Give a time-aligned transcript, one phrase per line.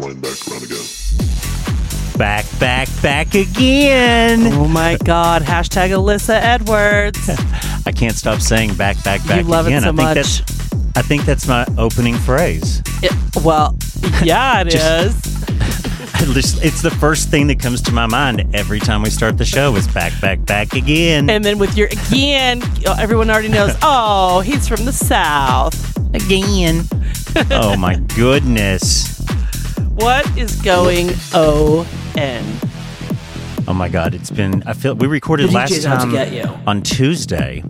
[0.00, 0.84] line back around again.
[2.16, 4.52] Back, back, back again.
[4.52, 5.42] Oh my God.
[5.42, 7.30] Hashtag Alyssa Edwards.
[7.86, 10.14] I can't stop saying back, back, back You love it so I think much.
[10.16, 10.42] that's
[10.96, 12.82] I think that's my opening phrase.
[13.02, 13.12] It-
[13.44, 13.76] well,
[14.22, 15.30] yeah, it Just- is.
[16.62, 19.74] It's the first thing that comes to my mind every time we start the show
[19.76, 21.30] is back, back, back again.
[21.30, 25.74] And then with your again, everyone already knows, oh, he's from the South.
[26.14, 26.84] again.
[27.50, 29.19] oh my goodness.
[30.00, 31.86] What is going on?
[33.68, 36.10] Oh my god, it's been I feel we recorded The last DJ's out to time
[36.12, 36.44] get you.
[36.66, 37.62] on Tuesday.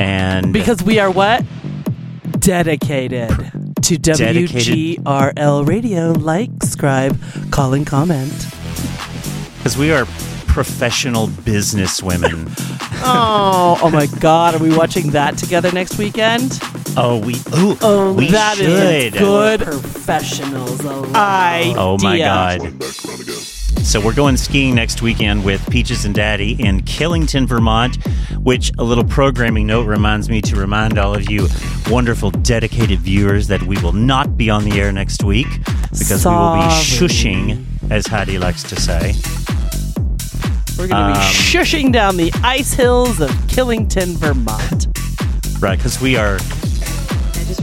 [0.00, 1.44] And Because we are what?
[2.38, 3.30] Dedicated
[3.82, 4.98] to Dedicated.
[4.98, 6.12] WGRL radio.
[6.12, 7.18] Like, subscribe,
[7.50, 8.32] call, and comment.
[9.58, 10.04] because we are
[10.46, 12.50] professional business women.
[13.04, 14.54] Oh, oh my God.
[14.54, 16.60] Are we watching that together next weekend?
[16.96, 19.18] Oh, we ooh, Oh, we that is should.
[19.18, 21.74] good Professionals idea.
[21.78, 22.60] Oh my god.
[22.60, 23.34] Line back around again.
[23.82, 27.98] So we're going skiing next weekend with Peaches and Daddy in Killington, Vermont,
[28.38, 31.48] which a little programming note reminds me to remind all of you
[31.90, 35.48] wonderful dedicated viewers that we will not be on the air next week
[35.98, 39.14] because we will be shushing, as Heidi likes to say.
[40.78, 44.86] We're going to be Um, shushing down the ice hills of Killington, Vermont.
[45.60, 46.38] Right, because we are.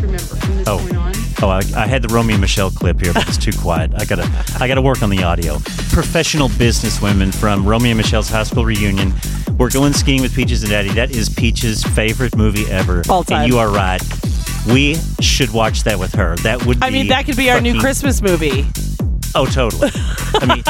[0.09, 0.77] I just remember from this Oh.
[0.79, 1.13] point on.
[1.41, 3.91] Oh, I, I had the Romy and Michele clip here, but it's too quiet.
[3.95, 4.29] I gotta,
[4.59, 5.57] I gotta work on the audio.
[5.91, 9.13] Professional businesswomen from Romy and Michele's high school reunion.
[9.57, 10.89] We're going skiing with Peaches and Daddy.
[10.89, 13.03] That is Peaches' favorite movie ever.
[13.09, 13.43] All time.
[13.43, 14.01] And you are right.
[14.67, 16.35] We should watch that with her.
[16.37, 16.79] That would.
[16.81, 18.65] Be I mean, that could be our new Christmas movie.
[19.35, 19.91] Oh, totally.
[19.93, 20.63] I mean,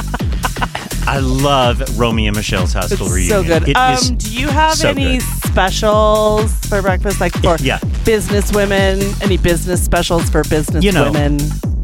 [1.08, 3.30] I love Romy and Michele's high school It's reunion.
[3.30, 3.70] so good.
[3.70, 5.22] It Um, is- do you have so any good.
[5.24, 7.80] specials for breakfast, like for Yeah.
[8.10, 9.00] Business women?
[9.22, 11.12] Any business specials for business You know.
[11.12, 11.38] women?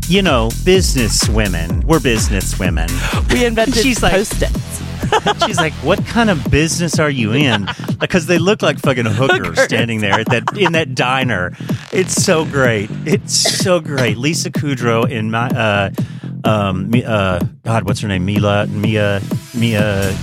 [0.08, 1.82] you know, business women.
[1.86, 2.90] We're business women.
[3.32, 4.82] We invented She's like- post-its.
[5.46, 7.68] She's like, "What kind of business are you in?"
[8.00, 11.54] Because they look like fucking hookers standing there at that in that diner.
[11.92, 12.90] It's so great.
[13.06, 13.34] It's
[13.64, 14.18] so great.
[14.18, 15.90] Lisa Kudrow in my uh,
[16.44, 18.26] um, uh, God, what's her name?
[18.26, 19.22] Mila, Mia,
[19.54, 20.16] Mia.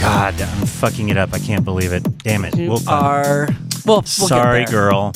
[0.00, 1.32] God, I'm fucking it up.
[1.34, 2.02] I can't believe it.
[2.18, 2.56] Damn it.
[2.56, 3.48] You We'll- are
[3.88, 3.96] well.
[3.96, 5.12] We'll Sorry, girl.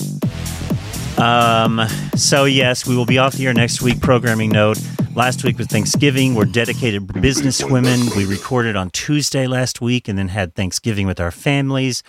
[1.19, 4.01] Um, so yes, we will be off the air next week.
[4.01, 4.79] Programming note:
[5.15, 6.35] Last week was Thanksgiving.
[6.35, 8.01] We're dedicated business women.
[8.17, 12.03] We recorded on Tuesday last week, and then had Thanksgiving with our families.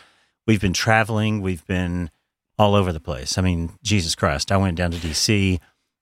[0.48, 1.42] We've been traveling.
[1.42, 2.10] We've been
[2.58, 3.38] all over the place.
[3.38, 4.52] I mean, Jesus Christ!
[4.52, 5.60] I went down to DC.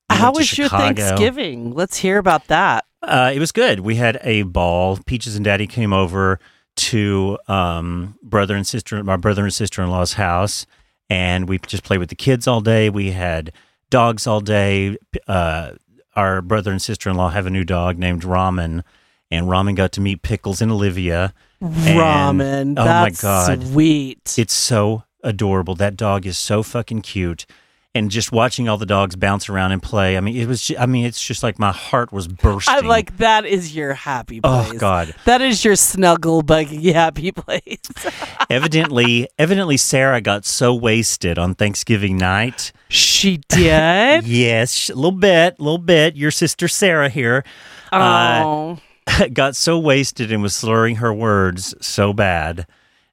[0.09, 1.73] How to was your Thanksgiving?
[1.73, 2.85] Let's hear about that.
[3.01, 3.79] Uh, it was good.
[3.79, 5.00] We had a ball.
[5.05, 6.39] Peaches and Daddy came over
[6.75, 10.65] to um, brother and sister, my brother and sister in law's house,
[11.09, 12.89] and we just played with the kids all day.
[12.89, 13.51] We had
[13.89, 14.97] dogs all day.
[15.27, 15.73] Uh,
[16.15, 18.83] our brother and sister in law have a new dog named Ramen,
[19.29, 21.33] and Ramen got to meet Pickles and Olivia.
[21.61, 22.79] And- Ramen.
[22.79, 23.63] oh my God.
[23.67, 24.35] sweet.
[24.38, 25.75] It's so adorable.
[25.75, 27.45] That dog is so fucking cute.
[27.94, 30.62] And just watching all the dogs bounce around and play, I mean, it was.
[30.62, 32.74] ju- I mean, it's just like my heart was bursting.
[32.74, 34.69] I'm like that is your happy place.
[34.69, 35.13] Oh God!
[35.25, 37.81] That is your snuggle buggy happy place.
[38.50, 42.72] evidently, evidently, Sarah got so wasted on Thanksgiving night.
[42.88, 44.25] she did.
[44.31, 46.16] Yes, a little bit, a little bit.
[46.16, 47.44] Your sister Sarah here
[47.91, 48.80] uh, oh.
[49.34, 52.66] got so wasted and was slurring her words so bad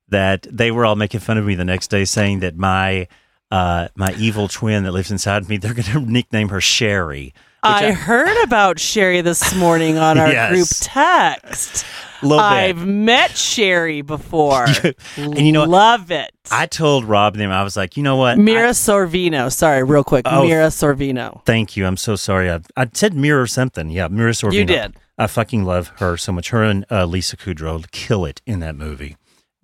[0.08, 3.08] that they were all making fun of me the next day, saying that my
[3.50, 7.32] uh, my evil twin that lives inside me, they're going to nickname her Sherry.
[7.60, 10.52] I, heard about Sherry this morning on our Yes.
[10.52, 11.84] group text.
[12.22, 14.66] I've met Sherry before.
[15.16, 16.30] And you know love it.
[16.50, 18.38] I told Rob them I was like, you know what?
[18.38, 19.52] Mira I- Sorvino.
[19.52, 20.22] Sorry, real quick.
[20.26, 20.44] Oh.
[20.46, 21.44] Mira Sorvino.
[21.44, 21.84] Thank you.
[21.86, 22.50] I'm so sorry.
[22.50, 23.90] I, I said Mira something.
[23.90, 24.52] Yeah, Mira Sorvino.
[24.54, 24.96] You did.
[25.18, 26.50] I fucking love her so much.
[26.50, 29.16] Her and uh, Lisa Kudrow kill it in that movie.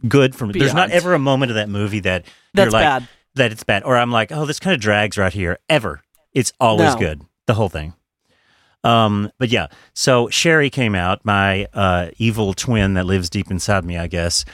[0.06, 0.53] Good for me.
[0.59, 3.09] There's not ever a moment of that movie that That's you're like bad.
[3.35, 5.59] That it's bad, or I'm like, oh, this kind of drags right here.
[5.69, 6.03] Ever.
[6.33, 6.99] It's always No.
[7.01, 7.23] good.
[7.47, 7.95] The whole thing.
[8.83, 13.83] Um, but yeah, so Sherry came out, my uh, evil twin that lives deep inside
[13.85, 14.45] me, I guess,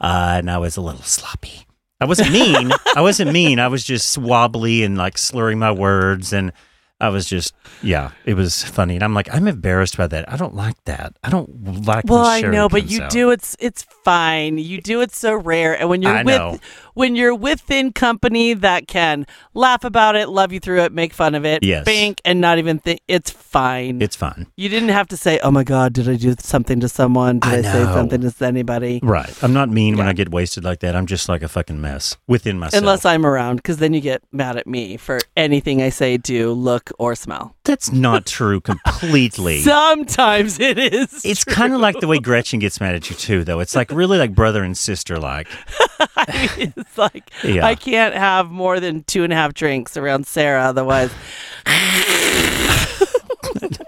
[0.00, 1.66] uh, and I was a little sloppy.
[2.00, 2.70] I wasn't mean.
[2.96, 3.58] I wasn't mean.
[3.58, 6.52] I was just wobbly and like slurring my words, and
[7.00, 8.94] I was just yeah, it was funny.
[8.94, 10.30] And I'm like, I'm embarrassed by that.
[10.30, 11.16] I don't like that.
[11.22, 12.04] I don't like.
[12.06, 13.10] Well, I know, but you out.
[13.10, 14.58] do it's it's fine.
[14.58, 16.58] You do it so rare, and when you're I with know.
[16.94, 21.34] When you're within company that can laugh about it, love you through it, make fun
[21.34, 21.84] of it, Yes.
[21.84, 24.00] bink, and not even think it's fine.
[24.02, 24.46] It's fun.
[24.56, 27.38] you didn't have to say, "Oh my God, did I do something to someone?
[27.40, 29.32] Did I I, say something to anybody?" Right.
[29.42, 30.96] I'm not mean when I get wasted like that.
[30.96, 32.80] I'm just like a fucking mess within myself.
[32.82, 36.52] Unless I'm around, because then you get mad at me for anything I say, do,
[36.52, 37.54] look, or smell.
[37.64, 39.60] That's not true completely.
[39.62, 41.24] Sometimes it is.
[41.24, 43.60] it's kind of like the way Gretchen gets mad at you too, though.
[43.60, 45.48] It's like really like brother and sister like.
[46.58, 47.64] it's like Yeah.
[47.66, 51.10] I can't have more than two and a half drinks around Sarah, otherwise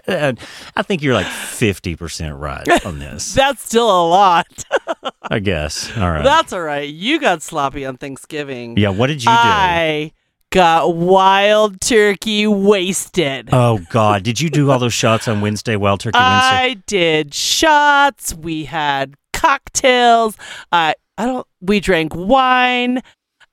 [0.09, 0.39] And
[0.77, 3.35] I think you're like fifty percent right on this.
[3.35, 4.47] that's still a lot.
[5.23, 5.91] I guess.
[5.99, 6.23] All right.
[6.23, 6.89] That's all right.
[6.89, 8.77] You got sloppy on Thanksgiving.
[8.79, 8.91] yeah.
[8.91, 9.35] What did you do?
[9.37, 10.13] I
[10.51, 13.49] got wild turkey wasted.
[13.53, 14.23] Oh God!
[14.23, 16.57] Did you do all those shots on Wednesday, Wild Turkey Wednesday?
[16.57, 18.33] I did shots.
[18.33, 20.37] We had cocktails.
[20.71, 21.47] I I don't.
[21.61, 23.03] We drank wine.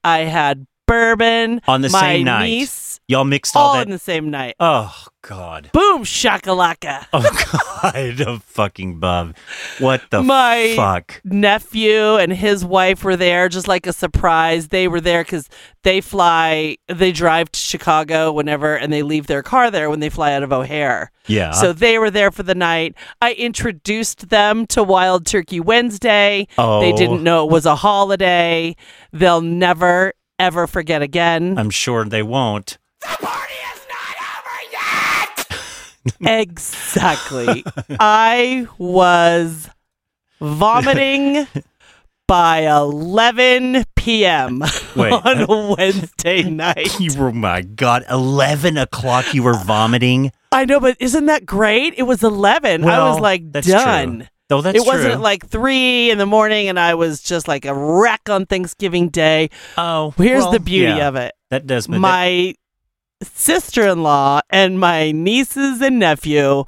[0.03, 2.45] I had bourbon On the My same night.
[2.47, 3.83] Niece, Y'all mixed all, all that.
[3.87, 4.55] in the same night.
[4.59, 5.69] oh God!
[5.73, 7.05] Boom shakalaka.
[7.13, 7.21] Oh
[7.81, 8.21] God!
[8.27, 9.35] Oh fucking bub!
[9.79, 10.25] What the fuck?
[10.25, 11.21] My- fuck?
[11.23, 15.49] nephew and his wife were there just like a surprise they were there because
[15.83, 20.09] they fly they drive to chicago whenever and they leave their car there when they
[20.09, 21.51] fly out of o'hare Yeah.
[21.51, 26.81] so they were there for the night i introduced them to wild turkey wednesday oh,
[26.81, 28.75] they didn't know it was a holiday
[29.11, 32.77] they'll never ever forget again I'm sure they won't.
[36.21, 37.63] Exactly
[37.99, 39.69] i was
[40.39, 41.47] vomiting
[42.27, 44.63] by 11 p.m.
[44.95, 45.11] Wait.
[45.13, 46.99] on uh, Wednesday night.
[46.99, 50.31] You oh were, my God, 11 o'clock, you were vomiting.
[50.51, 51.93] I know, but isn't that great?
[51.97, 52.85] It was 11.
[52.85, 54.19] I was like done.
[54.19, 54.27] true.
[54.49, 55.21] Oh, that's it wasn't true.
[55.21, 59.49] like three in the morning and I was just like a wreck on Thanksgiving Day.
[59.77, 61.33] Oh, Here's well, the beauty yeah, of it.
[61.49, 62.53] That does my
[63.23, 66.63] sister in law and my nieces and nephew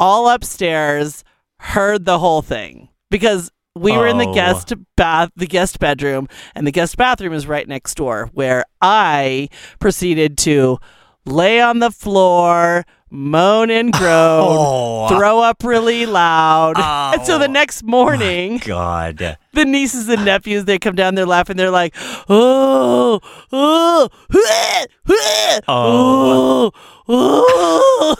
[0.00, 1.24] all upstairs
[1.60, 4.34] heard the whole thing because we were in the Oh.
[4.34, 9.48] guest bath the guest bedroom and the guest bathroom is right next door where I
[9.78, 10.78] proceeded to
[11.24, 14.08] lay on the floor moan and groan
[14.48, 15.08] Oh.
[15.08, 17.12] throw up really loud oh.
[17.14, 17.52] and so the Oh.
[17.52, 19.36] next morning God.
[19.52, 21.94] the nieces and nephews they come down they're laughing they're like
[22.28, 23.20] oh
[23.52, 25.60] oh oh
[27.10, 28.16] oh,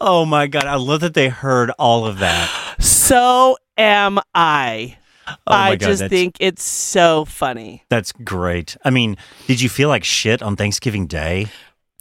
[0.00, 0.64] Oh my God.
[0.66, 2.76] I love that they heard all of that.
[2.80, 4.96] so am i
[5.28, 5.86] Oh i God.
[5.88, 8.76] just think it's so funny that's great.
[8.84, 9.16] I mean,
[9.46, 11.46] did you feel like shit on Thanksgiving Day?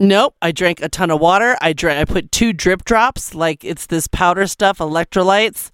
[0.02, 1.56] Nope i drank a ton of water.
[1.62, 5.70] I drank i put two DripDrops like it's this powder stuff electrolytes.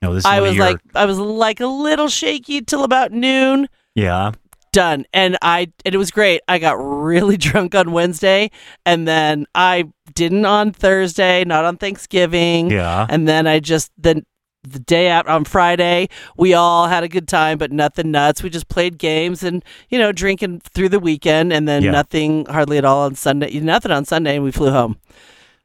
[0.00, 3.12] No, this is i was your- like i was like a little shaky till about
[3.12, 3.68] noon.
[3.94, 4.32] Yeah.
[4.72, 5.04] done.
[5.12, 6.40] And i and it was great.
[6.48, 8.50] I got really drunk on wednesday
[8.86, 9.84] and then i
[10.14, 12.70] didn't on thursday not on thanksgiving.
[12.70, 13.06] Yeah.
[13.08, 14.24] and then i just then
[14.64, 18.48] the day out on friday we all had a good time but nothing nuts we
[18.50, 21.90] just played games and you know drinking through the weekend and then Yeah.
[21.90, 24.96] nothing hardly at all on sunday nothing on sunday and we flew home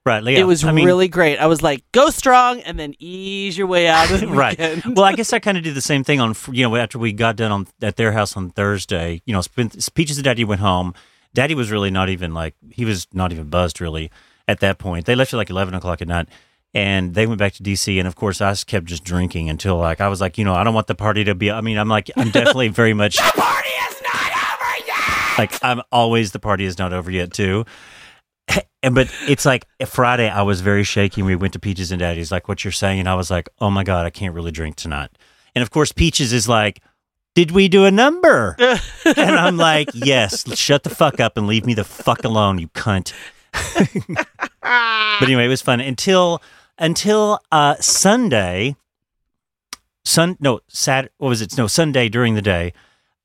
[0.06, 0.24] Right.
[0.24, 0.40] Yeah.
[0.40, 3.68] it was I mean, really great i was like go strong and then ease your
[3.68, 4.58] way out of the right.
[4.86, 7.12] well, I guess I kind of did the same thing on you know after we
[7.12, 9.22] got done on at their house on Thursday.
[9.26, 10.94] You know, spent, Peaches and Daddy went home.
[11.34, 14.10] Daddy was really not even like he was not even buzzed really
[14.48, 15.06] at that point.
[15.08, 16.30] They left at like eleven o'clock at night,
[16.78, 17.98] and they went back to DC.
[17.98, 20.54] And of course, I just kept just drinking until like I was like, you know,
[20.54, 21.50] I don't want the party to be.
[21.50, 23.18] I mean, I'm like, I'm definitely very much.
[23.18, 25.38] the party is not over yet.
[25.40, 27.66] Like I'm always the party is not over yet too.
[28.84, 31.24] And but it's like Friday, I was very shaky.
[31.24, 33.72] We went to Peaches and Daddy's, like what you're saying, and I was like, oh
[33.72, 35.10] my god, I can't really drink tonight.
[35.56, 36.82] And of course, Peaches is like,
[37.34, 38.56] did we do a number?
[38.60, 40.56] and I'm like, yes.
[40.58, 43.14] Shut the fuck up and leave me the fuck alone, you cunt.
[44.62, 46.42] but anyway, it was fun until
[46.78, 48.76] until uh, Sunday.
[50.06, 51.58] Sun no Sat what was it?
[51.58, 52.74] No Sunday during the day.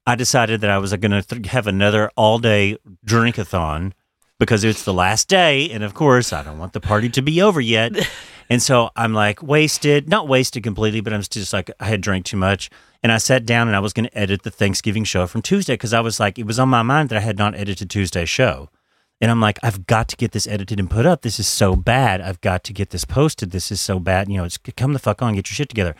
[0.05, 3.93] I decided that I was going to th- have another all day drinkathon
[4.41, 7.41] because it's the last day, and of course I don't want the party to be
[7.41, 7.93] over yet.
[8.53, 12.27] And so I'm like wasted, not wasted completely, but I'm just like I had drank
[12.27, 12.69] too much.
[13.03, 15.73] And I sat down and I was going to edit the Thanksgiving show from Tuesday
[15.73, 18.29] because I was like, it was on my mind that I had not edited Tuesday's
[18.29, 18.69] show.
[19.23, 21.23] And I'm like, I've got to get this edited and put up.
[21.23, 22.21] This is so bad.
[22.21, 23.53] I've got to get this posted.
[23.53, 24.29] This is so bad.
[24.29, 25.95] You know, it's come the fuck on, get your shit together.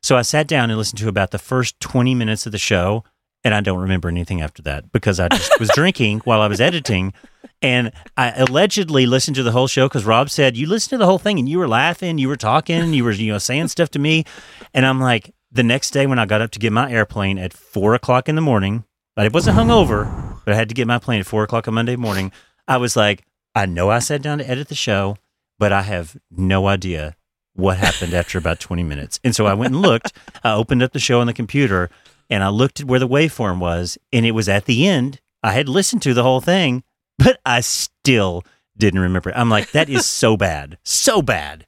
[0.00, 3.02] So I sat down and listened to about the first 20 minutes of the show.
[3.42, 6.60] And I don't remember anything after that because I just was drinking while I was
[6.60, 7.12] editing.
[7.60, 11.06] And I allegedly listened to the whole show because Rob said, You listened to the
[11.06, 13.90] whole thing and you were laughing, you were talking, you were, you know, saying stuff
[13.90, 14.24] to me.
[14.72, 17.52] And I'm like, the next day when I got up to get my airplane at
[17.52, 18.84] four o'clock in the morning,
[19.16, 21.74] but I wasn't hungover, but I had to get my plane at four o'clock on
[21.74, 22.30] Monday morning.
[22.68, 25.16] I was like, I know I sat down to edit the show,
[25.58, 27.16] but I have no idea
[27.54, 29.18] what happened after about 20 minutes.
[29.24, 30.12] And so I went and looked.
[30.44, 31.90] I opened up the show on the computer
[32.30, 35.18] and I looked at where the waveform was, and it was at the end.
[35.42, 36.84] I had listened to the whole thing,
[37.18, 38.44] but I still
[38.76, 39.30] didn't remember.
[39.30, 39.36] it.
[39.36, 40.76] I'm like, that is so bad.
[40.84, 41.64] So bad.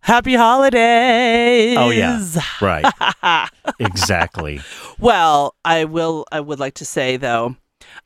[0.00, 1.76] Happy holidays.
[1.78, 2.22] Oh, yeah.
[2.60, 3.50] Right.
[3.78, 4.60] exactly.
[4.98, 7.56] Well, I will I would like to say though,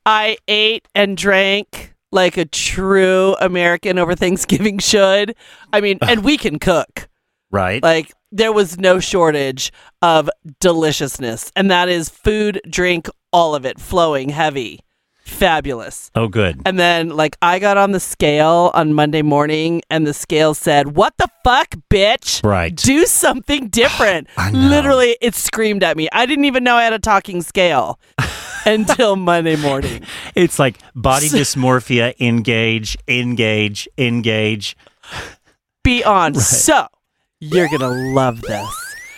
[0.07, 5.35] I ate and drank like a true American over Thanksgiving should.
[5.73, 7.09] I mean, and we can cook.
[7.51, 7.83] Right.
[7.83, 10.29] Like there was no shortage of
[10.61, 14.81] deliciousness, and that is food, drink, all of it flowing, heavy,
[15.25, 16.11] fabulous.
[16.15, 16.61] oh, good.
[16.67, 20.97] And then like I got on the scale on Monday morning and the scale said,
[20.97, 22.75] "What the fuck, bitch?" Right.
[22.75, 24.29] Do something different.
[24.53, 26.09] Literally it screamed at me.
[26.13, 27.99] I didn't even know I had a talking scale
[28.67, 30.03] until Monday morning.
[30.35, 34.77] It's like body dysmorphia, engage, engage, engage.
[35.85, 36.35] Be on.
[36.35, 36.87] So,
[37.41, 38.69] you're going to love this.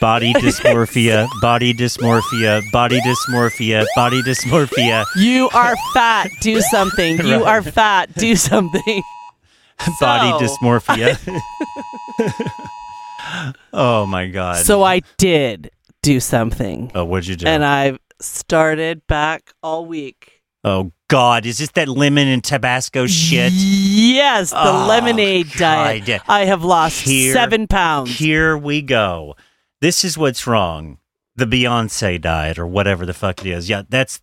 [0.01, 6.29] Body dysmorphia, body dysmorphia, body dysmorphia, body dysmorphia, You are fat.
[6.41, 7.19] Do something.
[7.19, 7.57] You Right.
[7.59, 8.15] are fat.
[8.15, 9.03] Do something.
[10.01, 11.19] body So- dysmorphia.
[13.73, 14.65] oh my god.
[14.65, 15.71] So I did
[16.03, 16.91] do something.
[16.95, 17.47] oh, what'd you do?
[17.47, 20.43] And I've started back all week.
[20.65, 23.53] oh god, is this that lemon and Tabasco shit?
[23.55, 26.23] Yes, the Oh, lemonade diet.
[26.29, 28.11] I have lost Here- seven pounds.
[28.19, 29.35] Here we go.
[29.81, 30.99] This is what's wrong.
[31.37, 33.69] The Beyonce diet or whatever the fuck it is.
[33.71, 34.21] Yeah, that's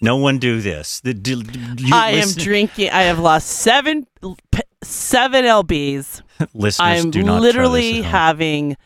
[0.00, 1.00] No one do this.
[1.00, 1.42] The, do,
[1.78, 2.90] you I am drinking.
[2.90, 4.06] I have lost seven
[4.52, 6.22] p- seven lbs.
[6.54, 8.12] listeners I'm do not literally this at home.
[8.12, 8.76] having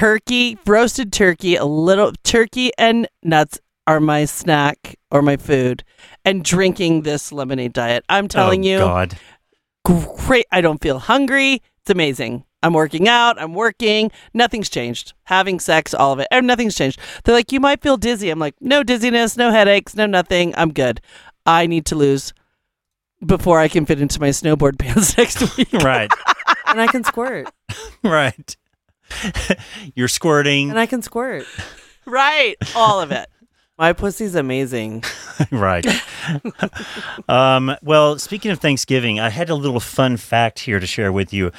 [0.00, 5.84] turkey, roasted turkey, a little turkey and nuts are my snack or my food,
[6.24, 8.02] and drinking this lemonade diet.
[8.08, 9.18] I'm telling oh, you, God.
[9.84, 10.46] great.
[10.50, 11.60] I don't feel hungry.
[11.82, 12.44] It's amazing.
[12.62, 13.38] I'm working out.
[13.38, 14.10] I'm working.
[14.32, 15.12] Nothing's changed.
[15.24, 16.28] Having sex, all of it.
[16.30, 16.98] And nothing's changed.
[17.24, 18.30] They're like, you might feel dizzy.
[18.30, 20.54] I'm like, no dizziness, no headaches, no nothing.
[20.56, 21.02] I'm good.
[21.44, 22.32] I need to lose
[23.26, 25.68] before I can fit into my snowboard pants next week.
[25.74, 26.10] Right.
[26.68, 27.50] and I can squirt.
[28.02, 28.56] right.
[29.94, 30.70] You're squirting.
[30.70, 31.46] And I can squirt.
[32.06, 32.56] right.
[32.74, 33.28] All of it.
[33.78, 35.04] My pussy's amazing.
[35.50, 35.86] right.
[37.28, 41.32] um, well, speaking of Thanksgiving, I had a little fun fact here to share with
[41.32, 41.50] you.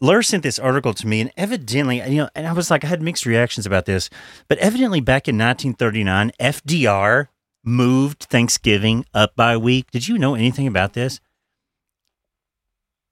[0.00, 2.88] Lur sent this article to me, and evidently, you know, and I was like, I
[2.88, 4.10] had mixed reactions about this,
[4.48, 7.28] but evidently, back in 1939, FDR
[7.64, 9.90] moved Thanksgiving up by a week.
[9.92, 11.20] Did you know anything about this?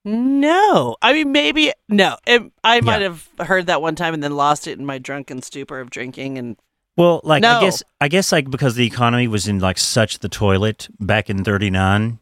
[0.06, 0.96] No.
[1.02, 2.16] I mean, maybe, no.
[2.26, 3.08] It, I might Yeah.
[3.08, 6.38] have heard that one time and then lost it in my drunken stupor of drinking.
[6.38, 6.56] And
[6.96, 10.28] Well, like I guess I guess like because the economy was in like such the
[10.28, 12.20] toilet back in 39,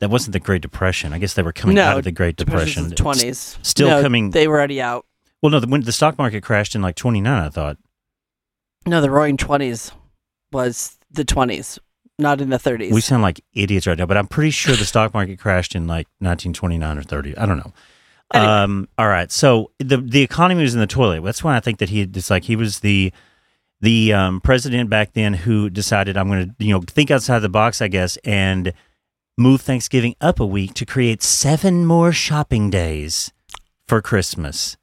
[0.00, 1.12] that wasn't the Great Depression.
[1.12, 2.88] I guess they were coming No, out of the Great Depression.
[2.88, 3.56] the 20s.
[3.64, 5.06] Still No, coming- They were already out.
[5.40, 7.76] Well, no, the, when the stock market crashed in like 29, I thought.
[8.84, 9.92] No, the roaring 20s
[10.52, 11.78] was the 20s,
[12.22, 12.92] not in the 30s.
[12.92, 15.86] We sound like idiots right now, but I'm pretty sure the stock market crashed in
[15.86, 17.36] like 1929 or 30.
[17.36, 17.72] I don't know.
[18.32, 18.50] Anyway.
[18.50, 19.30] Um, all right.
[19.30, 21.22] So the the economy was in the toilet.
[21.22, 23.12] That's why I think that he it's like he was the
[23.82, 27.50] the um, president back then who decided I'm going to you know think outside the
[27.50, 28.72] box, I guess, and
[29.36, 33.32] move Thanksgiving up a week to create seven more shopping days
[33.86, 34.76] for Christmas.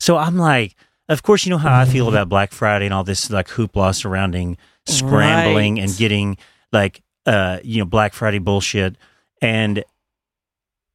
[0.00, 0.74] So I'm like,
[1.08, 3.94] of course, you know how I feel about Black Friday and all this like hoopla
[3.94, 5.84] surrounding scrambling Right.
[5.84, 6.36] and getting
[6.72, 8.96] like uh you know Black Friday bullshit
[9.40, 9.84] and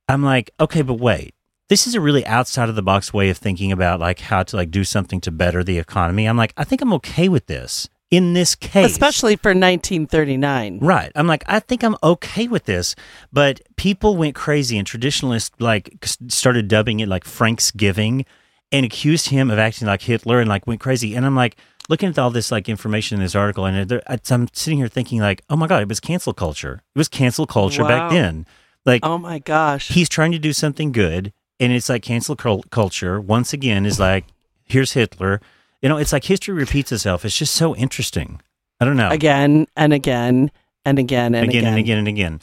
[0.07, 1.33] I'm like okay but wait
[1.69, 4.55] this is a really outside of the box way of thinking about like how to
[4.55, 7.89] like do something to better the economy I'm like I think I'm okay with this
[8.09, 10.79] in this case Especially for 1939.
[10.79, 11.11] Right.
[11.15, 12.95] I'm like, I think I'm okay with this,
[13.33, 18.25] but people went crazy and traditionalists like started dubbing it like Franksgiving
[18.71, 21.15] and accused him of acting like Hitler and like went crazy.
[21.15, 21.57] And I'm like,
[21.89, 25.19] looking at all this like information in this article, and there, I'm sitting here thinking
[25.21, 26.81] like, oh my god, it was cancel culture.
[26.95, 27.87] It was cancel culture Wow.
[27.89, 28.45] back then.
[28.85, 29.89] Like Oh my gosh.
[29.89, 34.25] he's trying to do something good, and it's like cancel culture once again is like,
[34.63, 35.41] here's Hitler.
[35.81, 37.23] You know, it's like history repeats itself.
[37.25, 38.41] It's just so interesting.
[38.79, 40.51] I don't know again and again
[40.85, 41.67] and again and again, again.
[41.73, 42.41] and again and again.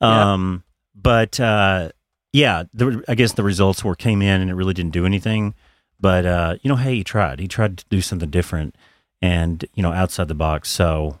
[0.00, 0.32] Yeah.
[0.32, 1.90] Um, but uh,
[2.32, 5.54] yeah, the, I guess the results were came in and it really didn't do anything.
[6.00, 7.40] But uh, you know, hey, he tried.
[7.40, 8.76] He tried to do something different
[9.20, 10.70] and you know outside the box.
[10.70, 11.18] So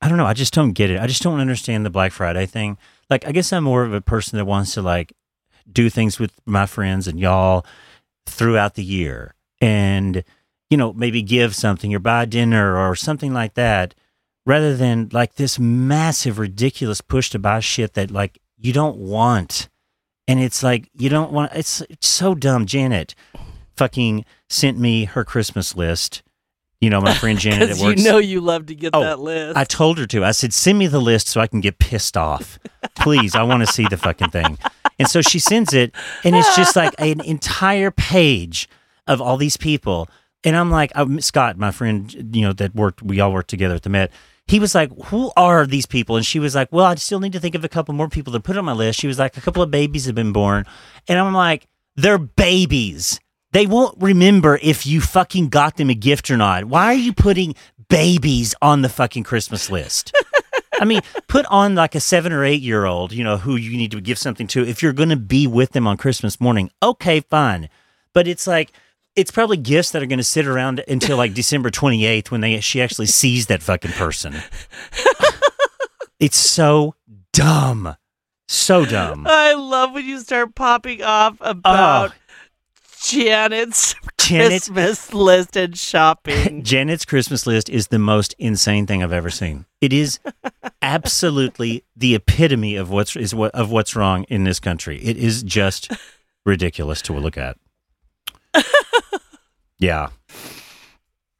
[0.00, 0.26] I don't know.
[0.26, 1.00] I just don't get it.
[1.00, 2.78] I just don't understand the Black Friday thing.
[3.08, 5.12] Like, I guess I'm more of a person that wants to like
[5.70, 7.64] do things with my friends and y'all
[8.26, 9.34] throughout the year.
[9.60, 10.24] And
[10.70, 13.94] you know, maybe give something or buy dinner or something like that,
[14.44, 19.68] rather than like this massive, ridiculous push to buy shit that like you don't want.
[20.28, 22.66] And it's like, you don't want, it's, it's so dumb.
[22.66, 23.14] Janet
[23.76, 26.22] fucking sent me her Christmas list.
[26.80, 29.18] You know, my friend Janet at Because you know you love to get Oh, that
[29.18, 29.56] list.
[29.56, 30.24] I told her to.
[30.24, 32.58] I said, send me the list so I can get pissed off.
[32.94, 34.58] Please, I want to see the fucking thing.
[34.98, 38.68] And so she sends it, and it's just like an entire page
[39.06, 40.08] of all these people.
[40.44, 43.50] And I'm like, oh, I'm, Scott, my friend, you know, that worked, we all worked
[43.50, 44.10] together at the Met.
[44.46, 46.16] He was like, Who are these people?
[46.16, 48.32] And she was like, Well, I still need to think of a couple more people
[48.34, 49.00] to put on my list.
[49.00, 50.66] She was like, A couple of babies have been born.
[51.08, 51.66] And I'm like,
[51.96, 53.18] They're babies.
[53.56, 56.66] They won't remember if you fucking got them a gift or not.
[56.66, 57.54] Why are you putting
[57.88, 60.14] babies on the fucking Christmas list?
[60.78, 63.74] I mean, put on like a seven or eight year old, you know, who you
[63.78, 64.62] need to give something to.
[64.62, 67.70] If you're going to be with them on Christmas morning, okay, fine.
[68.12, 68.72] But it's like,
[69.14, 72.60] it's probably gifts that are going to sit around until like December 28th when they
[72.60, 74.34] she actually sees that fucking person.
[76.20, 76.94] it's so
[77.32, 77.96] dumb.
[78.48, 79.26] So dumb.
[79.26, 82.12] I love when you start popping off about
[83.10, 86.62] Janet's Janet's Christmas list and shopping.
[86.64, 89.64] Janet's Christmas list is the most insane thing I've ever seen.
[89.80, 90.18] It is
[90.82, 94.98] absolutely the epitome of what's is what of what's wrong in this country.
[95.04, 95.92] It is just
[96.44, 97.56] ridiculous to look at.
[99.78, 100.08] Yeah.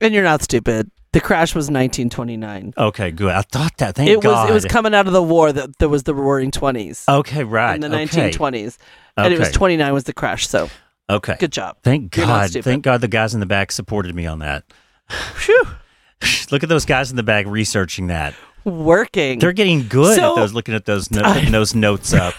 [0.02, 0.90] and you're not stupid.
[1.12, 2.74] The crash was 1929.
[2.76, 3.10] Okay.
[3.10, 3.32] Good.
[3.32, 3.94] I thought that.
[3.94, 4.42] Thank it God.
[4.42, 7.08] was it was coming out of the war that there was the roaring 20s.
[7.08, 7.44] okay.
[7.44, 7.76] Right.
[7.76, 8.30] in the okay.
[8.30, 8.76] 1920s.
[9.16, 10.46] And it was 29 was the crash.
[10.46, 10.68] So
[11.08, 11.36] Okay.
[11.38, 11.76] good job.
[11.82, 12.50] Thank You're God.
[12.50, 14.64] Thank God the guys in the back supported me on that.
[15.08, 15.62] Phew.
[16.50, 18.34] Look at those guys in the back researching that.
[18.64, 19.38] Working.
[19.38, 20.52] They're getting good So- at those.
[20.52, 22.34] Looking at those no- putting those notes up.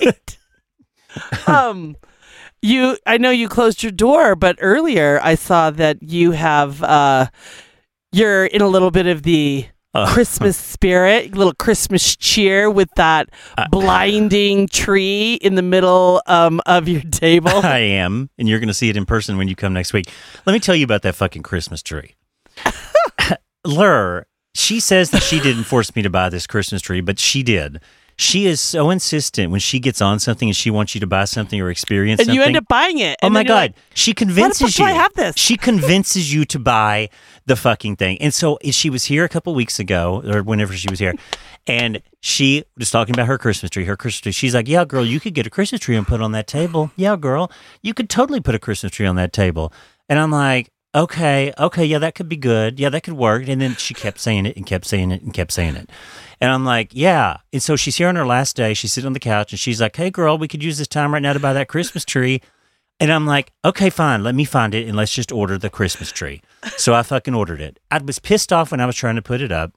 [1.46, 1.96] um
[2.62, 7.26] you I know you closed your door, but earlier I saw that you have uh
[8.12, 13.28] you're in a little bit of the Uh, Christmas spirit, little Christmas cheer with that
[13.58, 17.50] Uh, blinding tree in the middle um, of your table.
[17.62, 20.08] I am, and you're going to see it in person when you come next week.
[20.46, 22.14] Let me tell you about that fucking Christmas tree.
[23.66, 27.42] Lur, she says that she didn't force me to buy this Christmas tree, but she
[27.42, 27.80] did.
[28.22, 31.24] She is so insistent when she gets on something and she wants you to buy
[31.24, 32.40] something or experience and something.
[32.40, 33.18] you end up buying it.
[33.22, 34.84] Oh my god, like, she convinces you.
[34.84, 35.36] I have this?
[35.36, 37.10] She convinces you to buy
[37.46, 38.18] the fucking thing.
[38.20, 41.14] And so eh, she was here a couple weeks ago, or whenever she was here,
[41.66, 43.84] and she was talking about her Christmas tree.
[43.84, 44.32] Her Christmas tree.
[44.32, 46.46] She's like, "Yeah, girl, you could get a Christmas tree and put it on that
[46.46, 46.90] table.
[46.96, 47.50] Yeah, girl,
[47.82, 49.72] you could totally put a Christmas tree on that table."
[50.08, 52.78] And I'm like, "Okay, okay, yeah, that could be good.
[52.78, 55.32] Yeah, that could work." And then she kept saying it and kept saying it and
[55.32, 55.90] kept saying it.
[56.42, 57.36] And I'm like, yeah.
[57.52, 58.74] And so she's here on her last day.
[58.74, 61.14] She's sitting on the couch and she's like, hey, girl, we could use this time
[61.14, 62.42] right now to buy that Christmas tree.
[62.98, 64.24] And I'm like, okay, fine.
[64.24, 66.42] Let me find it and let's just order the Christmas tree.
[66.76, 67.78] So I fucking ordered it.
[67.92, 69.72] I was pissed off when I was trying to put it up.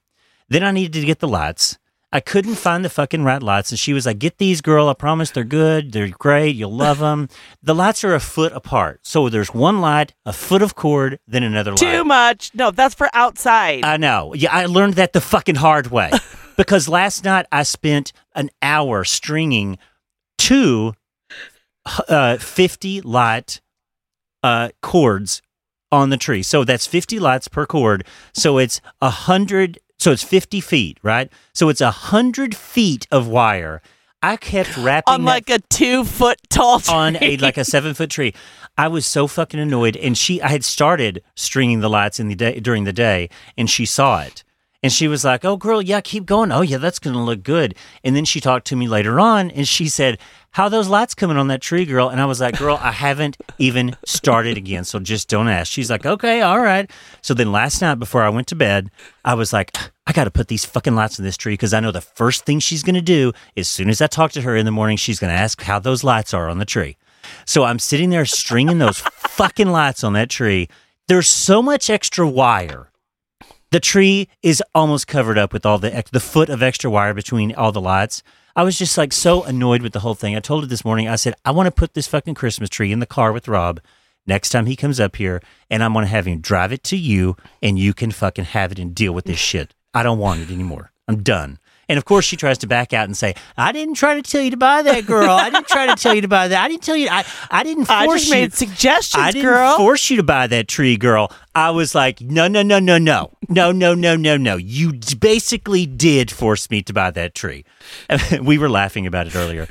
[0.48, 1.78] Then I needed to get the lights.
[2.12, 3.70] I couldn't find the fucking right lights.
[3.70, 4.88] And she was like, get these, girl.
[4.88, 5.92] I promise they're good.
[5.92, 6.54] They're great.
[6.54, 7.28] You'll love them.
[7.62, 9.00] The lights are a foot apart.
[9.02, 11.80] So there's one light, a foot of cord, then another light.
[11.80, 12.52] Too much.
[12.54, 13.84] No, that's for outside.
[13.84, 14.34] I know.
[14.34, 16.10] Yeah, I learned that the fucking hard way.
[16.56, 19.78] because last night I spent an hour stringing
[20.38, 20.94] two
[22.08, 23.60] uh, 50 light
[24.42, 25.42] uh, cords
[25.92, 26.42] on the tree.
[26.42, 28.06] So that's 50 lights per cord.
[28.32, 29.78] So it's a hundred.
[29.98, 31.30] So it's 50 feet, right?
[31.52, 33.80] So it's a hundred feet of wire.
[34.22, 36.94] I kept wrapping on like a two foot tall tree.
[36.94, 38.34] on a like a seven foot tree.
[38.78, 42.34] I was so fucking annoyed, and she I had started stringing the lights in the
[42.34, 44.42] day during the day, and she saw it,
[44.86, 46.52] and she was like, "Oh, girl, yeah, keep going.
[46.52, 49.66] Oh, yeah, that's gonna look good." And then she talked to me later on, and
[49.66, 50.16] she said,
[50.52, 53.36] "How those lights coming on that tree, girl?" And I was like, "Girl, I haven't
[53.58, 56.88] even started again, so just don't ask." She's like, "Okay, all right."
[57.20, 58.92] So then last night before I went to bed,
[59.24, 59.76] I was like.
[60.08, 62.44] I got to put these fucking lights in this tree because I know the first
[62.44, 64.96] thing she's going to do as soon as I talk to her in the morning,
[64.96, 66.96] she's going to ask how those lights are on the tree.
[67.44, 70.68] So I'm sitting there stringing those fucking lights on that tree.
[71.08, 72.88] There's so much extra wire.
[73.70, 77.54] The tree is almost covered up with all the the foot of extra wire between
[77.54, 78.22] all the lights.
[78.54, 80.34] I was just like so annoyed with the whole thing.
[80.36, 81.08] I told her this morning.
[81.08, 83.80] I said I want to put this fucking Christmas tree in the car with Rob
[84.26, 87.36] next time he comes up here, and I'm gonna have him drive it to you,
[87.62, 89.74] and you can fucking have it and deal with this shit.
[89.94, 90.92] I don't want it anymore.
[91.08, 91.58] I'm done.
[91.88, 94.42] And of course, she tries to back out and say, "I didn't try to tell
[94.42, 95.30] you to buy that, girl.
[95.30, 96.64] I didn't try to tell you to buy that.
[96.64, 97.08] I didn't tell you.
[97.10, 98.34] I, I didn't force I just you.
[98.34, 99.76] made suggestions, I didn't girl.
[99.76, 101.30] force you to buy that tree, girl.
[101.54, 104.56] I was like, no, no, no, no, no, no, no, no, no, no.
[104.56, 107.64] You d- basically did force me to buy that tree.
[108.42, 109.68] we were laughing about it earlier.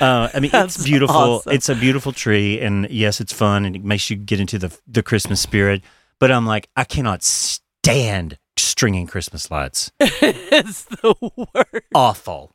[0.00, 1.16] Uh, I mean, it's beautiful.
[1.16, 1.52] awesome.
[1.52, 4.76] It's a beautiful tree, and yes, it's fun, and it makes you get into the
[4.88, 5.82] the Christmas spirit.
[6.18, 9.92] But I'm like, I cannot stand stringing Christmas lights.
[10.00, 11.86] it's the worst.
[11.94, 12.52] Awful.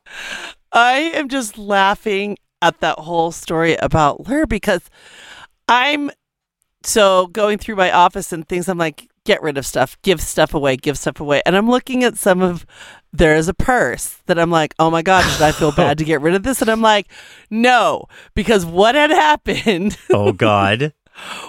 [0.72, 4.82] I am just laughing at that whole story about Lur because
[5.68, 6.10] I'm
[6.82, 8.68] so going through my office and things.
[8.68, 11.42] I'm like, get rid of stuff, give stuff away, give stuff away.
[11.44, 12.64] And I'm looking at some of
[13.12, 16.20] there's a purse that I'm like, oh my God, should I feel bad to get
[16.20, 16.60] rid of this?
[16.62, 17.08] And I'm like,
[17.50, 20.92] no, because what had happened Oh God.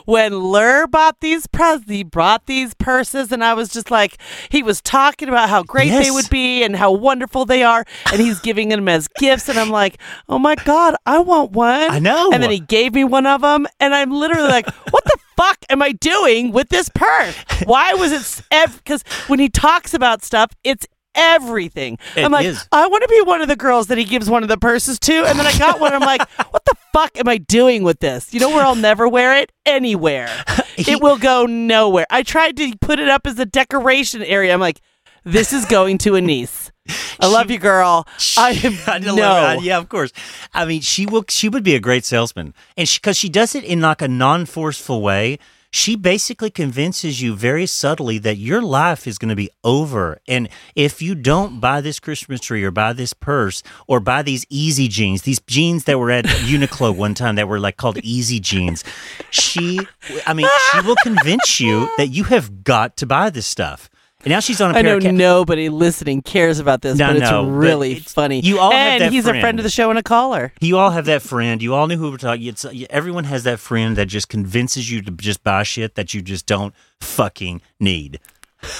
[0.05, 4.17] when Lur bought these pres he brought these purses and I was just like
[4.49, 8.21] he was talking about how great they would be and how wonderful they are and
[8.21, 11.91] he's giving them as gifts and I'm like oh my god I want one.
[11.91, 12.31] I know.
[12.31, 15.57] and then he gave me one of them and I'm literally like what the fuck
[15.69, 17.35] am I doing with this purse?
[17.65, 18.43] Why was it
[18.83, 22.67] because when he talks about stuff it's everything It I'm like is.
[22.71, 24.97] I want to be one of the girls that he gives one of the purses
[24.99, 26.21] to and then I got one I'm like
[26.51, 29.51] what the fuck am I doing with this you know where I'll never wear it
[29.65, 30.29] anywhere
[30.75, 32.05] He- it will go nowhere.
[32.09, 34.53] I tried to put it up as a decoration area.
[34.53, 34.79] I'm like,
[35.25, 36.71] this is going to a niece.
[37.19, 38.07] I love you, girl.
[38.37, 39.59] I am I know, no.
[39.61, 40.11] yeah, of course.
[40.53, 41.25] I mean, she will.
[41.29, 45.01] She would be a great salesman, and because she, does it in like a non-forceful
[45.01, 45.37] way,
[45.71, 50.49] she basically convinces you very subtly that your life is going to be over, and
[50.75, 54.87] if you don't buy this Christmas tree or buy this purse or buy these easy
[54.87, 58.83] jeans, these jeans that were at Uniqlo one time that were like called easy jeans,
[59.29, 59.79] she,
[60.27, 63.89] I mean, she will convince you that you have got to buy this stuff.
[64.23, 67.07] And now she's on a I know of ca- nobody listening cares about this, No,
[67.07, 68.39] but it's no, but really it's- funny.
[68.41, 69.41] you all have and that he's a friend.
[69.41, 70.53] friend of the show and a caller.
[70.61, 71.61] You all have that friend.
[71.61, 72.45] You all knew who we're talking.
[72.45, 76.21] It's everyone has that friend that just convinces you to just buy shit that you
[76.21, 78.19] just don't fucking need.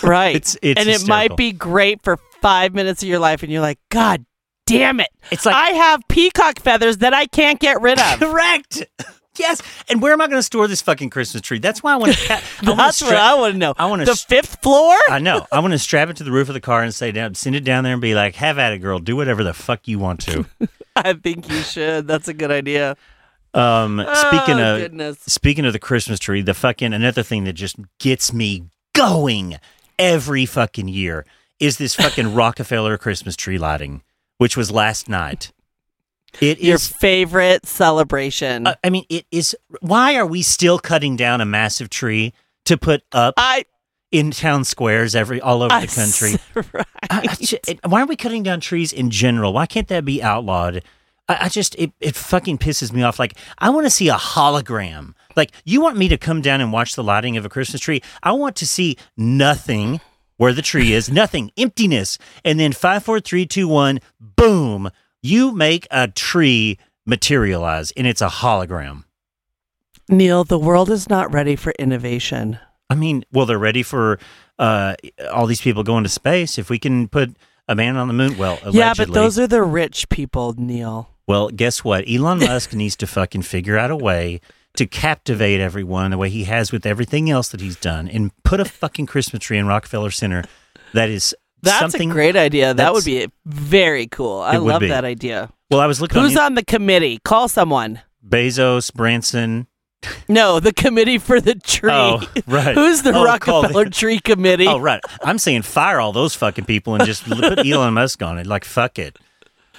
[0.03, 0.35] Right.
[0.35, 3.61] It's- it's and it might be great for five minutes of your life, and you're
[3.61, 4.25] like, God
[4.67, 5.09] damn it.
[5.31, 8.19] It's like- I have peacock feathers that I can't get rid of.
[8.19, 8.85] Correct.
[9.37, 9.61] Yes.
[9.89, 11.59] And where am I going to store this fucking Christmas tree?
[11.59, 12.27] That's why I want to.
[12.63, 13.73] That's what I want to know.
[13.77, 14.95] I wanna the s- fifth floor?
[15.09, 15.47] I know.
[15.51, 17.55] I want to strap it to the roof of the car and say, down, send
[17.55, 18.99] it down there and be like, "Have at it, girl.
[18.99, 20.45] Do whatever the fuck you want to."
[20.95, 22.07] I think you should.
[22.07, 22.97] That's a good idea.
[23.53, 25.19] Um, speaking oh, of goodness.
[25.27, 29.57] Speaking of the Christmas tree, the fucking another thing that just gets me going
[29.97, 31.25] every fucking year
[31.59, 34.03] is this fucking Rockefeller Christmas tree lighting,
[34.37, 35.51] which was last night.
[36.39, 36.87] It Your is.
[36.87, 38.67] favorite celebration.
[38.67, 39.55] uh, I mean, it is.
[39.81, 42.33] Why are we still cutting down a massive tree
[42.65, 43.65] to put up I
[44.11, 46.35] in town squares every all over I the country?
[46.73, 46.85] right.
[47.09, 49.53] I, why are we cutting down trees in general?
[49.53, 50.83] Why can't that be outlawed?
[51.27, 53.19] I, I just it, it fucking pisses me off.
[53.19, 55.13] Like I want to see a hologram.
[55.35, 58.01] Like you want me to come down and watch the lighting of a Christmas tree?
[58.23, 60.01] I want to see nothing
[60.37, 64.89] where the tree is, nothing, emptiness, and then five, four, three, two, one, boom!
[65.21, 69.03] You make a tree materialize, and it's a hologram.
[70.09, 72.59] Neil, the world is not ready for innovation.
[72.89, 74.19] I mean, well, they're ready for
[74.59, 74.95] uh,
[75.31, 76.57] all these people going to space.
[76.57, 77.35] If we can put
[77.67, 78.79] a man on the moon, well, allegedly.
[78.79, 81.09] Yeah, but those are the rich people, Neil.
[81.27, 82.03] Well, guess what?
[82.09, 84.41] Elon Musk needs to fucking figure out a way
[84.75, 88.59] to captivate everyone the way he has with everything else that he's done and put
[88.59, 90.43] a fucking Christmas tree in Rockefeller Center
[90.93, 92.73] that is That's something a great idea.
[92.73, 94.39] That would be very cool.
[94.39, 94.87] I love be.
[94.87, 95.49] that idea.
[95.69, 97.19] Well, I was looking Who's on on the committee?
[97.23, 98.01] Call someone.
[98.27, 99.67] Bezos, Branson.
[100.27, 101.91] No, the committee for the tree.
[101.93, 102.73] Oh, right.
[102.75, 104.65] Who's the Oh, Rockefeller the- Tree Committee?
[104.67, 104.99] Oh, right.
[105.21, 108.47] I'm saying fire all those fucking people and just put Elon Musk on it.
[108.47, 109.17] Like, fuck it.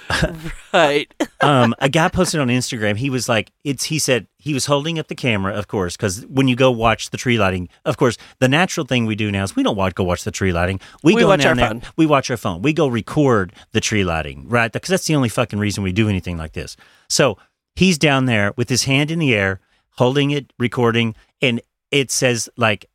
[0.73, 1.13] Right.
[1.41, 2.97] um, a guy posted on Instagram.
[2.97, 6.25] He was like, "It's." He said he was holding up the camera, of course, because
[6.25, 9.43] when you go watch the tree lighting, of course, the natural thing we do now
[9.43, 10.79] is we don't watch, go watch the tree lighting.
[11.03, 11.83] We, We go watch our there, phone.
[11.95, 12.61] We watch our phone.
[12.63, 14.71] We go record the tree lighting, right?
[14.71, 16.75] Because that's the only fucking reason we do anything like this.
[17.07, 17.37] So
[17.75, 19.59] he's down there with his hand in the air,
[19.91, 21.61] holding it, recording, and
[21.91, 22.89] it says like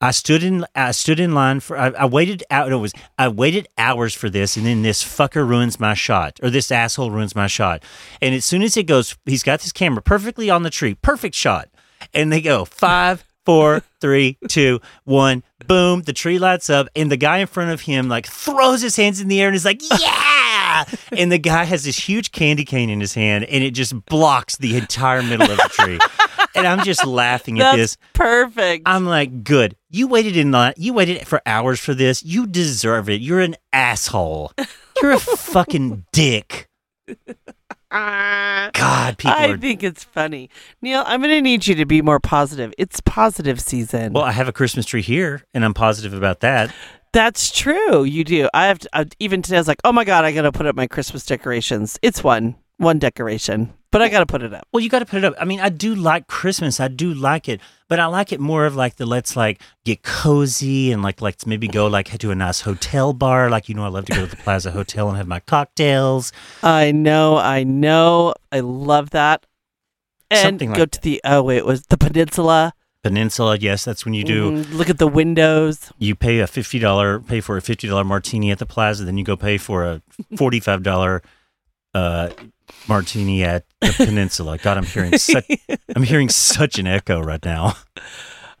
[0.00, 3.28] I stood in I stood in line for I, I waited out it was I
[3.28, 7.34] waited hours for this and then this fucker ruins my shot or this asshole ruins
[7.36, 7.82] my shot.
[8.22, 11.34] And as soon as it goes he's got this camera perfectly on the tree, perfect
[11.34, 11.68] shot.
[12.14, 17.18] And they go five, four, three, two, one, boom, the tree lights up, and the
[17.18, 19.82] guy in front of him like throws his hands in the air and is like,
[20.00, 24.04] Yeah And the guy has this huge candy cane in his hand and it just
[24.06, 25.98] blocks the entire middle of the tree.
[26.54, 27.96] and I'm just laughing at That's this.
[28.14, 28.84] perfect.
[28.86, 29.76] I'm like, good.
[29.90, 30.74] You waited in line.
[30.76, 32.22] You waited for hours for this.
[32.22, 33.20] You deserve it.
[33.20, 34.52] You're an asshole.
[35.02, 36.68] You're a fucking dick.
[37.90, 39.58] God, people I are.
[39.58, 40.48] think it's funny.
[40.80, 42.72] Neil, I'm going to need you to be more positive.
[42.78, 44.12] It's positive season.
[44.12, 46.72] Well, I have a Christmas tree here, and I'm positive about that.
[47.12, 48.04] That's true.
[48.04, 48.48] You do.
[48.54, 49.56] I have to, uh, even today.
[49.56, 51.98] I was like, oh my god, I got to put up my Christmas decorations.
[52.02, 52.54] It's one.
[52.76, 54.66] one decoration, but I got to put it up.
[54.72, 55.34] Well, you got to put it up.
[55.40, 56.78] I mean, I do like Christmas.
[56.80, 60.02] I do like it, but I like it more of like the let's like get
[60.02, 63.50] cozy and like let's maybe go like to a nice hotel bar.
[63.50, 66.32] Like you know, I love to go to the Plaza Hotel and have my cocktails.
[66.62, 68.34] I know, I know.
[68.52, 69.46] I love that.
[70.30, 72.72] And Something like go to the oh wait, it was the peninsula.
[73.02, 74.52] Peninsula, yes, that's when you do.
[74.62, 74.74] Mhm.
[74.74, 75.90] Look at the windows.
[75.98, 79.16] You pay a fifty dollar, pay for a fifty dollar martini at the Plaza, then
[79.18, 80.02] you go pay for a
[80.36, 81.22] forty five dollar
[81.94, 82.28] uh,
[82.88, 84.58] martini at the Peninsula.
[84.58, 85.46] God, I'm hearing such,
[85.96, 87.74] I'm hearing such an echo right now.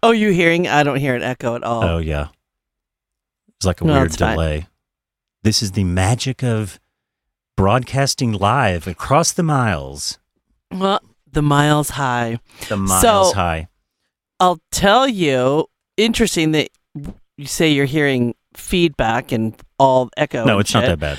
[0.02, 0.66] Oh, you hearing?
[0.68, 1.84] I don't hear an echo at all.
[1.84, 2.28] Oh yeah,
[3.56, 4.32] it's like a No, weird it's fine.
[4.34, 4.66] delay.
[5.42, 6.78] This is the magic of
[7.56, 10.18] broadcasting live across the miles,
[10.70, 12.40] Well, the miles high.
[12.68, 13.68] the miles So- high.
[14.38, 15.66] I'll tell you.
[15.98, 16.70] Interesting that
[17.36, 20.44] you say you're hearing feedback and all echo.
[20.46, 21.18] no, it's not that bad.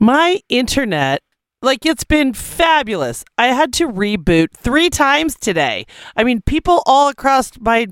[0.00, 1.22] My internet,
[1.62, 3.24] like it's been fabulous.
[3.36, 5.86] I had to reboot three times today.
[6.16, 7.86] I mean, people all across my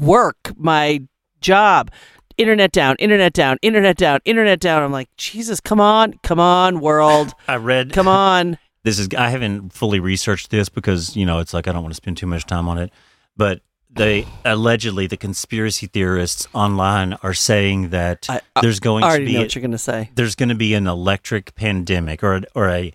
[0.00, 1.02] work, my
[1.40, 1.90] job,
[2.36, 4.82] internet down, internet down, internet down, internet down.
[4.82, 7.92] I'm like, Jesus, come on, come on, world, I read.
[7.92, 8.58] come on.
[8.82, 9.08] This is.
[9.18, 12.18] I haven't fully researched this because you know it's like I don't want to spend
[12.18, 12.92] too much time on it,
[13.36, 13.60] but.
[13.96, 19.26] They allegedly the conspiracy theorists online are saying that I, I there's going to already
[19.26, 20.10] be know what you're gonna say.
[20.14, 22.92] there's going to be an electric pandemic or or a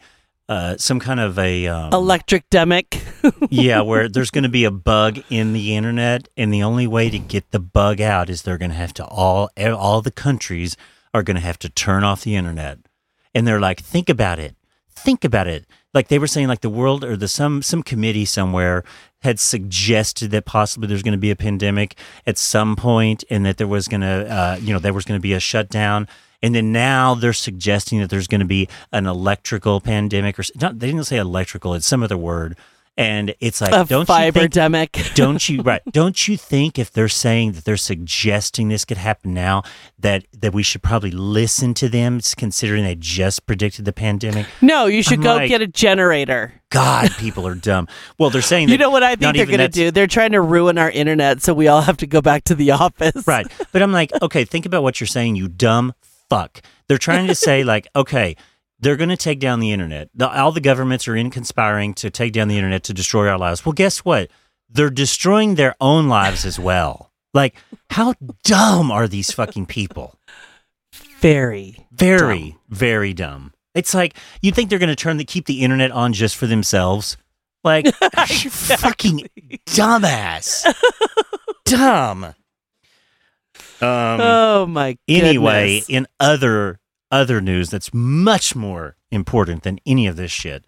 [0.51, 3.01] uh, some kind of a um, Electric demic.
[3.49, 7.09] yeah, where there's going to be a bug in the internet, and the only way
[7.09, 10.75] to get the bug out is they're going to have to all all the countries
[11.13, 12.79] are going to have to turn off the internet,
[13.33, 14.57] and they're like, think about it,
[14.89, 15.65] think about it.
[15.93, 18.83] Like they were saying, like the world or the some some committee somewhere
[19.19, 23.57] had suggested that possibly there's going to be a pandemic at some point, and that
[23.57, 26.07] there was going to, uh, you know, there was going to be a shutdown.
[26.43, 30.79] And then now they're suggesting that there's going to be an electrical pandemic, or not,
[30.79, 32.57] they didn't say electrical; it's some other word.
[32.97, 36.91] And it's like, A don't you fiber think don't you right don't you think if
[36.91, 39.63] they're saying that they're suggesting this could happen now
[39.97, 44.87] that that we should probably listen to them considering they just predicted the pandemic No,
[44.87, 46.53] you should I'm go like- get a generator.
[46.69, 49.67] god people are dumb well they're saying You know what I think they're going to
[49.69, 49.91] do?
[49.91, 52.71] They're trying to ruin our internet so we all have to go back to the
[52.71, 53.25] office.
[53.25, 55.93] right but i'm like okay think about what you're saying you dumb
[56.29, 58.35] fuck they're trying to say like okay
[58.81, 60.09] they're going to take down the internet.
[60.13, 63.37] The, all the governments are in conspiring to take down the internet to destroy our
[63.37, 63.65] lives.
[63.65, 64.29] Well guess what?
[64.69, 67.11] They're destroying their own lives as well.
[67.33, 67.55] Like
[67.91, 70.17] how dumb are these fucking people?
[71.19, 71.87] Very.
[71.91, 73.53] very very dumb.
[73.75, 76.47] It's like you think they're going to turn the keep the internet on just for
[76.47, 77.15] themselves?
[77.63, 77.85] Like
[78.29, 79.27] you fucking
[79.67, 80.65] dumbass?
[81.65, 82.23] Dumb.
[82.23, 82.33] Um
[83.81, 85.29] oh my goodness.
[85.29, 86.80] anyway in other
[87.11, 90.65] other news that's much more important than any of this shit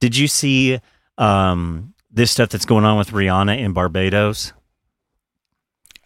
[0.00, 0.80] did you see
[1.18, 4.52] um this stuff that's going on with rihanna in barbados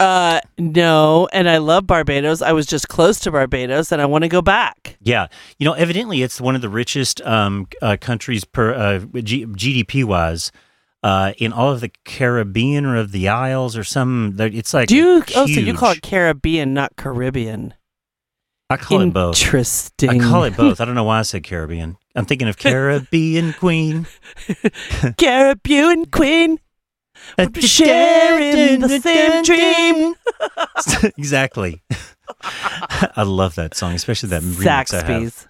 [0.01, 2.43] Uh, no, and I love Barbados.
[2.43, 4.97] I was just close to Barbados, and I want to go back.
[5.01, 5.29] Yeah,
[5.61, 10.03] you know, evidently it's one of the richest um, uh, countries per uh, G- GDP
[10.05, 10.51] wise
[11.05, 14.35] uh, in all of the Caribbean or of the Isles or some.
[14.41, 15.23] It's like Do you?
[15.37, 17.73] Oh, so you call it Caribbean, not Caribbean?
[18.73, 19.41] I call it both.
[19.41, 20.11] Interesting.
[20.11, 20.81] I call it both.
[20.81, 21.97] I don't know why I said Caribbean.
[22.15, 24.07] I'm thinking of Caribbean Queen.
[25.19, 26.59] Caribbean Queen.
[27.39, 30.15] We're sharing the same dream.
[31.19, 31.83] exactly.
[33.17, 35.47] I love that song, especially that remix.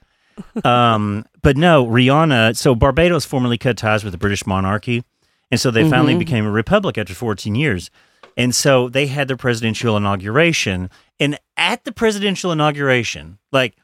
[0.64, 2.56] Um, but no, Rihanna.
[2.56, 5.02] So Barbados formally cut ties with the British monarchy,
[5.50, 6.18] and so they finally Mhm.
[6.20, 7.90] became a republic after 14 years.
[8.36, 10.90] And so they had their presidential inauguration,
[11.20, 13.76] and at the presidential inauguration, like,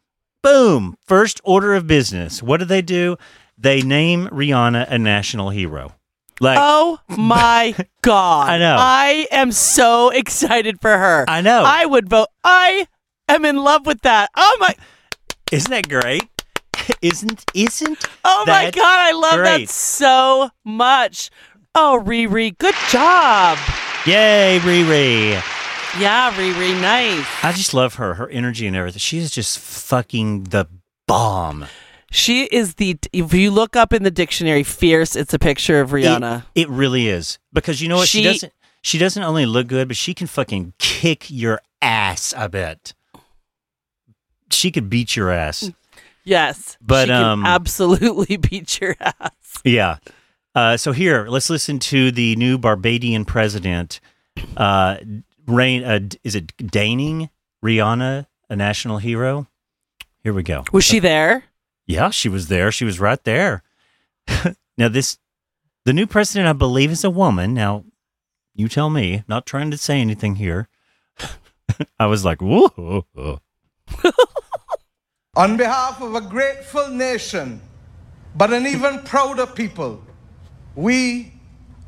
[0.43, 2.43] boom, first order of business.
[2.43, 3.17] What do they do?
[3.57, 5.95] They name Rihanna a national hero.
[6.41, 8.49] Like, Oh my God.
[8.49, 8.77] I know.
[8.79, 11.25] I am so excited for her.
[11.29, 12.29] I know, I would vote.
[12.45, 12.87] I
[13.29, 14.31] am in love with that.
[14.37, 14.75] Oh my
[15.51, 16.23] isn't that great?
[17.03, 19.67] Isn't isn't oh my god, I love great.
[19.67, 21.31] that so much.
[21.75, 23.59] Oh Riri, good job.
[24.09, 25.33] Yay, Riri?
[26.01, 27.27] Yeah, Riri, nice.
[27.43, 28.99] I just love her, her energy and everything.
[29.01, 30.67] She is just fucking the
[31.07, 31.67] bomb.
[32.11, 35.91] She is the if you look up in the dictionary fierce, it's a picture of
[35.91, 36.45] Rihanna.
[36.55, 38.53] It, it really is because you know what she, She- doesn't.
[38.81, 42.33] She doesn't only look good, but she can fucking kick your ass.
[42.33, 42.95] I bet
[44.51, 45.71] she could beat your ass.
[46.25, 46.77] yes.
[46.81, 49.61] But, she can um, absolutely beat your ass.
[49.65, 49.97] Yeah.
[50.59, 54.01] Uh, so here, let's listen to the new Barbadian president.
[54.57, 54.97] Uh,
[55.47, 57.31] Rain, uh, is it Daning
[57.65, 59.47] Rihanna, a national hero?
[60.25, 60.65] Here we go.
[60.73, 61.45] Was she there?
[61.87, 62.73] Yeah, she was there.
[62.73, 63.63] She was right there.
[64.77, 65.19] now this
[65.85, 67.55] the new president I believe is a woman.
[67.55, 67.85] Now
[68.53, 70.67] you tell me, not trying to say anything here.
[72.01, 73.05] I was like, whoa.
[75.37, 77.61] On behalf of a grateful nation,
[78.35, 80.03] but an even prouder people,
[80.79, 81.33] we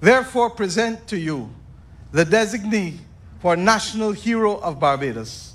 [0.00, 1.48] therefore present to you
[2.10, 2.98] the designee
[3.38, 5.54] for National Hero of Barbados,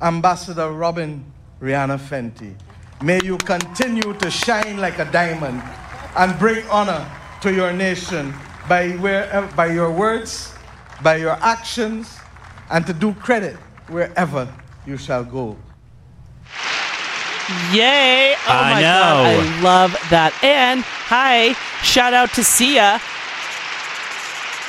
[0.00, 1.24] Ambassador Robin
[1.60, 2.54] Rihanna Fenty.
[3.02, 5.60] May you continue to shine like a diamond
[6.16, 7.04] and bring honor
[7.40, 8.32] to your nation
[8.68, 10.54] by, wherever, by your words,
[11.02, 12.16] by your actions,
[12.70, 13.56] and to do credit
[13.88, 14.46] wherever
[14.86, 15.56] you shall go.
[17.72, 18.34] Yay!
[18.34, 18.82] Oh I my know.
[18.82, 20.32] god, I love that.
[20.42, 23.00] And hi, shout out to Sia.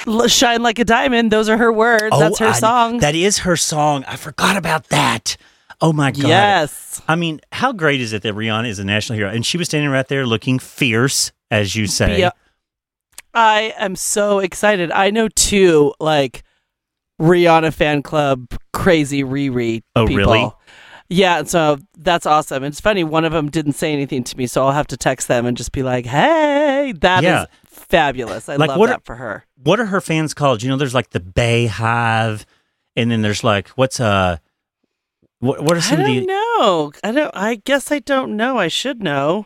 [0.05, 1.31] L- Shine like a diamond.
[1.31, 2.09] Those are her words.
[2.11, 2.97] Oh, That's her Oh, I- song.
[2.99, 4.05] That is her song.
[4.07, 5.37] I forgot about that.
[5.81, 6.23] Oh my god.
[6.27, 7.01] yes.
[7.07, 9.29] I mean, how great is it that Rihanna is a national hero?
[9.29, 12.19] And she was standing right there looking fierce, as you say.
[12.19, 12.31] Yeah.
[13.33, 14.91] I am so excited.
[14.91, 16.43] I know two like
[17.21, 19.83] Rihanna fan club crazy Riri.
[19.95, 20.17] Oh, people.
[20.17, 20.51] really?
[21.09, 22.63] Yeah, so that's awesome.
[22.63, 23.03] It's funny.
[23.03, 25.55] One of them didn't say anything to me, so I'll have to text them and
[25.55, 27.45] just be like, "Hey, that is Yeah.
[27.65, 28.49] fabulous.
[28.49, 30.61] I Like, love what that are- for her." What are her fans called?
[30.63, 32.43] You know, there's like the BeyHive,
[32.95, 34.37] and then there's like what's uh,
[35.39, 36.91] what what are some of don't the know.
[37.03, 37.31] I don't.
[37.35, 38.57] I guess I don't know.
[38.57, 39.45] I should know.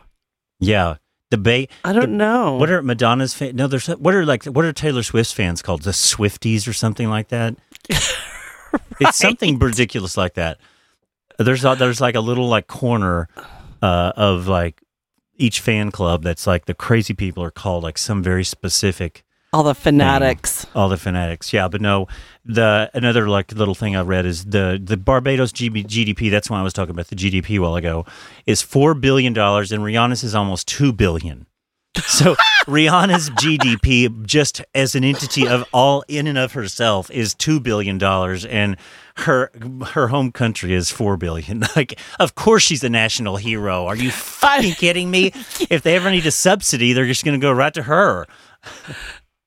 [0.58, 0.96] yeah
[1.30, 1.66] the Bay?
[1.84, 2.56] I don't know.
[2.56, 3.54] What are Madonna's fans?
[3.54, 5.82] No, there's what are like what are Taylor Swift's fans called?
[5.82, 7.56] The Swifties or something like that.
[9.00, 10.58] It's something ridiculous like that.
[11.42, 13.28] There's a, there's like a little like corner
[13.80, 14.82] uh, of like
[15.36, 19.62] each fan club that's like the crazy people are called like some very specific all
[19.62, 20.66] the fanatics?
[20.74, 21.52] all the fanatics.
[21.52, 22.06] Yeah but no
[22.44, 26.58] the another like little thing i read is the the barbados GB, gdp that's why
[26.58, 28.06] i was talking about the gdp a while ago
[28.46, 31.46] is four billion dollars and rihanna's is almost two billion.
[32.04, 37.60] So rihanna's gdp just as an entity of all in and of herself is two
[37.60, 38.76] billion dollars and
[39.18, 39.50] her
[39.92, 44.10] her home country is four billion like of course she's a national hero are you
[44.10, 45.26] fucking kidding me
[45.70, 48.26] if they ever need a subsidy they're just going to go right to her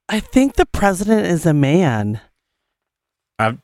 [0.07, 2.21] I think the president is a man.
[3.39, 3.57] I-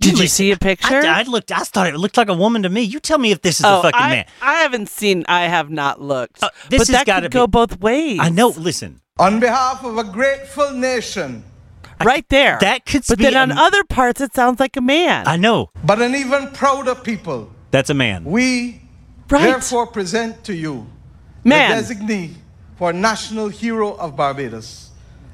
[0.00, 1.00] Did you see a picture?
[1.00, 1.50] I, I looked.
[1.52, 2.82] I thought it looked like a woman to me.
[2.82, 4.26] You tell me if this is oh, a fucking I, man.
[4.42, 5.24] I haven't seen.
[5.28, 6.42] I have not looked.
[6.42, 8.18] Uh, this but has gotta go both ways.
[8.20, 8.48] I know.
[8.48, 11.44] Listen, On behalf of a grateful nation,
[12.02, 12.58] right there.
[12.60, 15.26] that could But be then a- on other parts, it sounds like a man.
[15.28, 18.24] I know but an even prouder people, that's a man.
[18.24, 18.80] we
[19.30, 19.42] Right.
[19.42, 20.86] therefore present to you
[21.44, 21.70] Man.
[21.76, 22.34] the designee
[22.78, 24.90] for National Hero of Barbados,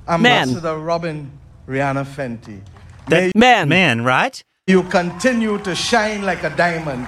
[0.07, 0.27] Man.
[0.49, 1.31] Ambassador Robin
[1.69, 2.61] Rihanna Fenty.
[3.09, 3.69] May man.
[3.69, 4.43] Man, right?
[4.67, 7.07] you continue to shine like a diamond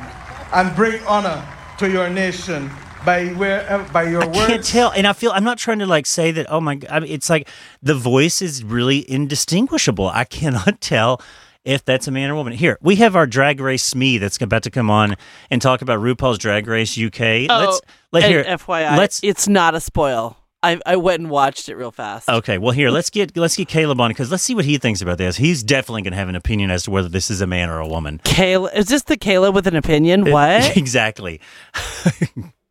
[0.53, 1.41] and bring honor
[1.79, 2.69] to your nation
[3.05, 4.47] by wherever uh, by your I words.
[4.47, 6.47] can't tell, and I feel I'm not trying to like say that.
[6.51, 7.49] Oh my god, I mean, it's like
[7.83, 10.09] the voice is really indistinguishable.
[10.09, 11.21] I cannot tell
[11.65, 12.53] if that's a man or woman.
[12.53, 15.17] Here we have our Drag Race me that's about to come on
[15.51, 17.21] and talk about RuPaul's Drag Race UK.
[17.49, 17.81] Oh, let's
[18.13, 18.45] let and here.
[18.45, 20.37] FYI, Let's it's not a spoil.
[20.63, 22.29] I I went and watched it real fast.
[22.29, 25.01] Okay, well here let's get let's get Caleb on because let's see what he thinks
[25.01, 25.37] about this.
[25.37, 27.81] He's definitely going to have an opinion as to whether this is a man or
[27.81, 28.21] a woman.
[28.25, 30.29] Caleb, is this the Caleb with an opinion?
[30.29, 30.77] Uh, what?
[30.77, 31.41] exactly.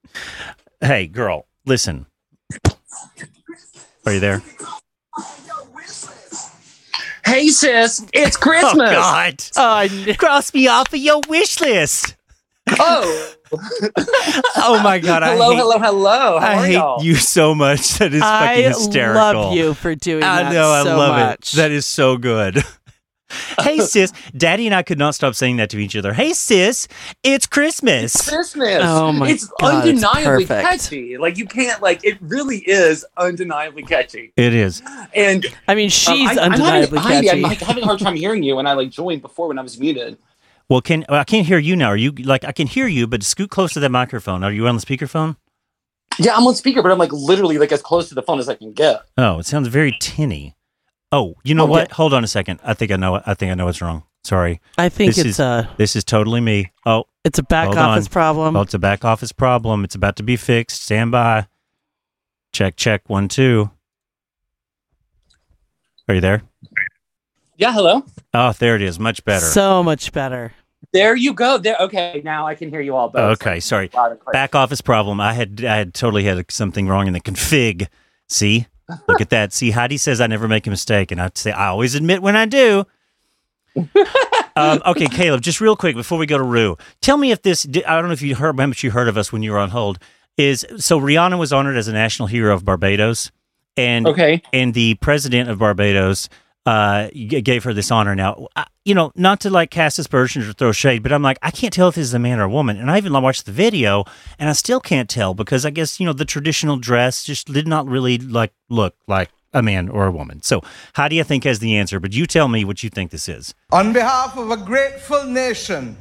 [0.82, 2.06] hey, girl, listen.
[4.06, 4.42] Are you there?
[7.24, 8.92] Hey sis, it's Oh Christmas.
[8.92, 9.36] God!
[9.56, 12.16] oh, I kn- Cross me off of your wish list.
[12.80, 13.34] Oh,
[14.58, 15.24] Oh my God!
[15.24, 16.40] I hello, hate, hello, hello.
[16.40, 17.04] How I are hate y'all?
[17.04, 17.94] you so much.
[18.00, 19.22] That is fucking hysterical.
[19.22, 20.72] I love you for doing I that know.
[20.72, 21.54] I so love much.
[21.54, 21.58] it.
[21.58, 22.64] That is so good.
[23.62, 26.14] hey sis, Daddy and I could not stop saying that to each other.
[26.14, 26.88] Hey sis,
[27.24, 28.30] it's Christmas.
[28.30, 28.82] Christmas.
[28.84, 30.70] Oh my it's God, it's undeniably perfect.
[30.70, 31.18] catchy.
[31.18, 34.34] Like you can't like it really is undeniably catchy.
[34.36, 34.82] It is.
[35.14, 37.30] And I mean, um, she's I, I'm undeniably having, catchy.
[37.30, 39.62] I'm like, having a hard time hearing you, and I like joined before when I
[39.62, 40.18] was muted.
[40.70, 41.88] Well, can well, I can't hear you now?
[41.88, 44.44] Are you like I can hear you, but scoot close to that microphone.
[44.44, 45.36] Are you on the speakerphone?
[46.20, 48.50] Yeah, I'm on speaker, but I'm like literally like as close to the phone as
[48.50, 49.02] I can get.
[49.18, 50.56] Oh, it sounds very tinny.
[51.12, 51.90] Oh, you know Oh, what?
[51.90, 51.96] yeah.
[51.96, 52.60] Hold on a second.
[52.64, 53.22] I think I know.
[53.26, 54.04] I think I know what's wrong.
[54.24, 54.62] Sorry.
[54.78, 56.72] I think This it's is- a This is totally me.
[56.86, 58.12] Oh, it's a back office on.
[58.12, 58.56] problem.
[58.56, 59.84] oh, it's a back office problem.
[59.84, 60.84] It's about to be fixed.
[60.84, 61.48] Stand by.
[62.54, 63.02] Check, check.
[63.08, 63.72] One, two.
[66.08, 66.44] Are you there?
[67.58, 68.04] Yeah, hello.
[68.34, 69.00] Oh, there it is.
[69.00, 69.46] Much better.
[69.46, 70.54] So much better.
[70.94, 71.58] There you go.
[71.58, 71.78] There.
[71.80, 73.10] Okay, now I can hear you all.
[73.10, 73.42] Both.
[73.42, 73.90] okay, sorry.
[73.94, 74.34] Loud and clear.
[74.34, 75.22] Back office problem.
[75.22, 77.88] I had I had totally had something wrong in the config.
[78.28, 78.68] See,
[79.08, 79.54] look at that.
[79.54, 82.36] See, Heidi says I never make a mistake, and I say I always admit when
[82.36, 82.86] I do.
[84.56, 87.66] um, okay, Caleb, just real quick before we go to Rue, tell me if this.
[87.88, 89.60] I don't know if you heard how much you heard of us when you were
[89.60, 89.98] on hold.
[90.38, 93.32] is so Rihanna was honored as a national hero of Barbados,
[93.78, 94.42] and Okay.
[94.52, 96.28] and the president of Barbados
[96.66, 98.16] uh, gave her this honor.
[98.16, 101.38] Now, I, you know, not to like cast aspersions or throw shade, but I'm like,
[101.42, 102.78] I can't tell if this is a man or a woman.
[102.78, 104.06] And I even watched the video,
[104.40, 107.68] and I still can't tell because I guess you know the traditional dress just did
[107.68, 110.42] not really like look like a man or a woman.
[110.42, 110.62] So,
[110.94, 112.00] how do you think has the answer?
[112.00, 113.54] But you tell me what you think this is.
[113.72, 115.98] On behalf of a grateful nation,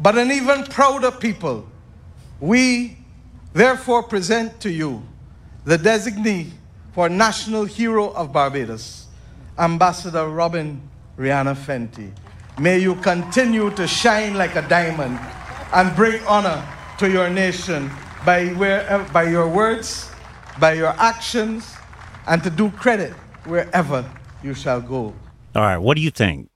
[0.00, 1.68] but an even prouder people,
[2.40, 2.96] we
[3.52, 5.02] therefore present to you
[5.64, 6.50] the designee
[6.92, 9.06] for National Hero of Barbados,
[9.60, 10.80] Ambassador Robin
[11.18, 12.10] Rihanna Fenty.
[12.58, 15.20] May you continue to shine like a diamond
[15.72, 16.66] and bring honor
[16.98, 17.90] to your nation
[18.24, 20.10] by, where, uh, by your words,
[20.58, 21.76] by your actions,
[22.26, 23.12] and to do credit
[23.44, 24.04] wherever
[24.42, 25.14] you shall go.
[25.54, 26.49] All right, what do you think?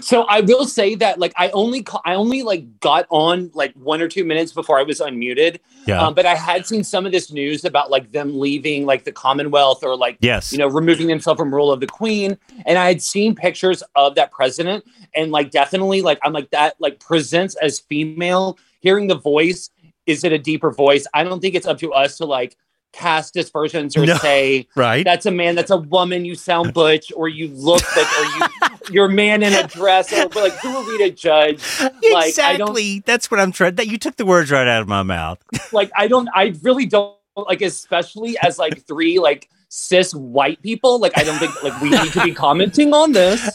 [0.00, 3.72] So I will say that like I only ca- I only like got on like
[3.74, 5.58] one or two minutes before I was unmuted.
[5.86, 6.02] Yeah.
[6.02, 9.12] Um, but I had seen some of this news about like them leaving like the
[9.12, 10.52] Commonwealth or like yes.
[10.52, 14.14] you know removing themselves from rule of the Queen, and I had seen pictures of
[14.14, 18.58] that president, and like definitely like I'm like that like presents as female.
[18.80, 19.70] Hearing the voice,
[20.06, 21.06] is it a deeper voice?
[21.14, 22.56] I don't think it's up to us to like
[22.94, 24.16] cast dispersions or No.
[24.16, 25.04] say right.
[25.04, 28.68] that's a man, that's a woman, you sound butch, or you look like, or you,
[28.90, 31.62] you're man in a dress, or like, who are we to judge?
[31.80, 33.00] Like, I don't, exactly.
[33.00, 33.74] That's what I'm trying.
[33.76, 35.38] That you took the words right out of my mouth.
[35.72, 41.00] like, I don't, I really don't, like, especially as like three, like, cis white people,
[41.00, 43.50] like, I don't think, like, we need to be commenting on this.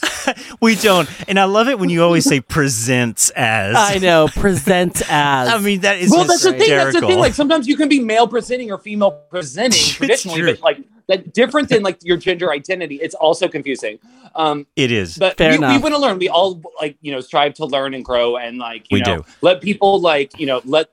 [0.60, 1.08] we don't.
[1.28, 3.74] And I love it when you always say presents as.
[3.74, 4.28] I know.
[4.28, 5.48] Present as.
[5.48, 7.18] I mean, that is well, that's the thing, that's the thing.
[7.18, 10.52] Like, sometimes you can be male presenting or female presenting traditionally, true.
[10.52, 12.96] but like, that different than like your gender identity.
[12.96, 13.98] It's also confusing.
[14.36, 15.18] Um, it is.
[15.18, 16.18] but Fair we, we want to learn.
[16.18, 19.16] We all like you know strive to learn and grow and like you We know
[19.16, 19.24] do.
[19.40, 20.90] let people like you know let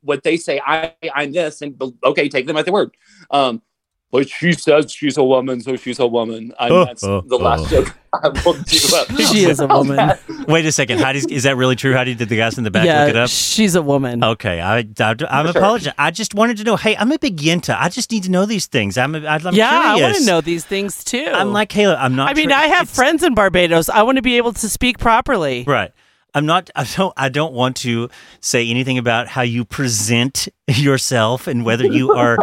[0.00, 0.60] what they say.
[0.64, 2.96] I I'm this and okay, take them at their word.
[3.30, 3.62] Um,
[4.10, 6.52] but she says she's a woman, so she's a woman.
[6.60, 7.82] And Oh, that's oh, the last oh.
[7.84, 9.24] joke I will do.
[9.24, 10.16] She is a woman.
[10.46, 11.00] Wait a second.
[11.00, 11.94] Heidi, is that really true?
[11.94, 13.28] Heidi, did the guys in the back yeah, look it up?
[13.28, 14.22] she's a woman.
[14.22, 15.60] Okay, I, I, I'm sure.
[15.60, 15.94] apologizing.
[15.98, 16.76] I just wanted to know.
[16.76, 17.76] Hey, I'm a big yenta.
[17.78, 18.96] I just need to know these things.
[18.96, 21.26] I'm, I'm yeah, I want to know these things too.
[21.32, 21.96] I'm like Kayla.
[21.98, 22.30] I'm not.
[22.30, 23.88] I mean, tra- I have friends in Barbados.
[23.88, 25.64] I want to be able to speak properly.
[25.66, 25.90] Right.
[26.34, 26.68] I'm not.
[26.74, 27.12] I don't.
[27.16, 28.08] I don't want to
[28.40, 32.36] say anything about how you present yourself and whether you are.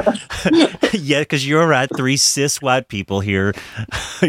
[0.93, 1.89] yeah, because you're right.
[1.95, 3.53] Three cis white people here.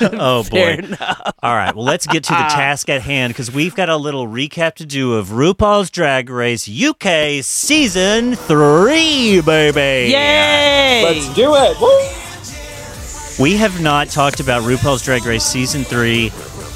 [0.00, 0.74] oh boy.
[0.74, 1.34] enough.
[1.42, 1.74] All right.
[1.74, 2.48] Well, let's get to the ah.
[2.48, 6.68] task at hand because we've got a little recap to do of RuPaul's Drag Race
[6.68, 10.12] UK season three, baby.
[10.12, 11.02] Yay!
[11.04, 11.80] Let's do it.
[11.80, 13.42] Woo!
[13.42, 16.30] We have not talked about RuPaul's Drag Race season three,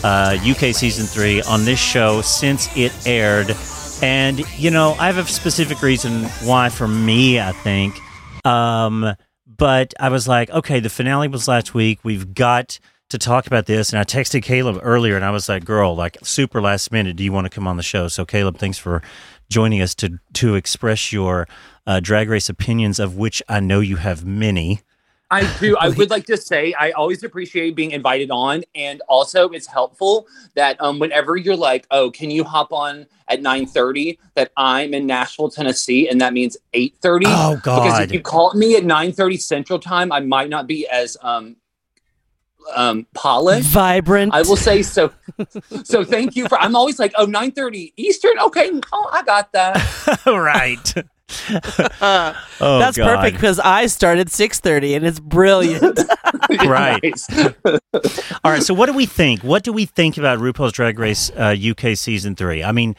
[0.07, 3.57] uh, UK season three, on this show since it aired.
[4.03, 7.99] And, you know, I have a specific reason why for me, I think.
[8.47, 9.17] Um,
[9.49, 11.99] but I was like, okay, the finale was last week.
[12.05, 12.79] We've got
[13.09, 13.91] to talk about this.
[13.91, 17.25] And I texted Caleb earlier and I was like, girl, like super last minute, do
[17.25, 18.07] you want to come on the show?
[18.07, 19.03] So, Caleb, thanks for
[19.51, 21.49] joining us to, to express your
[21.85, 24.83] uh, drag race opinions, of which I know you have many.
[25.31, 25.77] I do.
[25.77, 30.29] I would like to say I always appreciate being invited on, and also it's helpful
[30.55, 35.07] that um, whenever you're like, "Oh, can you hop on at 9:30?" That I'm in
[35.07, 37.25] Nashville, Tennessee, and that means 8:30.
[37.27, 37.83] Oh, God!
[37.83, 41.57] Because if you call me at 9:30 Central Time, I might not be as um
[42.75, 43.69] um polished.
[43.71, 44.33] Vibrant.
[44.33, 45.13] I will say so.
[45.85, 46.57] so thank you for.
[46.61, 50.23] I'm always like, "Oh, 9:30 Eastern." Okay, oh, I got that.
[50.27, 50.95] right.
[52.01, 53.17] Uh, Oh, That's God.
[53.17, 55.99] perfect because I started 6:30 and it's brilliant.
[56.67, 57.03] Right.
[58.45, 58.63] All right.
[58.63, 59.43] So, what do we think?
[59.43, 62.63] What do we think about RuPaul's Drag Race uh, UK season three?
[62.63, 62.95] I mean,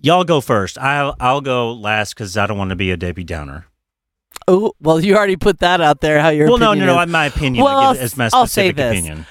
[0.00, 0.78] y'all go first.
[0.78, 3.66] I'll I'll go last because I don't want to be a Debbie Downer.
[4.48, 6.20] oh, well, you already put that out there.
[6.20, 7.02] How your well, no, no, opinion no.
[7.02, 7.08] is.
[7.10, 7.64] My opinion.
[7.64, 8.90] Well, I I'll give it as my s- I'll say this.
[8.90, 9.26] opinion.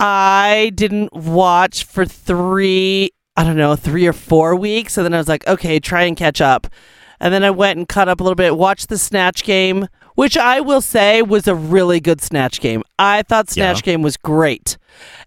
[0.00, 4.96] I didn't watch for three, I don't know, three or four weeks.
[4.96, 6.66] And then I was like, okay, try and catch up.
[7.20, 10.36] And then I went and caught up a little bit, watched the Snatch game, which
[10.36, 12.82] I will say was a really good Snatch game.
[12.98, 13.92] I thought Snatch Yeah.
[13.92, 14.76] game was great.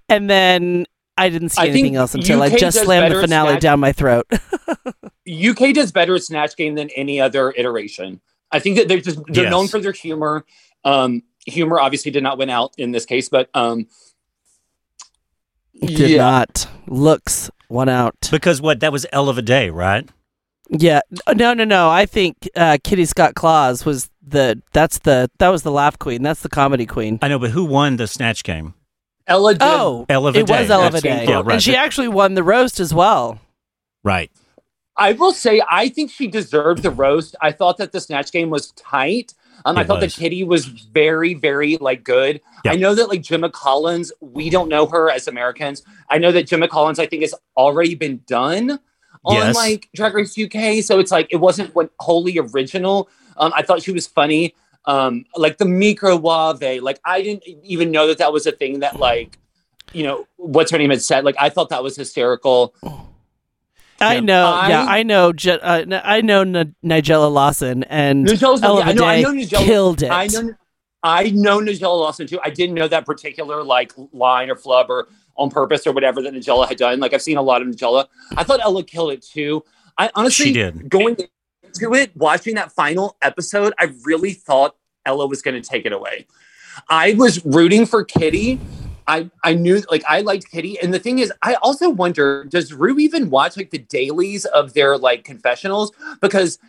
[0.07, 0.85] And then
[1.17, 3.91] I didn't see I anything else until I just slammed the finale Snatch- down my
[3.91, 4.25] throat.
[5.29, 8.19] UK does better at Snatch Game than any other iteration.
[8.51, 9.51] I think that they're just they're Yes.
[9.51, 10.45] known for their humor.
[10.83, 13.87] Um, humor obviously did not win out in this case, but um,
[15.81, 16.67] Did not.
[16.87, 18.15] Looks one out.
[18.29, 18.81] Because what?
[18.81, 20.07] That was Ella Vaday, right?
[20.69, 20.99] Yeah.
[21.33, 21.89] No, no, no.
[21.89, 26.21] I think uh, Kitty Scott Claus was the that's the that was the laugh queen.
[26.21, 27.19] That's the comedy queen.
[27.21, 28.73] I know, but who won the snatch game?
[29.25, 29.61] Ella did.
[29.61, 30.73] Oh, Ella it was Day.
[30.73, 31.25] Ella That's Day.
[31.27, 31.53] Yeah, right.
[31.53, 33.39] And she actually won the roast as well.
[34.03, 34.31] Right.
[34.97, 37.35] I will say, I think she deserved the roast.
[37.41, 39.33] I thought that the snatch game was tight.
[39.65, 40.15] Um, I thought was.
[40.15, 42.41] that Kitty was very, very like good.
[42.65, 45.83] I know that like Jim Collins, we don't know her as Americans.
[46.09, 48.79] I know that Jim Collins, I think, has already been done
[49.25, 49.55] on Yes.
[49.55, 50.83] like Drag Race UK.
[50.83, 53.09] So it's like it wasn't what wholly original.
[53.37, 54.55] Um, I thought she was funny.
[54.85, 58.99] Um, like the microwave, like I didn't even know that that was a thing that
[58.99, 59.37] like,
[59.93, 61.25] you know, what's her name had said.
[61.25, 62.73] Like I thought that was hysterical.
[64.01, 64.19] I Yeah.
[64.21, 64.63] know.
[64.67, 65.33] yeah, I- I know.
[65.33, 69.21] Je- uh, n- I know N- Nigella Lawson and Nigella's Ella yeah, I know, I
[69.21, 70.09] know Nigella, killed it.
[70.11, 70.53] I know,
[71.03, 72.39] I know Nigella Lawson too.
[72.43, 76.33] I didn't know that particular like line or flub or on purpose or whatever that
[76.33, 76.99] Nigella had done.
[76.99, 78.05] Like I've seen a lot of Nigella.
[78.35, 79.63] I thought Ella killed it too.
[79.97, 80.89] I honestly She did.
[80.89, 81.15] going
[81.63, 84.75] into it, watching that final episode, I really thought
[85.05, 86.25] Ella was going to take it away.
[86.89, 88.59] I was rooting for Kitty.
[89.09, 90.79] I, I knew like I liked Kitty.
[90.79, 94.73] And the thing is, I also wonder, does Rue even watch like the dailies of
[94.73, 95.91] their like confessionals?
[96.21, 96.59] Because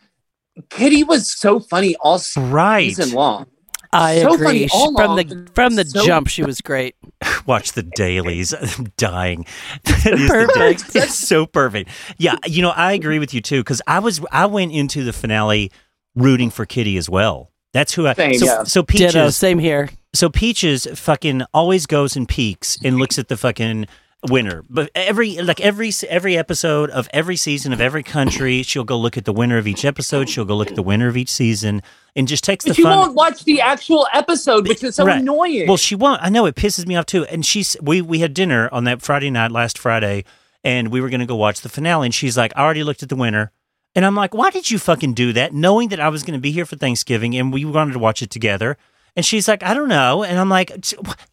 [0.70, 2.88] Kitty was so funny all Right.
[2.95, 3.47] season long.
[3.93, 4.47] I so agree.
[4.47, 6.95] funny She- from the from the so- jump, she was great.
[7.47, 8.53] Watch the dailies.
[8.78, 9.47] I'm dying.
[9.84, 10.93] That is the Perfect.
[10.93, 11.91] day- It's so perfect.
[12.16, 15.12] Yeah, you know, I agree with you too because I was I went into the
[15.12, 15.70] finale
[16.14, 17.51] rooting for Kitty as well.
[17.72, 18.14] That's who I.
[18.14, 18.62] Same, so, yeah.
[18.64, 19.07] so Ditto.
[19.09, 19.36] Peaches.
[19.36, 19.91] Same here.
[20.12, 23.86] So Peaches fucking always goes and peeks and looks at the fucking
[24.28, 24.64] winner.
[24.68, 29.16] But every like every every episode of every season of every country, she'll go look
[29.16, 30.28] at the winner of each episode.
[30.28, 31.80] She'll go look at the winner of each season
[32.16, 32.98] and just takes the But you fun.
[32.98, 35.20] won't watch the actual episode, which is so Right.
[35.20, 35.68] annoying.
[35.68, 36.20] Well, she won't.
[36.22, 37.24] I know it pisses me off too.
[37.26, 40.24] And she's we we had dinner on that Friday night last Friday,
[40.64, 42.08] and we were gonna go watch the finale.
[42.08, 43.52] And she's like, "I already looked at the winner,"
[43.94, 46.50] and I'm like, "Why did you fucking do that, knowing that I was gonna be
[46.50, 48.76] here for Thanksgiving and we wanted to watch it together?"
[49.16, 50.70] And she's like, "I don't know," and I'm like,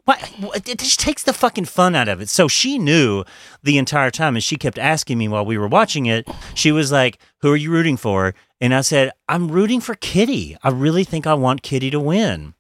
[0.06, 0.22] "What?
[0.40, 0.68] what?
[0.68, 3.24] It just takes the fucking fun out of it." So she knew
[3.64, 6.28] the entire time, and she kept asking me while we were watching it.
[6.56, 10.58] She was like, "Who are you rooting for?" And I said, "I'm rooting for Kitty.
[10.64, 12.56] I really think I want Kitty to win."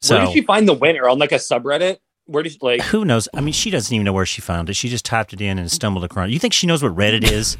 [0.00, 1.98] So Where did she find the winner on like a subreddit?
[2.26, 2.82] Where did she like?
[2.82, 3.28] who knows?
[3.34, 4.74] I mean, she doesn't even know where she found it.
[4.74, 6.30] She just typed it in and stumbled across.
[6.30, 7.56] You think she knows what Reddit is?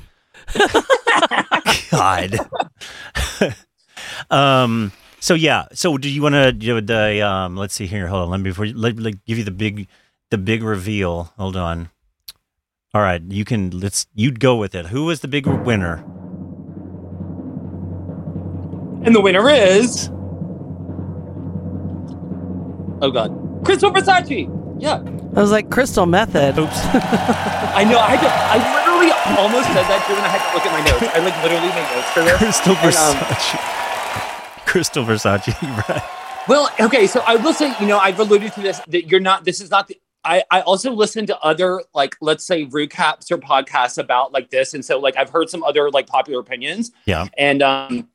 [1.91, 2.39] God.
[4.31, 4.93] um.
[5.21, 5.67] So yeah.
[5.73, 7.21] So do you want to do the?
[7.27, 7.57] Um.
[7.57, 8.07] Let's see here.
[8.09, 8.31] Hold on.
[8.31, 9.89] Let me before let, let give you the big,
[10.31, 11.33] the big reveal.
[11.39, 11.91] Hold on.
[12.95, 13.23] All right.
[13.23, 13.71] You can.
[13.71, 14.07] Let's.
[14.15, 14.87] You'd go with it.
[14.87, 16.05] Who was the big winner?
[19.05, 20.11] And the winner is.
[23.03, 23.33] Oh God,
[23.65, 24.49] Crystal Versace.
[24.79, 24.97] Yeah,
[25.37, 26.59] I was like crystal method.
[26.59, 26.71] Oops.
[26.93, 27.99] I know.
[27.99, 30.73] I had to, I literally almost said that too, and I had to look at
[30.73, 31.09] my notes.
[31.17, 32.37] I like literally made notes for this.
[32.37, 33.90] Crystal And, um, Versace.
[34.71, 35.51] Crystal Versace.
[35.89, 36.03] Right.
[36.49, 39.45] Well, okay, so I will say, you know, I've alluded to this that you're not.
[39.45, 40.01] This is not the.
[40.25, 44.73] I, I also listen to other like let's say recaps or podcasts about like this,
[44.75, 46.93] and so like I've heard some other like popular opinions.
[47.05, 47.29] Yeah.
[47.37, 48.09] And um,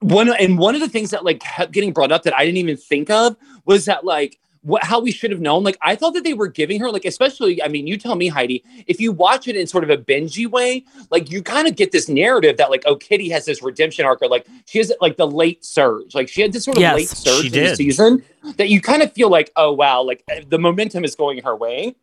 [0.00, 2.58] one and one of the things that like kept getting brought up that I didn't
[2.58, 5.62] even think of was that like what how we should have known.
[5.62, 7.62] Like I thought that they were giving her like especially.
[7.62, 10.50] I mean, you tell me, Heidi, if you watch it in sort of a bingey
[10.50, 14.06] way, like you kind of get this narrative that like oh, Kitty has this redemption
[14.06, 16.80] arc, or like she has like the late surge, like she had this sort of
[16.80, 18.24] Yes, late surge in the season
[18.56, 21.94] that you kind of feel like oh wow, like the momentum is going her way.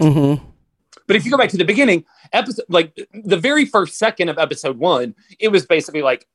[0.00, 0.34] hmm
[1.06, 4.38] But if you go back to the beginning, episode like the very first second of
[4.38, 6.28] episode one, it was basically like,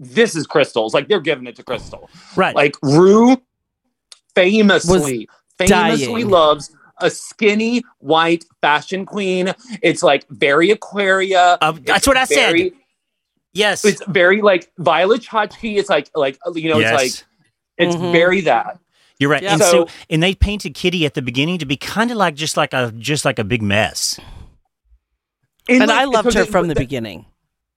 [0.00, 0.94] this is crystals.
[0.94, 2.10] Like they're giving it to Crystal.
[2.34, 2.54] Right.
[2.54, 3.40] Like Rue
[4.36, 5.28] famously,
[5.58, 6.30] famously dying.
[6.30, 6.70] loves
[7.00, 9.52] a skinny white fashion queen.
[9.82, 11.58] It's like very Aquaria.
[11.60, 12.70] Uh, that's what I said.
[13.52, 13.84] yes.
[13.84, 15.76] It's very like Violet Chachki.
[15.78, 17.02] It's like like you know, yes.
[17.02, 17.26] it's like
[17.78, 18.12] it's Mhm.
[18.12, 18.78] very that.
[19.18, 19.42] You're right.
[19.42, 19.54] Yeah.
[19.54, 22.34] And so, So- and they painted Kitty at the beginning to be kind of like
[22.34, 24.20] just like a just like a big mess.
[25.68, 27.26] And like, I loved so her the- from the the- beginning.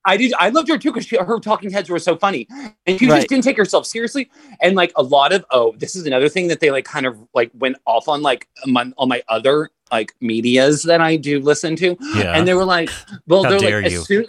[0.10, 0.34] I did.
[0.40, 2.48] I loved her too because her talking heads were so funny,
[2.86, 3.18] and she Right.
[3.18, 4.30] just didn't take herself seriously.
[4.62, 7.18] And like a lot of oh, this is another thing that they like kind of
[7.34, 11.76] like went off on like my, on my other like medias that I do listen
[11.78, 12.36] to, Yeah.
[12.36, 12.90] and they were like,
[13.28, 14.26] well, How they're dare like soon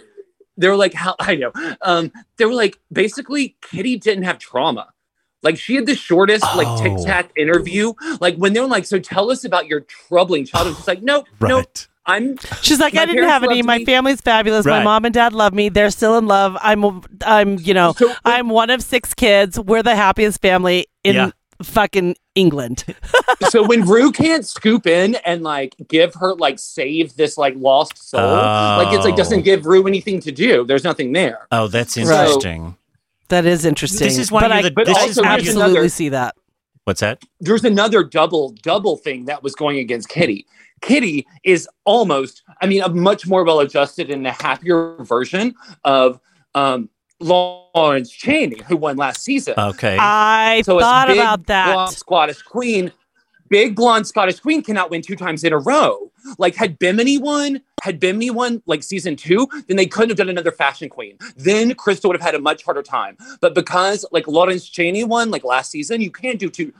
[0.57, 1.51] they were like how I know,
[1.81, 4.93] um, they were like basically Kitty didn't have trauma.
[5.43, 6.83] Like she had the shortest like Oh.
[6.83, 7.93] tic tac interview.
[8.19, 10.75] Like when they were like, so tell us about your troubling childhood.
[10.77, 11.49] She's like, nope, right.
[11.49, 11.67] nope.
[12.05, 13.55] I'm She's like, I didn't have any.
[13.57, 14.65] loved My me." family's fabulous.
[14.65, 15.69] My mom and dad love me.
[15.69, 16.57] They're still in love.
[16.61, 19.59] I'm, I'm, you know, so I'm one of six kids.
[19.59, 21.31] We're the happiest family in Yeah.
[21.61, 22.83] fucking England.
[23.49, 28.09] so when Rue can't scoop in and like give her like save this like lost
[28.09, 29.17] soul, like it's like Oh.
[29.17, 30.65] doesn't give Rue anything to do.
[30.65, 31.47] There's nothing there.
[31.51, 32.03] Oh, that's Right.
[32.07, 32.77] interesting.
[33.29, 34.07] That is interesting.
[34.07, 35.89] This is why but I, the- But this also is why here's you're absolutely another-
[35.89, 36.35] see that.
[36.85, 37.21] What's that?
[37.39, 40.47] there's another double double thing that was going against Kitty.
[40.81, 46.19] Kitty is almost, I mean, a much more well adjusted and a happier version of
[46.55, 49.53] um, Lawrence Chaney, who won last season.
[49.57, 49.97] Okay.
[49.99, 51.73] I so it's thought big, about that.
[51.73, 52.91] blonde Scottish Queen.
[53.49, 56.09] Big blonde Scottish Queen cannot win two times in a row.
[56.37, 60.29] Like had Bimini won, had Bimini won like season two, then they couldn't have done
[60.29, 61.17] another fashion queen.
[61.35, 63.17] Then Crystal would have had a much harder time.
[63.41, 66.73] But because like Lawrence Chaney won like last season, you can't do two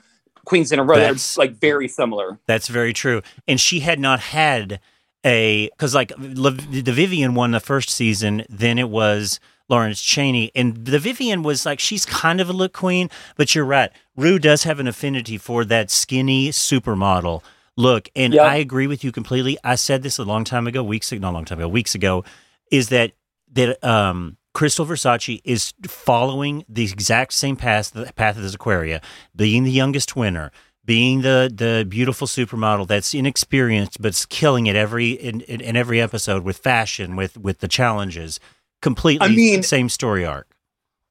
[0.46, 0.98] queens in a row.
[0.98, 2.40] That's- They're like very similar.
[2.48, 3.22] That's very true.
[3.48, 4.80] And she had not had
[5.26, 9.40] a because like Le- the Vivienne won the first season, then it was
[9.70, 13.64] Lawrence Chaney, and the Vivienne was like she's kind of a look queen, but you're
[13.66, 13.92] right.
[14.18, 17.42] Rue does have an affinity for that skinny supermodel
[17.78, 18.46] look, and Yep.
[18.46, 19.58] I agree with you completely.
[19.64, 21.96] I said this a long time ago, weeks ago, not a long time ago, weeks
[21.96, 22.24] ago,
[22.72, 23.12] is that
[23.54, 24.38] that um.
[24.54, 29.02] Crystal Versace is following the exact same path the path as Aquaria,
[29.36, 30.52] being the youngest winner,
[30.84, 36.02] being the the beautiful supermodel that's inexperienced but's killing it every in, in, in every
[36.02, 38.40] episode with fashion, with with the challenges.
[38.82, 40.48] Completely I mean- same story arc.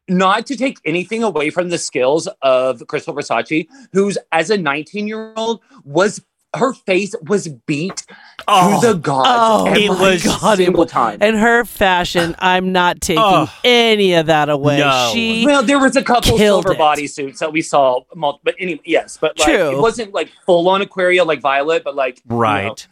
[0.08, 5.06] Not to take anything away from the skills of Crystal Versace, who's as a 19
[5.06, 6.20] year old was
[6.56, 8.04] her face was beat
[8.40, 8.80] to oh.
[8.80, 11.18] the gods Oh, it was- God, single time.
[11.20, 13.52] And her fashion, I'm not taking Oh.
[13.64, 14.78] any of that away.
[14.78, 15.10] No.
[15.12, 19.18] She Well, there was a couple silver bodysuits that we saw, mul- but anyway, yes,
[19.20, 19.76] but like True.
[19.76, 22.86] it wasn't like full on Aquaria like Violet, but like you know, Right.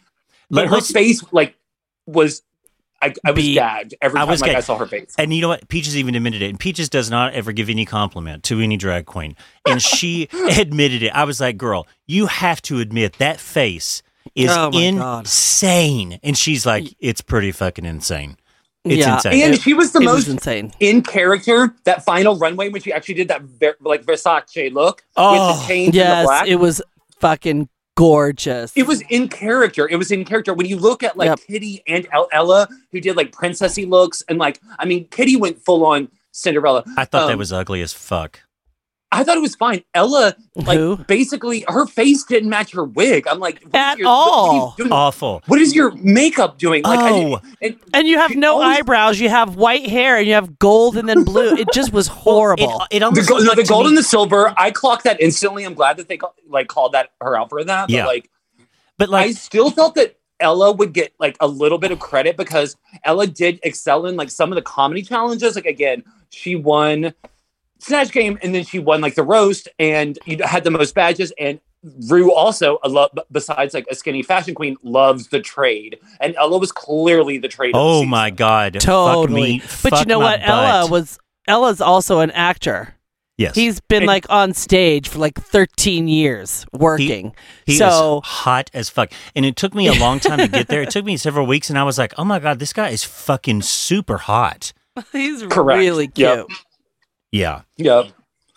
[0.49, 1.55] but her face like
[2.05, 2.41] was
[3.01, 3.53] I, I was Beat.
[3.53, 5.15] gagged every I time was like I saw her face.
[5.17, 5.69] And you know what?
[5.69, 6.49] Peaches even admitted it.
[6.49, 9.37] And Peaches does not ever give any compliment to any drag queen.
[9.65, 10.27] And she
[10.57, 11.11] admitted it.
[11.15, 14.01] I was like, girl, you have to admit that face
[14.35, 15.19] is Oh my God.
[15.21, 16.19] insane.
[16.23, 18.37] And she's like, it's pretty fucking insane.
[18.85, 19.15] It's Yeah.
[19.15, 19.43] insane.
[19.43, 20.71] And It- she was the most was insane.
[20.79, 25.03] in character that final runway when she actually did that ver- like Versace look with
[25.17, 26.47] Oh, the chains and the black.
[26.47, 26.81] it was
[27.19, 27.67] fucking
[27.97, 28.71] gorgeous.
[28.75, 29.87] It was in character.
[29.89, 30.53] It was in character.
[30.53, 31.39] When you look at like Yep.
[31.47, 35.63] Kitty and El- Ella, who did like princessy looks, and like I mean, Kitty went
[35.63, 36.83] full on Cinderella.
[36.97, 38.39] I thought that Um, was ugly as fuck.
[39.11, 39.83] I thought it was fine.
[39.95, 40.97] Ella, like Who?
[41.07, 43.27] basically, her face didn't match her wig.
[43.27, 44.73] I'm like, what is At your- what are you all.
[44.77, 44.91] doing?
[44.91, 45.41] Awful.
[45.47, 46.83] What is your makeup doing?
[46.83, 47.41] Like, I- Oh.
[47.61, 49.19] and and you have no always- eyebrows.
[49.19, 51.55] You have white hair, and you have gold and then blue.
[51.55, 52.83] It just was horrible.
[52.91, 55.19] It, it the, almost go- no, the gold me- and the silver, I clocked that
[55.19, 55.63] instantly.
[55.63, 57.87] I'm glad that they ca- like called that her out for that.
[57.87, 58.05] But Yeah.
[58.05, 58.29] like,
[58.99, 62.77] but I still felt that Ella would get like a little bit of credit because
[63.03, 65.55] Ella did excel in like some of the comedy challenges.
[65.55, 67.13] Like again, she won
[67.79, 71.31] Snatch Game and then she won like the roast and you had the most badges.
[71.39, 71.59] And
[72.09, 75.97] Rue also, a lo- besides like a skinny fashion queen, loves the trade.
[76.19, 77.69] And Ella was clearly the trade.
[77.69, 79.59] of the oh my god, totally.
[79.59, 80.41] Fuck me, but you know my what?
[80.43, 81.17] Ella was.
[81.47, 82.95] Ella's also an actor.
[83.37, 87.33] Yes, He's been And- like on stage for like 13 years working.
[87.65, 89.13] He so is hot as fuck.
[89.33, 90.81] And it took me a long time to get there.
[90.81, 93.05] It took me several weeks, and I was like, oh my God, this guy is
[93.05, 94.73] fucking super hot.
[95.13, 95.79] he's Correct.
[95.79, 96.27] really cute.
[96.27, 96.47] Yep.
[97.31, 97.61] Yeah.
[97.77, 98.07] Yep.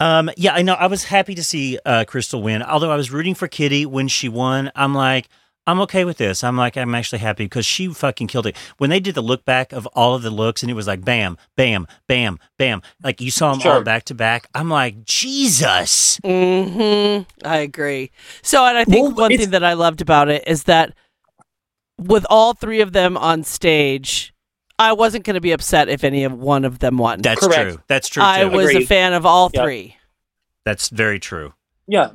[0.00, 0.74] Um, yeah, I know.
[0.74, 2.62] I was happy to see uh, Crystal win.
[2.62, 4.70] Although I was rooting for Kitty when she won.
[4.74, 5.28] I'm like,
[5.64, 6.42] I'm okay with this.
[6.42, 8.56] I'm like, I'm actually happy because she fucking killed it.
[8.78, 11.04] When they did the look back of all of the looks and it was like
[11.04, 12.82] bam, bam, bam, bam.
[13.04, 14.48] Like you saw them all back to back.
[14.56, 16.18] I'm like, Jesus.
[16.24, 18.10] hmm I agree.
[18.42, 20.94] So, and I think Well, one it's- thing that I loved about it is that
[21.96, 24.34] with all three of them on stage,
[24.78, 27.20] I wasn't going to be upset if any of one of them won.
[27.22, 27.70] That's Correct.
[27.74, 27.82] true.
[27.88, 28.22] That's true.
[28.22, 28.50] I too.
[28.50, 29.64] was a fan of all Yep.
[29.64, 29.96] three,
[30.64, 31.54] That's very true.
[31.86, 32.10] Yeah.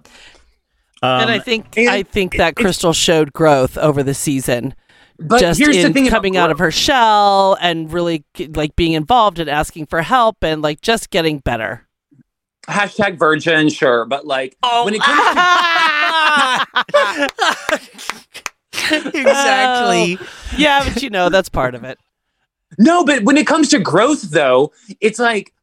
[1.04, 4.74] Um, and I think and I think that Crystal showed growth over the season,
[5.20, 8.94] But just here's in the thing coming out of her shell and really like being
[8.94, 11.88] involved and asking for help and like just getting better.
[12.68, 14.06] hashtag virgin, sure.
[14.06, 14.86] But like Oh.
[14.86, 15.36] when it comes
[18.74, 20.18] to exactly.
[20.58, 22.00] yeah, but you know that's part of it.
[22.78, 25.54] No, but when it comes to growth, though, it's like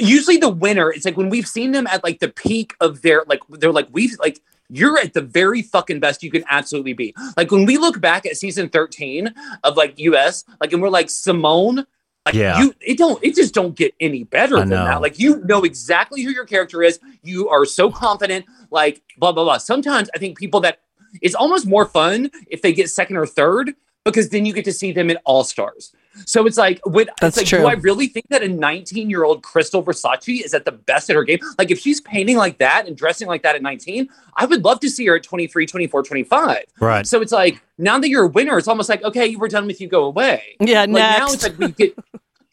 [0.00, 0.90] usually the winner.
[0.90, 3.88] It's like when we've seen them at like the peak of their like they're like
[3.92, 4.40] we've like
[4.70, 7.14] you're at the very fucking best you can absolutely be.
[7.36, 9.32] Like when we look back at season thirteen
[9.64, 11.86] of like US, like and we're like Simone.
[12.26, 12.58] Like Yeah.
[12.60, 14.84] you, it don't, it just don't get any better I than know.
[14.84, 15.00] that.
[15.00, 17.00] Like you know exactly who your character is.
[17.22, 18.44] You are so confident.
[18.70, 19.58] Like blah blah blah.
[19.58, 20.80] Sometimes I think people that
[21.22, 24.72] it's almost more fun if they get second or third because then you get to
[24.72, 25.92] see them in all stars.
[26.26, 27.58] So it's like, would That's it's like, true.
[27.60, 31.10] do I really think that a 19 year old Crystal Versace is at the best
[31.10, 31.38] at her game?
[31.58, 34.80] Like, if she's painting like that and dressing like that at 19, I would love
[34.80, 36.58] to see her at 23, 24, 25.
[36.80, 37.06] Right.
[37.06, 39.80] So it's like, now that you're a winner, it's almost like, okay, we're done with
[39.80, 40.56] you, go away.
[40.60, 41.96] Yeah, Like now it's like we get.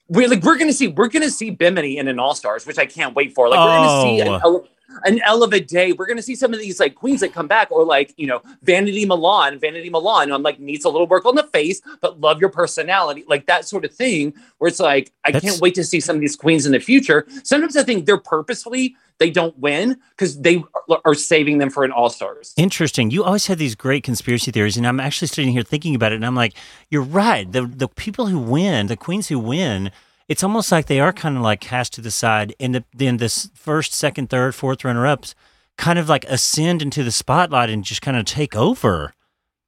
[0.08, 2.86] We're like we're gonna see we're gonna see Bimini in an All Stars, which I
[2.86, 3.50] can't wait for.
[3.50, 4.40] Like we're gonna see an Oh.
[4.44, 4.62] Ella,
[5.04, 5.98] an Ella Vaday.
[5.98, 8.42] We're gonna see some of these like queens that come back, or like you know
[8.64, 10.32] Vanity Milan, Vanity Milan.
[10.32, 13.66] I'm like needs a little work on the face, but love your personality, like that
[13.66, 14.34] sort of thing.
[14.58, 16.80] Where it's like I That's- can't wait to see some of these queens in the
[16.80, 17.26] future.
[17.44, 20.58] Sometimes I think they're purposefully they don't win because they
[20.90, 22.54] are, are saving them for an All Stars.
[22.58, 23.12] Interesting.
[23.12, 26.16] You always had these great conspiracy theories, and I'm actually sitting here thinking about it,
[26.16, 26.54] and I'm like,
[26.90, 27.50] you're right.
[27.50, 29.92] The the people who win, the queens who win,
[30.28, 33.18] it's almost like they are kind of like cast to the side, and the, then
[33.18, 35.36] this first, second, third, fourth runner ups
[35.78, 39.14] kind of like ascend into the spotlight and just kind of take over.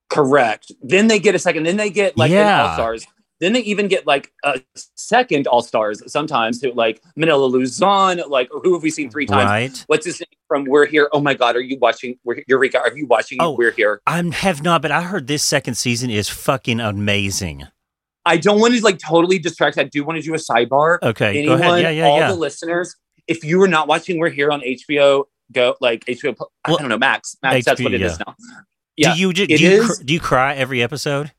[0.10, 0.72] Correct.
[0.82, 1.64] Then they get a second.
[1.64, 2.66] Then they get like Yeah.
[2.66, 3.06] All Stars.
[3.40, 4.60] Then they even get like a
[4.96, 6.62] second All Stars sometimes.
[6.62, 8.22] Who like Manila Luzon?
[8.28, 9.50] Like who have we seen three times?
[9.50, 9.84] Right.
[9.88, 11.10] What's his name from We're Here?
[11.12, 12.18] Oh my God, are you watching?
[12.24, 13.52] We're, Eureka, are you watching Oh.
[13.52, 14.02] We're Here?
[14.08, 17.68] I have not, but I heard this second season is fucking amazing.
[18.28, 19.78] I don't want to like totally distract.
[19.78, 21.00] I do want to do a sidebar.
[21.02, 21.82] Okay, Anyone, go ahead.
[21.82, 22.28] Yeah, yeah, all yeah.
[22.28, 22.96] the listeners,
[23.28, 26.36] if you are not watching We're Here on HBO, go like HBO.
[26.36, 27.38] Pl- I don't know Max.
[27.42, 28.24] Max, that's what it is yeah.
[28.28, 28.36] now.
[28.98, 29.98] Yeah, do you do you, is.
[29.98, 31.32] cr- do you cry every episode?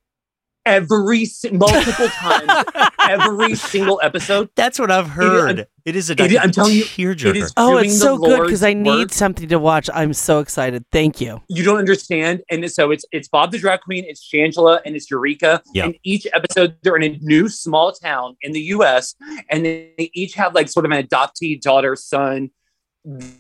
[0.69, 2.65] Every multiple times,
[3.01, 4.51] every single episode.
[4.55, 5.67] That's what I've heard.
[5.85, 7.31] it is a it is- I'm telling you, tearjerker.
[7.31, 9.13] it is Oh, it's so good because I need work.
[9.13, 9.89] something to watch.
[9.95, 10.85] I'm so excited.
[10.93, 11.41] Thank you.
[11.49, 12.43] you don't understand.
[12.51, 15.63] And so it's it's Bob the drag queen, it's Shangela, and it's Eureka.
[15.73, 15.87] Yeah.
[15.87, 19.15] And each episode they're in a new small town in the US
[19.51, 22.51] and they each have like sort of an adoptee daughter, son,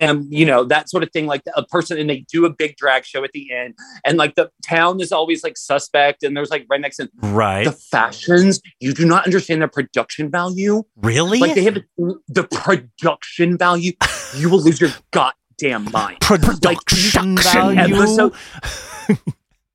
[0.01, 2.77] and you know, that sort of thing, like a person, and they do a big
[2.77, 3.75] drag show at the end.
[4.05, 7.65] And like the town is always like suspect, and there's like rednecks and right?
[7.65, 10.85] the fashions, you do not understand the production value.
[10.97, 11.39] really?
[11.41, 13.93] Like they have the production value,
[14.37, 16.21] you will lose your goddamn mind.
[16.21, 17.95] production each value.
[17.95, 18.35] episode-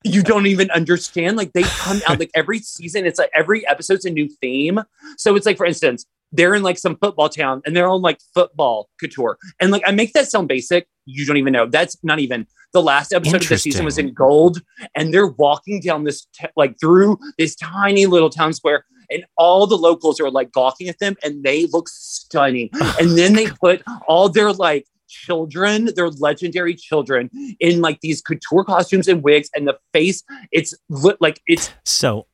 [0.04, 1.38] you don't even understand.
[1.38, 4.82] Like they come out like every season, it's like every episode's a new theme.
[5.18, 8.20] So it's like, for instance, they're in like some football town and they're on like
[8.34, 9.38] football couture.
[9.62, 10.88] And like I make that sound basic.
[11.06, 11.68] You don't even know.
[11.68, 14.62] That's not even the last episode of the season was in gold.
[14.96, 18.86] And they're walking down this t- like through this tiny little town square.
[19.12, 22.70] And all the locals are like gawking at them and they look stunning.
[23.00, 27.30] And then they put all their like children, their legendary children,
[27.60, 32.26] in like these couture costumes and wigs, and the face, it's li- like it's So,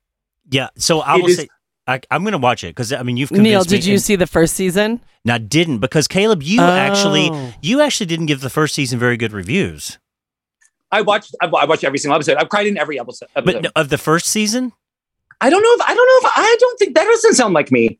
[0.49, 0.69] yeah.
[0.77, 1.49] So I will say.
[1.89, 3.43] I, I'm going to watch it because I mean you've convinced.
[3.43, 5.01] Neil, did me you and- see the first season?
[5.25, 7.53] No, I didn't because Caleb, you actually Oh.
[7.61, 9.97] you actually didn't give the first season very good reviews.
[10.91, 12.37] I watched I, I watched every single episode.
[12.37, 13.27] I've cried in every episode.
[13.33, 13.63] But episode.
[13.63, 14.71] no, of the first season,
[15.41, 17.71] I don't know if I don't know if I don't think that doesn't sound like
[17.71, 17.99] me.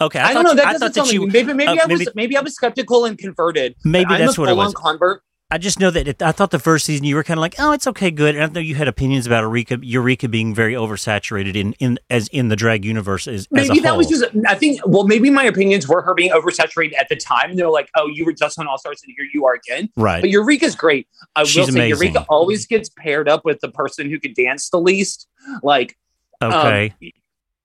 [0.00, 0.18] okay.
[0.18, 0.54] I, I, don't thought, know.
[0.56, 1.20] That I doesn't thought sound that you.
[1.20, 1.42] like me.
[1.42, 3.74] Maybe maybe uh, I was maybe- maybe I was skeptical and converted.
[3.84, 4.74] Maybe I'm that's a what it was.
[4.74, 5.22] Convert.
[5.48, 7.54] I just know that it, I thought the first season you were kind of like,
[7.60, 8.34] oh, it's okay, good.
[8.34, 12.26] And I know you had opinions about Eureka, Eureka being very oversaturated in, in as
[12.28, 14.24] in the drag universe as, as a Maybe that was just.
[14.48, 14.80] I think.
[14.84, 17.54] Well, maybe my opinions were her being oversaturated at the time.
[17.54, 19.88] They're like, oh, you were just on All Stars, and here you are again.
[19.96, 20.20] right.
[20.20, 21.06] But Eureka's great.
[21.36, 22.08] I She's will say amazing.
[22.14, 25.28] Eureka always gets paired up with the person who can dance the least.
[25.62, 25.96] Like,
[26.40, 26.92] um, Okay,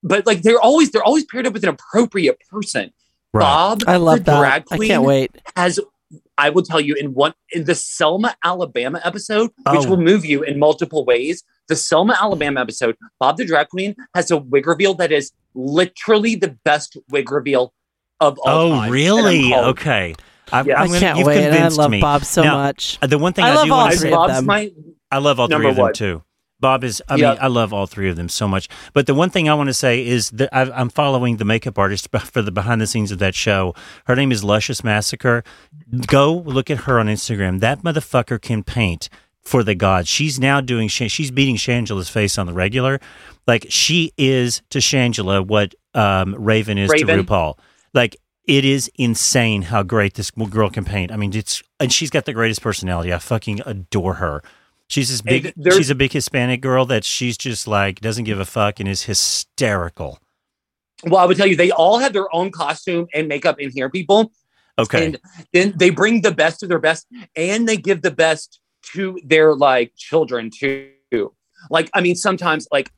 [0.03, 2.91] but like they're always they're always paired up with an appropriate person.
[3.33, 3.41] right.
[3.41, 4.37] Bob, I love the that.
[4.39, 5.35] drag I can't wait.
[5.55, 5.79] has
[6.41, 9.89] I will tell you in one in the Selma, Alabama episode, which Oh.
[9.89, 11.43] will move you in multiple ways.
[11.67, 16.35] The Selma, Alabama episode, Bob the drag queen has a wig reveal that is literally
[16.35, 17.73] the best wig reveal
[18.19, 18.83] of all Oh, time.
[18.85, 19.45] And really?
[19.45, 20.15] I'm called- Okay.
[20.51, 20.81] I, Yeah.
[20.81, 21.43] I'm gonna- can't you've wait.
[21.45, 22.01] And I love me.
[22.01, 22.97] Bob so Now, much.
[23.01, 24.45] The one thing I I, love do all want I- to three of Bob's them.
[24.47, 24.71] my
[25.11, 25.93] I love all three of them one.
[25.93, 26.23] too.
[26.61, 27.31] Bob is, I Yeah.
[27.31, 28.69] mean, I love all three of them so much.
[28.93, 31.77] But the one thing I want to say is that I've, I'm following the makeup
[31.77, 33.73] artist for the behind the scenes of that show.
[34.05, 35.43] Her name is Luscious Massacre.
[36.07, 37.59] Go look at her on Instagram.
[37.59, 39.09] That motherfucker can paint
[39.41, 40.07] for the gods.
[40.07, 42.99] She's now doing, she's beating Shangela's face on the regular.
[43.47, 47.17] Like she is to Shangela what um, Raven is Raven.
[47.17, 47.57] to RuPaul.
[47.93, 51.11] Like it is insane how great this girl can paint.
[51.11, 53.11] I mean, it's, and she's got the greatest personality.
[53.13, 54.43] I fucking adore her.
[54.91, 55.53] She's this big.
[55.71, 59.03] she's a big Hispanic girl that she's just like doesn't give a fuck and is
[59.03, 60.19] hysterical.
[61.05, 63.89] well, I would tell you, they all have their own costume and makeup in here,
[63.89, 64.33] people.
[64.77, 65.19] Okay, And
[65.53, 68.59] then they bring the best of their best and they give the best
[68.93, 70.91] to their like children too.
[71.69, 72.91] Like, I mean, sometimes like,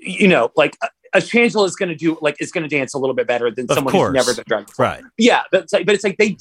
[0.00, 0.76] you know, like
[1.16, 3.26] a, a Shangela is going to do like, is going to dance a little bit
[3.26, 4.08] better than Of someone course.
[4.08, 4.84] who's never been drag before.
[4.84, 5.04] right.
[5.18, 6.36] Yeah, but it's like, but it's like they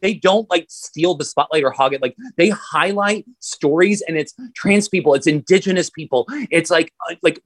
[0.00, 2.02] they don't like steal the spotlight or hog it.
[2.02, 7.40] Like they highlight stories, and it's trans people, it's indigenous people, it's like uh, like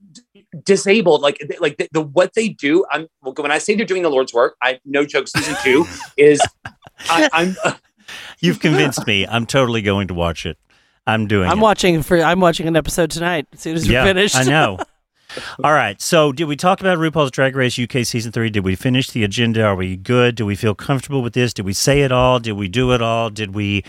[0.65, 1.21] disabled.
[1.23, 2.85] Like like the, the what they do.
[2.91, 5.29] I'm when I say they're doing the Lord's work, I no joke.
[5.29, 6.41] Season two is
[7.09, 7.75] I, I'm uh,
[8.41, 9.27] You've convinced me.
[9.27, 10.59] I'm totally going to watch it.
[11.07, 11.49] I'm doing.
[11.49, 11.63] I'm it.
[11.63, 12.21] watching for.
[12.21, 14.37] I'm watching an episode tonight as soon as Yeah, we're finished.
[14.37, 14.79] I know.
[15.63, 16.01] All right.
[16.01, 18.51] So, did we talk about RuPaul's Drag Race UK season three?
[18.51, 19.63] Did we finish the agenda?
[19.65, 20.35] Are we good?
[20.35, 21.53] Do we feel comfortable with this?
[21.55, 22.39] Did we say it all?
[22.39, 23.31] Did we do it all?
[23.31, 23.85] Did we?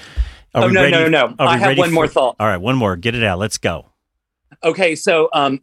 [0.54, 0.92] Are Oh, we no, ready?
[0.92, 1.36] no, no, no.
[1.40, 2.36] I have one more thought.
[2.40, 2.96] All right, one more.
[2.96, 3.40] Get it out.
[3.40, 3.88] Let's go.
[4.64, 5.60] Okay, so um,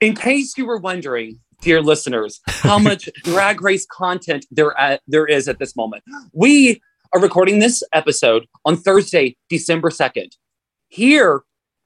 [0.00, 5.26] in case you were wondering, dear listeners, how much drag race content there at, there
[5.26, 6.80] is at this moment, we
[7.12, 10.36] are recording this episode on Thursday, December second.
[10.88, 11.42] Here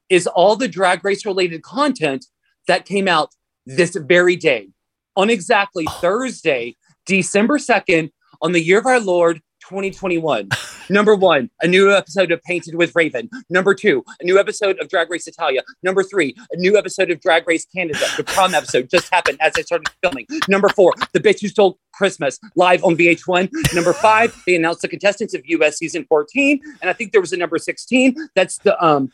[0.07, 2.25] is all the drag race related content
[2.67, 3.29] that came out
[3.65, 4.69] this very day
[5.15, 8.11] on exactly Thursday, December second,
[8.41, 9.41] on the year of our Lord.
[9.69, 10.49] 2021.
[10.89, 13.29] Number one, a new episode of Painted with Raven.
[13.49, 15.63] Number two, a new episode of Drag Race Italia.
[15.81, 18.05] Number three, a new episode of Drag Race Canada.
[18.17, 20.27] The prom episode just happened as I started filming.
[20.47, 23.49] Number four, The Bitch Who Stole Christmas live on VH1.
[23.73, 26.61] Number five, they announced the contestants of US season 14.
[26.81, 28.15] And I think there was a number 16.
[28.35, 29.11] That's the um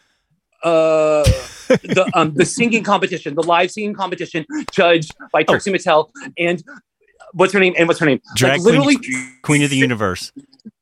[0.64, 1.24] uh
[1.70, 6.64] the um the singing competition, the live singing competition judged by Trixie Mattel and
[7.34, 7.74] what's her name?
[7.78, 8.20] And what's her name?
[8.36, 10.32] Drag like literally queen, queen of the universe.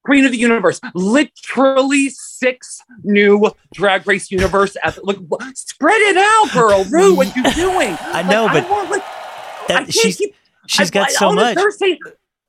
[0.05, 0.81] Queen of the Universe.
[0.95, 4.75] Literally six new Drag Race Universe.
[4.83, 6.83] At, look, wh- spread it out, girl.
[6.85, 7.95] Rue, what you doing?
[8.01, 11.11] I know, Like, but want, like, I That, can't she's keep- she's I- got I-
[11.11, 11.55] so much.
[11.55, 11.99] Thursday,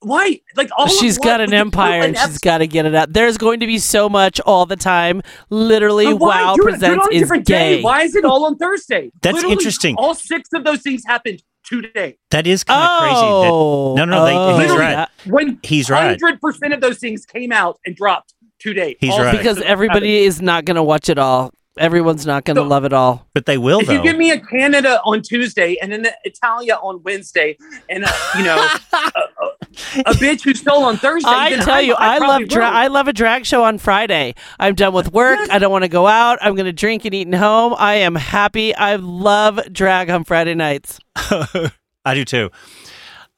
[0.03, 0.40] why?
[0.57, 3.12] Like all She's of got what- an empire and she's got to get it out.
[3.12, 5.22] There's going to be so much all the time.
[5.51, 6.42] Literally, why?
[6.44, 7.76] Wow Do it- Presents on a is different gay.
[7.76, 7.82] Day.
[7.82, 9.11] Why is it all on Thursday?
[9.22, 9.96] That's Literally, interesting.
[9.98, 12.16] All six of those things happened today.
[12.30, 13.14] That is kind of crazy.
[13.14, 15.09] That, Oh, No, no, they- oh, he's Literally, right.
[15.26, 16.18] When He's right.
[16.20, 18.96] hundred percent of those things came out and dropped today.
[19.01, 19.32] He's All right.
[19.32, 21.53] six Because of them everybody is not going to watch it all.
[21.78, 22.68] Everyone's not going to No.
[22.68, 23.26] love it all.
[23.32, 23.92] but they will if though.
[23.94, 27.57] you give me a Canada on Tuesday and then the Italia on Wednesday,
[27.88, 28.57] and uh, you know
[28.92, 29.59] a, a,
[29.98, 32.70] a bitch who stole on Thursday, I then tell I'm- you, I, probably love dra-
[32.70, 34.34] I love a drag show on Friday.
[34.58, 35.38] I'm done with work.
[35.38, 35.50] Yes.
[35.50, 36.38] I don't want to go out.
[36.42, 37.74] I'm going to drink and eat at home.
[37.78, 38.74] I am happy.
[38.74, 40.98] I love drag on Friday nights.
[41.16, 42.50] I do too.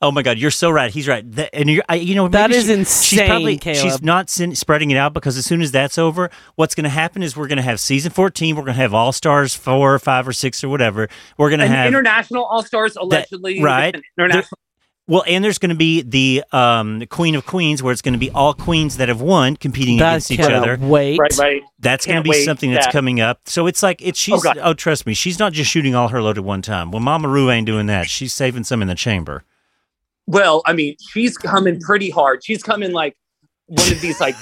[0.05, 0.91] Oh my God, you're so right.
[0.91, 1.31] He's right.
[1.37, 3.83] That, and you're, I, you know, That maybe is she- insane, She's probably Caleb.
[3.83, 6.91] she's not sin- spreading it out because as soon as that's over, what's going to
[6.91, 8.57] happen is we're going to have season 14.
[8.57, 11.09] We're going to have All Stars four or five or six or whatever.
[11.39, 13.95] We're going to have international all stars allegedly right.
[14.19, 14.59] International.
[15.09, 18.19] Well, and there's going to be the um, Queen of Queens, where it's going to
[18.19, 20.79] be all queens that have won competing That against each other.
[20.81, 21.19] Wait.
[21.19, 21.63] Right, right.
[21.81, 22.93] That's going to be something that's that.
[22.93, 23.41] coming up.
[23.47, 24.59] So it's like it's she's God.
[24.63, 26.93] oh, trust me, she's not just shooting all her load at one time.
[26.93, 28.09] Well, Mama Rue ain't doing that.
[28.09, 29.45] She's saving some in the chamber.
[30.27, 32.45] Well, I mean, she's coming pretty hard.
[32.45, 33.17] She's coming like
[33.67, 34.37] one of these like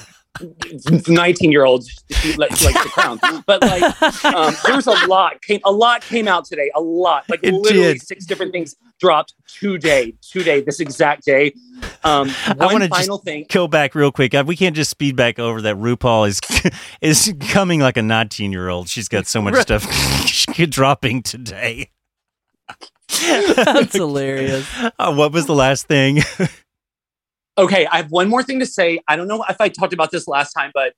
[1.07, 3.19] 19 year olds she like, like the crown.
[3.45, 6.71] But like um, there's a lot came a lot came out today.
[6.75, 7.25] A lot.
[7.29, 8.01] Like It literally did.
[8.01, 10.13] six different things dropped today.
[10.21, 11.53] Today, this exact day.
[12.03, 13.45] Um one wanna final just thing.
[13.49, 14.33] Go back real quick.
[14.33, 15.75] Uh, We can't just speed back over that.
[15.75, 16.39] RuPaul is
[17.01, 18.87] is coming like a 19 year old.
[18.89, 19.85] She's got so much stuff
[20.69, 21.89] dropping today.
[23.55, 24.65] That's hilarious.
[24.97, 26.21] Uh, what was the last thing?
[27.57, 28.99] Okay, I have one more thing to say.
[29.07, 30.93] I don't know if I talked about this last time, but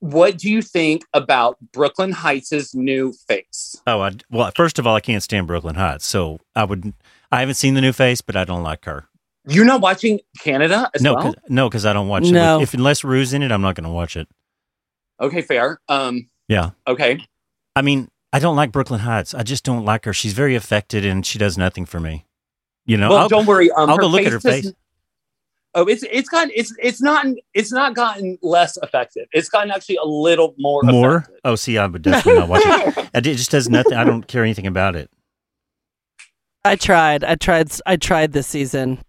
[0.00, 3.76] what do you think about Brooklyn Hytes' new face?
[3.86, 6.94] Oh, I, well, first of all, I can't stand Brooklyn Hytes, so I would.
[7.30, 9.06] I haven't seen the new face, but I don't like her.
[9.46, 11.22] You're not watching Canada as No, well?
[11.24, 12.60] 'cause- no, because I don't watch No.
[12.60, 12.62] it.
[12.62, 14.26] If unless Rue's in it, I'm not going to watch it.
[15.20, 15.80] Okay, fair.
[15.88, 17.20] Um, Yeah, okay.
[17.76, 19.34] I mean, I don't like Brooklyn Hytes.
[19.34, 20.12] I just don't like her.
[20.14, 22.24] She's very affected, and she does nothing for me.
[22.86, 23.70] You know, well, I'll- don't worry.
[23.70, 24.72] Um, I'll go look at her does- face.
[25.76, 29.26] Oh, it's it's gotten it's it's not it's not gotten less effective.
[29.32, 31.16] It's gotten actually a little more more.
[31.16, 31.40] effective.
[31.44, 33.10] Oh, see, I would definitely not watch it.
[33.14, 33.94] It just does nothing.
[33.94, 35.10] I don't care anything about it.
[36.64, 37.24] I tried.
[37.24, 37.70] I tried.
[37.86, 39.00] I tried this season.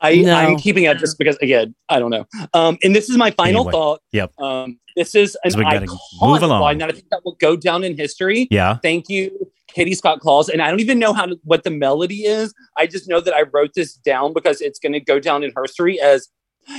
[0.00, 0.34] I No.
[0.34, 2.26] I'm keeping it just because again I don't know.
[2.54, 4.00] Um, and this is my final Anyway, thought.
[4.12, 4.32] yep.
[4.38, 6.60] Um, this is an So we gotta iconic move along.
[6.62, 8.48] line that I think that will go down in history.
[8.50, 8.78] Yeah.
[8.82, 10.48] Thank you, Katie Scott Claus.
[10.48, 12.54] And I don't even know how to, what the melody is.
[12.76, 15.52] I just know that I wrote this down because it's going to go down in
[15.60, 16.28] history as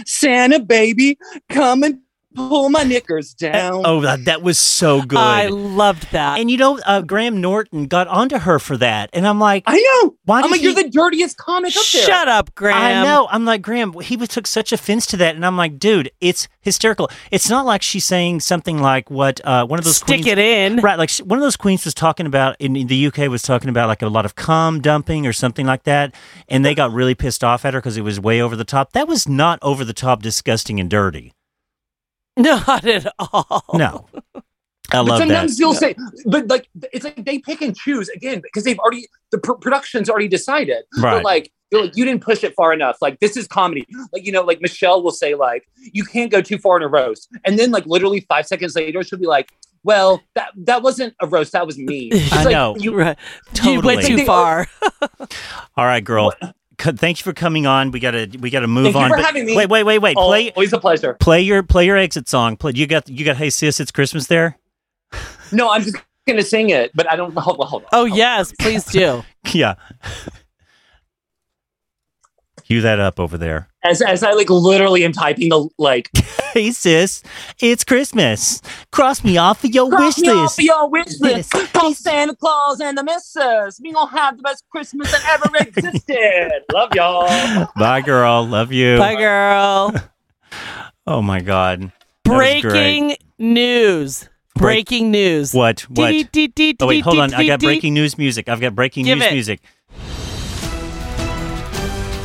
[0.06, 1.18] Santa baby,
[1.50, 2.00] come and
[2.36, 3.84] pull my knickers down.
[3.86, 5.20] Oh, that, that was so good.
[5.20, 6.40] I loved that.
[6.40, 9.76] and you know, uh, Graham Norton got onto her for that, and I'm like, I
[10.04, 10.16] know.
[10.26, 10.66] why I'm like, he?
[10.66, 12.04] you're the dirtiest comic up there.
[12.06, 12.78] Shut up, Graham.
[12.78, 13.28] I know.
[13.30, 13.94] I'm like Graham.
[14.02, 17.10] He was, took such offense to that, and I'm like, dude, it's hysterical.
[17.32, 20.40] It's not like she's saying something like what uh, one of those Stick queens, it
[20.40, 20.78] in.
[20.78, 20.98] right?
[20.98, 23.70] Like she- one of those queens was talking about in, in the UK was talking
[23.70, 26.16] about like a lot of cum dumping or something like that,
[26.48, 28.94] and they got really pissed off at her because it was way over the top.
[28.94, 31.34] That was not over the top, disgusting, and dirty.
[32.38, 33.64] Not at all.
[33.74, 34.42] No, I
[34.92, 35.60] But love sometimes that.
[35.62, 39.38] you'll say, but like it's like they pick and choose again because they've already the
[39.38, 40.84] pr- production's already decided.
[40.98, 41.16] Right.
[41.16, 42.98] But like, they're like, you didn't push it far enough.
[43.02, 43.86] Like this is comedy.
[44.14, 46.88] Like you know, like Michelle will say like, you can't go too far in a
[46.88, 49.52] roast, and then like literally five seconds later, she'll be like,
[49.84, 51.52] Well, that that wasn't a roast.
[51.54, 52.10] That was me.
[52.14, 52.76] It's I like know.
[52.78, 53.18] You, Right.
[53.64, 54.18] You went Totally.
[54.20, 54.68] too far.
[55.78, 56.32] All right, girl.
[56.82, 57.92] C- Thank you for coming on.
[57.92, 59.10] We gotta we gotta move Thank you on.
[59.10, 59.56] for having me.
[59.56, 60.16] Wait, wait, wait, wait.
[60.18, 61.14] oh, Play always a pleasure.
[61.16, 62.58] play your play your exit song.
[62.58, 62.74] Play.
[62.76, 63.38] You got you got.
[63.38, 64.58] Hey sis, it's Christmas there.
[65.52, 67.34] No, I'm just gonna sing it, but I don't.
[67.38, 67.90] Hold, hold on.
[67.92, 68.18] Oh, Hold on.
[68.18, 69.24] yes, please do.
[69.54, 69.74] Yeah.
[72.72, 73.68] Cue that up over there.
[73.84, 76.10] As as I like literally am typing the like
[76.54, 77.22] Hey sis,
[77.60, 78.62] it's Christmas.
[78.94, 81.52] Cross me off of your Cross wish me off of your wish list.
[81.54, 81.72] Yes.
[81.74, 83.82] Call Santa Claus and the missus.
[83.84, 86.64] We gonna have the best Christmas that ever existed.
[86.74, 87.68] Love y'all.
[87.76, 88.48] Bye, girl.
[88.48, 88.98] Love you.
[88.98, 89.94] Bye, girl.
[91.08, 91.92] Oh my God.
[92.26, 92.38] That was.
[92.62, 94.30] Breaking news.
[94.56, 95.54] Break- Breaking news.
[95.54, 95.82] What?
[95.90, 96.14] What?
[96.80, 97.34] Oh wait, hold on.
[97.34, 98.48] I got breaking news music.
[98.48, 99.34] I've got breaking Give news it.
[99.34, 99.62] music.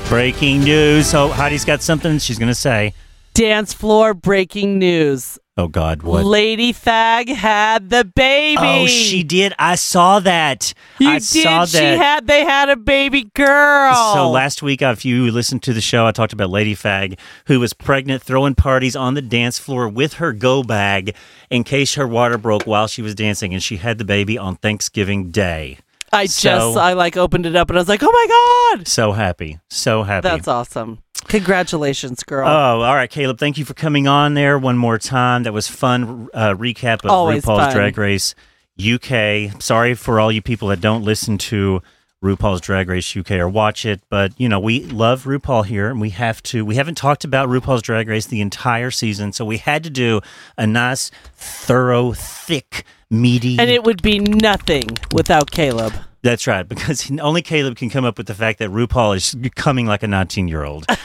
[0.09, 1.13] Breaking news.
[1.15, 2.95] Oh, Heidi's got something she's gonna say.
[3.35, 5.37] Dance floor breaking news.
[5.57, 6.25] Oh God, what?
[6.25, 8.57] Lady Fag had the baby.
[8.61, 9.53] Oh, she did.
[9.59, 10.73] I saw that.
[11.01, 11.23] You I did.
[11.25, 11.69] saw that.
[11.69, 12.27] She had.
[12.29, 14.15] They had a baby girl.
[14.15, 17.19] So last week, uh, if you listened to the show, I talked about Lady Fag,
[17.47, 21.17] who was pregnant, throwing parties on the dance floor with her go bag
[21.51, 24.55] in case her water broke while she was dancing, and she had the baby on
[24.57, 25.79] Thanksgiving Day.
[26.13, 26.77] I so- just.
[26.79, 30.03] I like opened it up and I was like, oh my god, So happy, so
[30.03, 30.29] happy.
[30.29, 30.99] that's awesome.
[31.29, 32.47] Congratulations, girl.
[32.49, 33.39] Oh, all right, Caleb.
[33.39, 35.43] Thank you for coming on there one more time.
[35.43, 36.29] That was fun.
[36.33, 37.73] Uh, recap of Always RuPaul's fun.
[37.75, 38.35] Drag Race
[38.79, 39.61] UK.
[39.61, 41.83] Sorry for all you people that don't listen to
[42.25, 46.01] RuPaul's Drag Race UK or watch it, but you know we love RuPaul here, and
[46.01, 46.65] we have to.
[46.65, 50.21] We haven't talked about RuPaul's Drag Race the entire season, so we had to do
[50.57, 53.59] a nice, thorough, thick, meaty.
[53.59, 55.93] and it would be nothing without Caleb.
[56.23, 59.87] That's right, because only Caleb can come up with the fact that RuPaul is coming
[59.87, 60.87] like a 19 year old.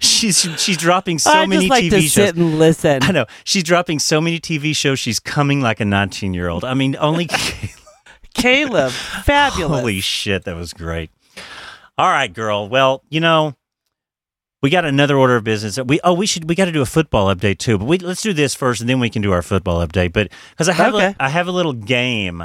[0.00, 2.12] she's she's dropping so I many like TV shows.
[2.12, 3.02] sit and listen.
[3.02, 4.98] I know she's dropping so many TV shows.
[4.98, 6.64] She's coming like a 19 year old.
[6.64, 7.70] I mean, only Caleb,
[9.24, 9.80] fabulous.
[9.80, 11.10] holy shit, that was great.
[11.98, 12.68] All right, girl.
[12.68, 13.54] Well, you know,
[14.62, 15.78] we got another order of business.
[15.78, 17.78] We oh, we should we got to do a football update too.
[17.78, 20.12] But we let's do this first, and then we can do our football update.
[20.12, 21.06] But because I have Okay.
[21.08, 22.42] a, I have a little game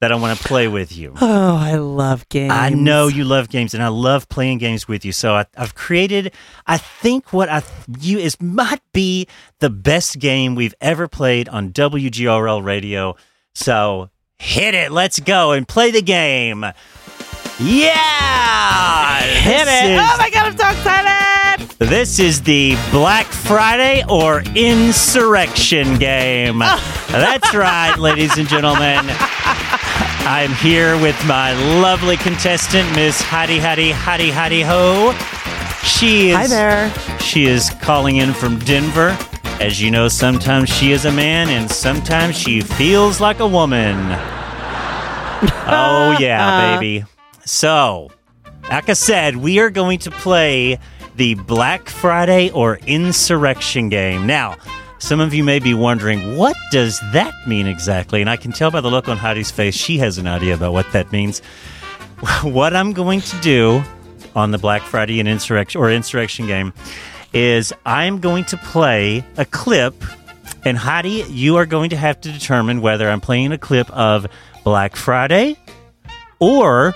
[0.00, 1.12] that I want to play with you.
[1.20, 2.52] Oh, I love games.
[2.54, 5.12] I know you love games, and I love playing games with you.
[5.12, 6.32] So I, I've created,
[6.66, 7.62] I think what I
[8.00, 9.26] you is might be
[9.58, 13.14] the best game we've ever played on WGRL radio.
[13.54, 14.08] So
[14.40, 16.64] hit it, let's go and play the game.
[17.60, 19.90] Yeah, Hit This it.
[19.90, 21.68] is- oh my god, I'm so excited.
[21.78, 26.62] this is the Black Friday or Insurrection game.
[26.64, 27.06] Oh.
[27.10, 29.04] That's right, ladies and gentlemen.
[30.22, 35.12] I'm here with my lovely contestant, Miss Hattie Hattie Hattie Hattie Ho.
[35.82, 37.18] She is Hi there.
[37.20, 39.16] she is calling in from Denver.
[39.60, 43.96] As you know, sometimes she is a man and sometimes she feels like a woman.
[45.66, 46.80] oh yeah, uh-huh.
[46.80, 47.04] baby.
[47.44, 48.10] So,
[48.70, 50.78] like I said, we are going to play
[51.16, 54.26] the Black Friday or Insurrection game.
[54.26, 54.56] Now,
[54.98, 58.20] some of you may be wondering, what does that mean exactly?
[58.20, 60.72] And I can tell by the look on Heidi's face, she has an idea about
[60.72, 61.40] what that means.
[62.42, 63.82] What I'm going to do
[64.34, 66.72] on the Black Friday and Insurrection or Insurrection game
[67.32, 69.94] is I'm going to play a clip,
[70.64, 74.26] and Heidi, you are going to have to determine whether I'm playing a clip of
[74.64, 75.56] Black Friday
[76.38, 76.94] or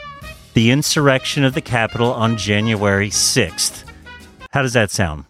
[0.54, 3.84] the insurrection of the Capitol on January 6th.
[4.50, 5.24] How does that sound?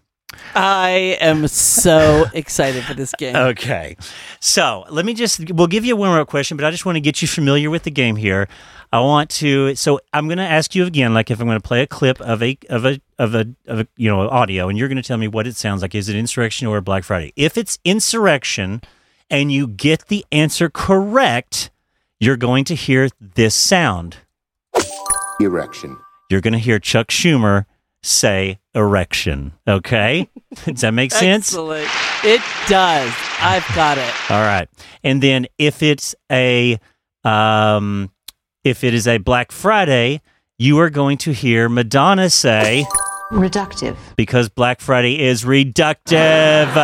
[0.55, 3.34] I am so excited for this game.
[3.34, 3.96] Okay.
[4.40, 6.96] So let me just, we'll give you a one more question, but I just want
[6.96, 8.48] to get you familiar with the game here.
[8.92, 11.66] I want to, so I'm going to ask you again, like if I'm going to
[11.66, 14.78] play a clip of a, of a, of a, of a, you know, audio, and
[14.78, 15.94] you're going to tell me what it sounds like.
[15.94, 17.32] Is it insurrection or Black Friday?
[17.34, 18.82] If it's insurrection
[19.28, 21.70] and you get the answer correct,
[22.20, 24.18] you're going to hear this sound.
[25.40, 25.98] Erection.
[26.30, 27.64] You're going to hear Chuck Schumer
[28.05, 29.52] say erection.
[29.66, 30.28] Okay.
[30.66, 31.48] Does that make sense?
[31.48, 31.88] Excellent.
[32.22, 33.12] It does.
[33.40, 34.12] I've got it.
[34.30, 34.68] All right.
[35.02, 36.78] And then if it's a
[37.24, 38.11] um
[38.62, 40.20] if it is a Black Friday,
[40.59, 42.86] you are going to hear Madonna say
[43.30, 43.96] Reductive.
[44.16, 46.74] because Black Friday is reductive.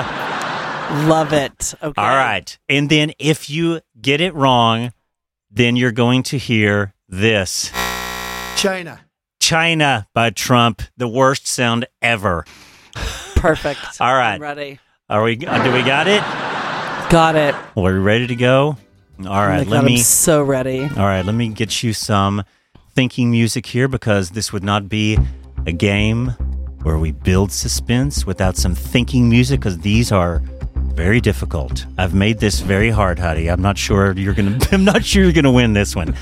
[1.09, 1.75] Love it.
[1.83, 2.03] Okay.
[2.03, 2.59] All right.
[2.69, 4.93] And then if you get it wrong,
[5.51, 7.71] then you're going to hear this.
[8.57, 9.01] China.
[9.51, 12.45] China by Trump, the worst sound ever.
[13.35, 13.81] Perfect.
[14.01, 14.35] All right.
[14.35, 14.79] I'm ready.
[15.09, 16.21] Are we uh, do we got it?
[17.11, 17.57] Got it.
[17.75, 18.77] Well, Are we ready to go?
[19.19, 19.67] All right.
[19.67, 20.83] Oh let God, me I'm so ready.
[20.83, 22.45] All right, let me get you some
[22.95, 25.19] thinking music here because this would not be
[25.67, 26.29] a game
[26.85, 30.45] where we build suspense without some thinking music because these are
[30.95, 31.87] very difficult.
[31.99, 33.49] I've made this very hard, Heidi.
[33.51, 34.59] I'm not sure you're gonna.
[34.73, 36.15] I'm not sure you're gonna win this one.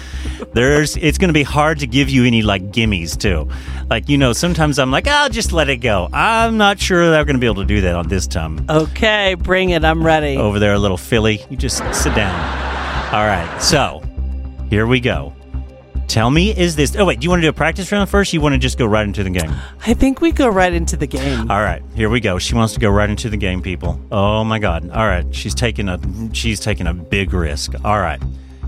[0.52, 0.96] There's.
[0.96, 3.48] It's gonna be hard to give you any like gimmies too.
[3.90, 6.08] Like you know, sometimes I'm like, I'll just let it go.
[6.12, 8.64] I'm not sure that I'm gonna be able to do that on this time.
[8.68, 9.84] Okay, bring it.
[9.84, 10.36] I'm ready.
[10.36, 11.44] Over there, a little Philly.
[11.50, 12.34] You just sit down.
[13.14, 13.58] All right.
[13.60, 14.02] So
[14.70, 15.34] here we go.
[16.08, 16.96] Tell me, is this?
[16.96, 18.32] Oh wait, do you want to do a practice round first?
[18.32, 19.54] You want to just go right into the game?
[19.86, 21.50] I think we go right into the game.
[21.50, 22.38] All right, here we go.
[22.38, 24.00] She wants to go right into the game, people.
[24.10, 24.88] Oh my God!
[24.90, 26.00] All right, she's taking a
[26.32, 27.74] she's taking a big risk.
[27.84, 28.22] All right,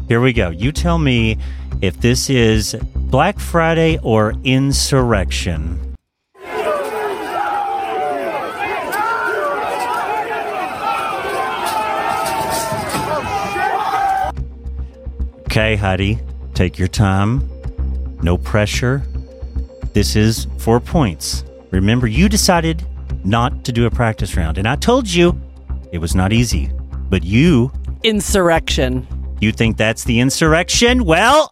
[0.06, 0.50] here we go.
[0.50, 1.38] You tell me
[1.80, 5.96] if this is Black Friday or insurrection.
[15.46, 16.18] Okay, Heidi,
[16.60, 17.40] take your time.
[18.22, 19.02] No pressure.
[19.94, 21.42] This is four points.
[21.70, 22.84] Remember, you decided
[23.24, 25.40] not to do a practice round, and I told you
[25.90, 26.70] it was not easy.
[27.08, 29.06] But you, Insurrection.
[29.40, 31.04] you think that's the insurrection?
[31.06, 31.50] Well,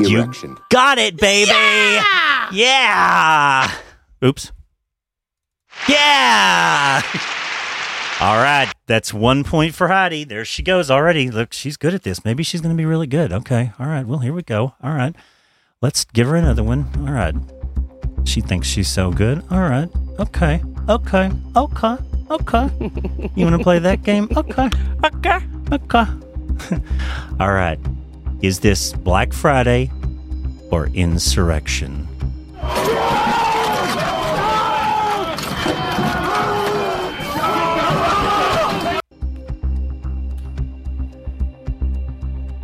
[0.00, 0.30] you
[0.68, 1.50] got it, baby.
[1.50, 2.50] Yeah.
[2.52, 3.72] Yeah.
[4.22, 4.52] Oops.
[5.88, 7.00] Yeah.
[8.20, 10.24] All right, that's one point for Heidi.
[10.24, 11.30] There she goes already.
[11.30, 12.22] Look, she's good at this.
[12.22, 13.32] Maybe she's going to be really good.
[13.32, 13.72] Okay.
[13.78, 14.06] All right.
[14.06, 14.74] Well, here we go.
[14.82, 15.16] All right.
[15.80, 16.86] Let's give her another one.
[16.98, 17.34] All right.
[18.28, 19.42] She thinks she's so good.
[19.50, 19.88] All right.
[20.18, 20.62] Okay.
[20.86, 21.30] Okay.
[21.56, 21.96] Okay.
[22.30, 22.70] Okay.
[23.34, 24.28] you want to play that game?
[24.36, 24.68] Okay.
[25.02, 25.38] Okay.
[25.72, 26.04] Okay.
[27.40, 27.78] All right.
[28.42, 29.90] Is this Black Friday
[30.70, 32.06] or insurrection?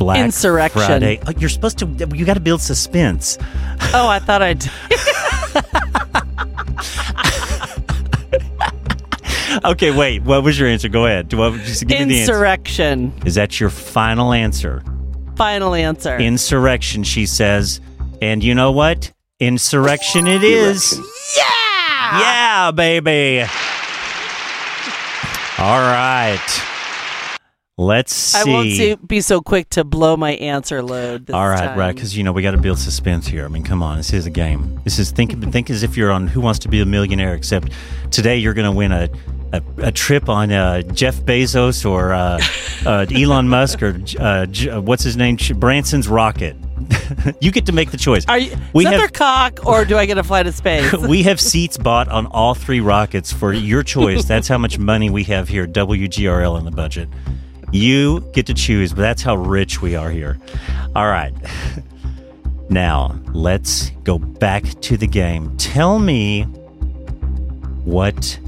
[0.07, 0.79] Black Insurrection.
[0.81, 1.19] Friday.
[1.27, 1.85] Oh, you're supposed to.
[2.15, 3.37] You got to build suspense.
[3.93, 4.63] Oh, I thought I'd.
[9.65, 10.21] Okay, wait.
[10.23, 10.87] What was your answer?
[10.87, 11.29] Go ahead.
[11.29, 12.33] Do I just give me the answer?
[12.33, 13.11] Insurrection.
[13.25, 14.83] Is that your final answer?
[15.35, 16.15] Final answer.
[16.17, 17.81] Insurrection, she says.
[18.21, 19.11] And you know what?
[19.39, 20.97] Insurrection it is.
[21.35, 22.19] Yeah.
[22.19, 23.41] Yeah, baby.
[25.57, 26.39] All right.
[27.79, 28.39] Let's see.
[28.39, 31.27] I won't see, be so quick to blow my answer load.
[31.27, 31.77] This All right, time.
[31.77, 33.45] right, because you know we got to build suspense here.
[33.45, 34.81] I mean, come on, this is a game.
[34.83, 37.35] This is think think as if you're on Who Wants to Be a Millionaire.
[37.35, 37.71] Except
[38.09, 39.07] today you're going to win a,
[39.53, 42.41] a a trip on uh, Jeff Bezos or uh,
[42.83, 46.55] uh, Elon Musk or uh, J- uh, what's his name, Branson's rocket.
[47.41, 48.25] you get to make the choice.
[48.27, 50.51] Are you, We is that have- their cock, or do I get a flight to
[50.51, 50.91] space?
[50.93, 54.25] we have seats bought on all three rockets for your choice.
[54.25, 57.07] That's how much money we have here, WGRL in the budget.
[57.71, 60.37] You get to choose, but that's how rich we are here.
[60.95, 61.33] All right.
[62.69, 65.55] Now, let's go back to the game.
[65.57, 66.43] Tell me
[67.83, 68.39] what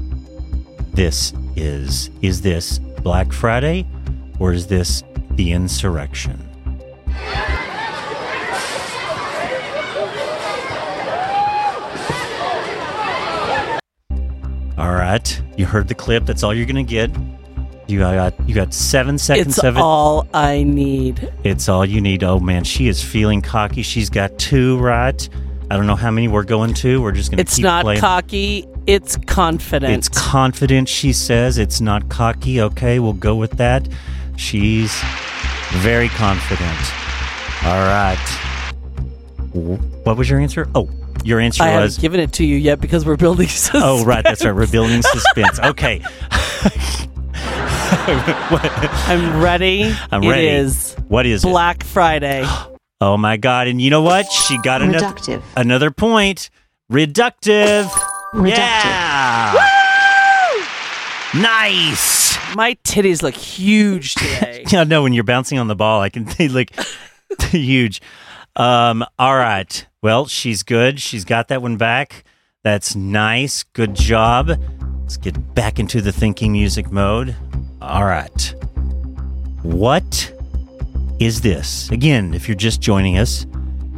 [0.92, 2.10] this is.
[2.20, 3.86] Is this Black Friday
[4.38, 5.02] or is this
[5.32, 6.46] the insurrection?
[14.76, 15.42] All right.
[15.56, 16.26] You heard the clip.
[16.26, 17.10] That's all you're going to get.
[17.90, 19.80] You got uh, you got 7 seconds it's of it.
[19.80, 21.32] all I need.
[21.44, 22.22] It's all you need.
[22.24, 23.82] Oh man, she is feeling cocky.
[23.82, 25.28] She's got two right.
[25.70, 27.00] I don't know how many we're going to.
[27.00, 28.00] We're just going to It's keep not playing.
[28.00, 28.66] cocky.
[28.86, 29.92] It's confident.
[29.94, 30.88] It's confident.
[30.88, 32.60] She says it's not cocky.
[32.60, 33.88] Okay, we'll go with that.
[34.36, 34.92] She's
[35.74, 36.76] very confident.
[37.64, 38.16] All right.
[40.04, 40.68] What was your answer?
[40.74, 40.88] Oh,
[41.24, 43.46] your answer I was haven't given it to you yet because we're building.
[43.48, 43.84] Suspense.
[43.84, 44.24] Oh, right.
[44.24, 44.54] That's right.
[44.54, 45.60] We're building suspense.
[45.60, 46.02] Okay.
[49.08, 49.92] I'm ready.
[50.10, 50.46] I'm ready.
[50.48, 51.48] is What is it?
[51.48, 52.44] Black Friday.
[53.02, 53.66] Oh my God!
[53.66, 54.30] And you know what?
[54.30, 55.42] She got another Reductive.
[55.56, 56.50] another point.
[56.92, 57.88] Reductive.
[58.34, 58.46] Reductive.
[58.46, 59.54] Yeah.
[61.34, 62.36] Nice.
[62.54, 64.64] My titties look huge today.
[64.70, 65.02] Yeah, no.
[65.02, 66.68] When you're bouncing on the ball, I can they look
[67.40, 68.02] huge.
[68.54, 69.02] Um.
[69.18, 69.86] All right.
[70.02, 71.00] Well, she's good.
[71.00, 72.24] She's got that one back.
[72.64, 73.62] That's nice.
[73.62, 74.50] Good job.
[75.00, 77.34] Let's get back into the thinking music mode.
[77.82, 78.54] All right.
[79.62, 80.32] What
[81.18, 81.90] is this?
[81.90, 83.46] Again, if you're just joining us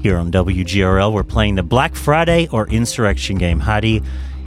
[0.00, 3.58] here on WGRL, we're playing the Black Friday or Insurrection game.
[3.58, 4.02] Heidi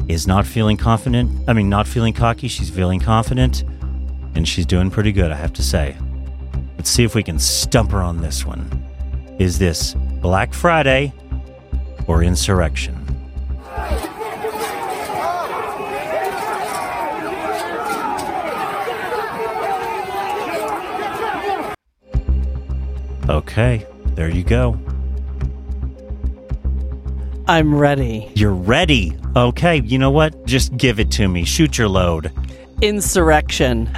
[0.08, 1.50] is not feeling confident.
[1.50, 2.48] I mean, not feeling cocky.
[2.48, 3.64] She's feeling confident,
[4.36, 5.98] and she's doing pretty good, I have to say.
[6.78, 8.86] Let's see if we can stump her on this one.
[9.38, 11.14] Is this Black Friday
[12.08, 12.96] or Insurrection?
[23.30, 23.86] Okay,
[24.16, 24.80] there you go.
[27.48, 28.32] I'm ready.
[28.36, 29.18] You're ready.
[29.36, 30.46] Okay, you know what?
[30.46, 31.44] Just give it to me.
[31.44, 32.32] Shoot your load.
[32.82, 33.90] Insurrection.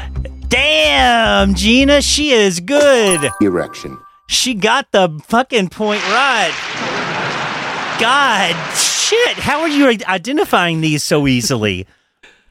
[0.48, 3.30] Damn, Gina, she is good.
[3.42, 3.98] Erection.
[4.28, 6.54] She got the fucking point right.
[8.00, 9.38] God, shit.
[9.38, 11.88] How are you identifying these so easily?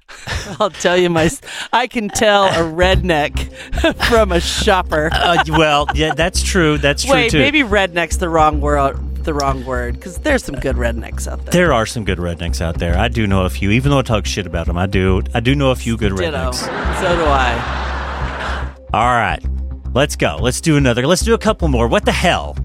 [0.60, 1.30] I'll tell you my.
[1.72, 3.52] I can tell a redneck
[4.08, 5.10] from a shopper.
[5.12, 6.78] Uh, well, yeah, that's true.
[6.78, 7.38] That's true Wait, too.
[7.38, 8.96] maybe redneck's the wrong word.
[9.24, 11.50] The wrong word because there's some good rednecks out there.
[11.50, 12.96] There are some good rednecks out there.
[12.96, 14.78] I do know a few, even though I talk shit about them.
[14.78, 15.22] I do.
[15.34, 16.30] I do know a few good Ditto.
[16.30, 16.54] rednecks.
[17.00, 18.74] So do I.
[18.94, 19.44] All right,
[19.94, 20.38] let's go.
[20.40, 21.06] Let's do another.
[21.08, 21.88] Let's do a couple more.
[21.88, 22.56] What the hell?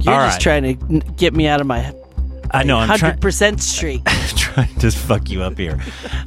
[0.00, 0.60] You're All just right.
[0.60, 1.94] trying to get me out of my
[2.50, 2.78] I know.
[2.78, 2.98] I'm trying.
[3.00, 4.04] hundred percent streak.
[4.36, 5.78] trying to fuck you up here.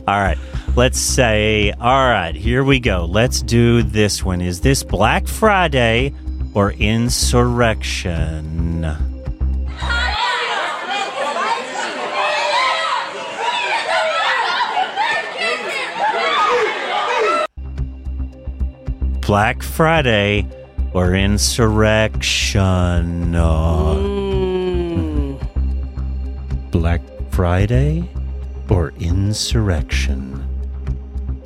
[0.08, 0.38] All right.
[0.76, 3.06] Let's say, all right, here we go.
[3.06, 4.40] Let's do this one.
[4.40, 6.14] Is this Black Friday
[6.54, 8.86] or insurrection?
[19.22, 20.48] Black Friday
[20.94, 22.62] or insurrection?
[23.34, 24.29] Mm,
[26.72, 27.02] Black
[27.32, 28.10] Friday
[28.70, 30.46] or insurrection?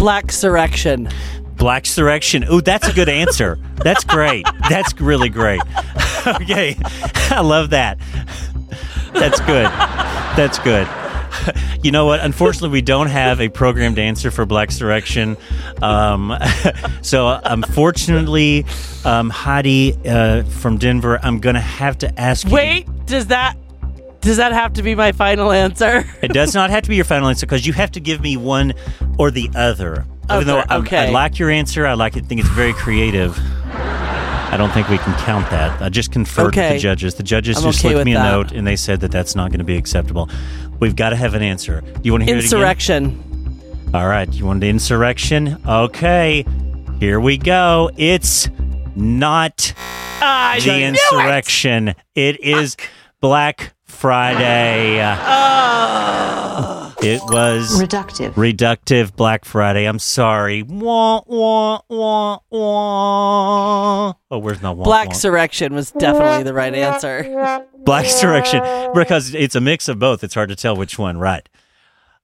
[0.03, 1.09] black surrection.
[1.55, 2.49] Black Surrection.
[2.51, 3.57] Ooh, that's a good answer.
[3.75, 4.45] That's great.
[4.69, 5.61] That's really great.
[6.27, 6.75] okay.
[7.29, 7.99] I love that.
[9.13, 9.67] That's good.
[10.35, 10.89] That's good.
[11.81, 12.19] You know what?
[12.19, 15.37] Unfortunately, we don't have a programmed answer for Black Surrection.
[15.81, 16.37] Um,
[17.01, 18.65] so, unfortunately,
[19.05, 22.53] um, Heidi uh, from Denver, I'm going to have to ask you.
[22.53, 23.55] Wait, does that
[24.23, 26.03] does that have to be my final answer?
[26.21, 28.37] It does not have to be your final answer because you have to give me
[28.37, 28.73] one
[29.17, 30.05] or the other.
[30.31, 31.07] Even though Okay, I, okay.
[31.07, 32.25] I like your answer, I like it.
[32.25, 33.37] Think it's very creative.
[33.75, 35.81] I don't think we can count that.
[35.81, 36.73] I just conferred with Okay.
[36.73, 37.15] the judges.
[37.15, 38.31] The judges I'm just okay with me a that.
[38.31, 40.29] note and they said that that's not going to be acceptable.
[40.79, 41.81] We've got to have an answer.
[41.81, 43.19] Do you want to hear it Insurrection.
[43.93, 44.31] All right.
[44.31, 45.57] You want the insurrection?
[45.67, 46.45] Okay.
[46.99, 47.89] Here we go.
[47.97, 48.47] It's
[48.95, 49.73] not
[50.21, 51.95] ah, I the insurrection.
[52.15, 52.77] it is
[53.21, 53.73] Black
[54.03, 54.99] Friday.
[55.01, 56.93] Oh.
[57.01, 58.33] It was Reductive.
[58.33, 59.85] reductive Black Friday.
[59.85, 60.61] I'm sorry.
[60.61, 64.13] Wah, wah, wah, wah.
[64.29, 65.13] Oh, where's my wah, Black wah?
[65.13, 67.23] surrection was definitely the right answer.
[67.85, 68.93] Black Surrection.
[68.93, 70.21] Because it's a mix of both.
[70.21, 71.47] It's hard to tell which one, right?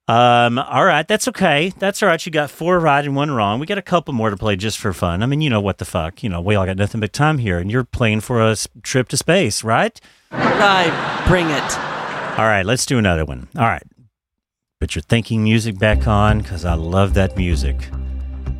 [0.09, 1.71] Um, all right, that's okay.
[1.77, 2.25] That's all right.
[2.25, 3.59] You got four right and one wrong.
[3.59, 5.21] We got a couple more to play just for fun.
[5.21, 6.23] I mean, you know what the fuck.
[6.23, 9.09] You know, we all got nothing but time here, and you're playing for a trip
[9.09, 10.01] to space, right?
[10.31, 11.77] I bring it.
[12.39, 13.49] All right, let's do another one.
[13.55, 13.83] All right.
[14.79, 17.75] Put your thinking music back on because I love that music.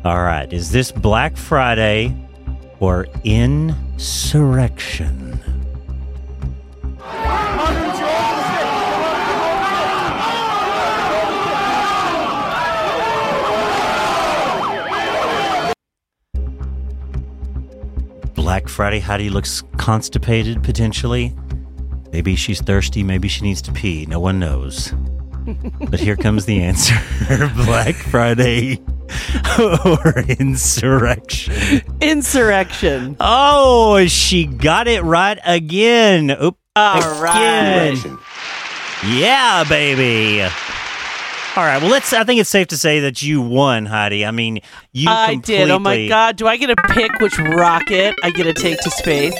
[0.04, 0.52] All right.
[0.52, 2.14] Is this Black Friday
[2.78, 5.40] or insurrection?
[18.40, 21.36] Black Friday, Heidi looks constipated potentially.
[22.10, 23.02] Maybe she's thirsty.
[23.02, 24.06] Maybe she needs to pee.
[24.06, 24.94] No one knows.
[25.90, 26.94] but here comes the answer
[27.66, 28.80] Black Friday
[29.84, 31.82] or insurrection.
[32.00, 33.16] Insurrection.
[33.20, 36.30] Oh, she got it right again.
[36.30, 36.56] Oop.
[36.74, 37.94] All again.
[37.98, 38.18] right.
[39.06, 40.48] Yeah, baby.
[41.60, 41.82] All right.
[41.82, 42.14] Well, let's.
[42.14, 44.24] I think it's safe to say that you won, Heidi.
[44.24, 44.60] I mean,
[44.92, 45.10] you.
[45.10, 45.70] I did.
[45.70, 46.36] Oh my god.
[46.36, 49.38] Do I get to pick which rocket I get to take to space?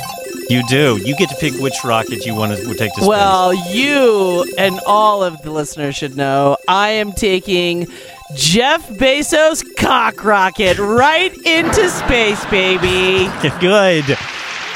[0.51, 1.01] You do.
[1.03, 3.09] You get to pick which rocket you want to take to space.
[3.09, 7.87] Well, you and all of the listeners should know I am taking
[8.35, 13.31] Jeff Bezos' cock rocket right into space, baby.
[13.61, 14.19] good.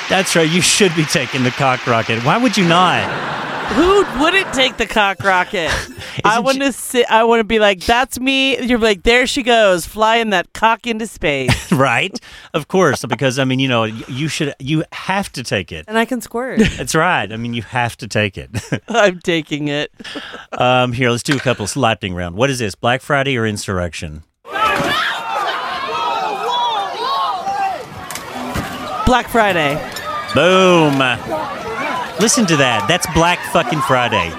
[0.09, 0.48] That's right.
[0.48, 2.24] You should be taking the cock rocket.
[2.24, 3.32] Why would you not?
[3.72, 5.70] Who wouldn't take the cock rocket?
[6.24, 7.10] I Isn't want to sit.
[7.10, 10.86] I want to be like, "That's me." You're like, "There she goes, flying that cock
[10.86, 12.16] into space." right?
[12.52, 15.86] Of course, because I mean, you know, you should, you have to take it.
[15.89, 16.60] And I can squirt.
[16.76, 17.32] That's right.
[17.32, 18.51] I mean, you have to take it.
[18.89, 19.90] I'm taking it.
[20.52, 22.36] um, here, let's do a couple of lightning round.
[22.36, 22.74] What is this?
[22.74, 24.22] Black Friday or insurrection?
[29.06, 29.93] Black Friday.
[30.35, 30.98] Boom.
[32.20, 32.85] Listen to that.
[32.89, 34.32] That's Black fucking Friday.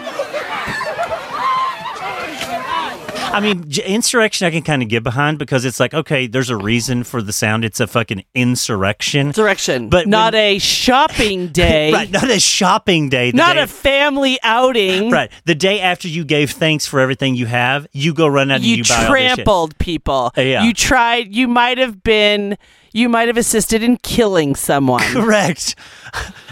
[3.28, 6.56] I mean, insurrection I can kind of get behind because it's like, okay, there's a
[6.56, 7.66] reason for the sound.
[7.66, 9.32] It's a fucking insurrection.
[9.32, 11.92] Direction, But not when- a shopping day.
[11.92, 13.32] Right, not a shopping day.
[13.34, 15.12] Not day- a family outing.
[15.12, 15.30] Right.
[15.44, 18.64] The day after you gave thanks for everything you have, you go run out and
[18.66, 20.32] You you buy all trampled people.
[20.38, 20.64] Uh, yeah.
[20.64, 21.36] You tried.
[21.36, 22.58] You might have been.
[22.96, 25.02] You might have assisted in killing someone.
[25.02, 25.76] Correct.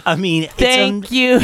[0.06, 1.40] I mean, Thank you.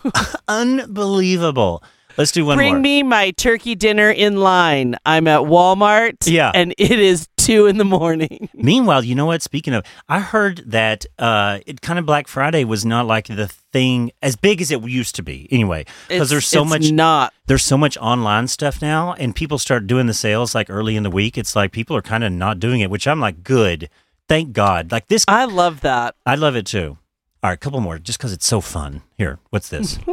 [0.48, 1.82] unbelievable.
[2.16, 2.62] Let's do one more.
[2.62, 2.80] Bring more.
[2.80, 4.94] me my turkey dinner in line.
[5.04, 6.30] I'm at Walmart.
[6.30, 6.52] Yeah.
[6.54, 8.48] And it is two in the morning.
[8.54, 9.42] Meanwhile, you know what?
[9.42, 13.48] Speaking of, I heard that uh, it kind of Black Friday was not like the
[13.48, 15.48] thing as big as it used to be.
[15.50, 17.34] Anyway, because there's so it's much not.
[17.46, 21.02] there's so much online stuff now, and people start doing the sales like early in
[21.02, 21.36] the week.
[21.36, 23.90] It's like people are kind of not doing it, which I'm like, good,
[24.28, 24.90] thank God.
[24.92, 26.14] Like this, I love that.
[26.26, 26.98] I love it too.
[27.42, 29.02] All right, a couple more, just because it's so fun.
[29.18, 29.98] Here, what's this?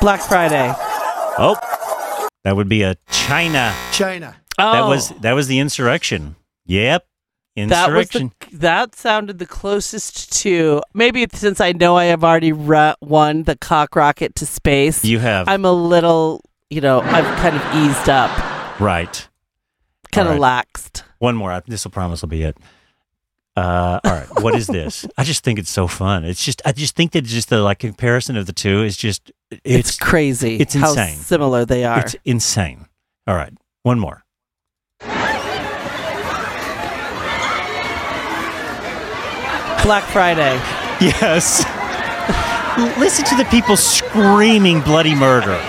[0.00, 0.72] Black Friday.
[1.38, 1.56] oh,
[2.42, 3.72] that would be a China.
[3.92, 4.34] China.
[4.58, 5.16] Oh, That was oh.
[5.20, 6.34] that was the insurrection.
[6.66, 7.06] Yep,
[7.56, 7.72] that was
[8.12, 8.32] insurrection.
[8.50, 13.44] the that sounded the closest to maybe since I know I have already ru- won
[13.44, 15.04] the cock rocket to space.
[15.04, 18.30] you have I'm a little, you know, I've kind of eased up,
[18.82, 19.28] right.
[20.10, 20.66] kind of right.
[20.66, 21.02] laxed.
[21.18, 21.62] One more.
[21.66, 22.56] This will promise will be it.
[23.56, 24.42] Uh, all right.
[24.42, 25.06] What is this?
[25.18, 26.24] I just think it's so fun.
[26.24, 26.62] It's just.
[26.64, 29.30] I just think that just the like comparison of the two is just.
[29.50, 30.56] It's, It's crazy.
[30.56, 31.16] it's how insane.
[31.16, 32.00] similar they are.
[32.00, 32.86] it's insane.
[33.26, 33.52] All right.
[33.82, 34.24] One more.
[39.82, 40.54] Black Friday.
[41.00, 41.64] Yes.
[42.98, 45.60] Listen to the people screaming bloody murder.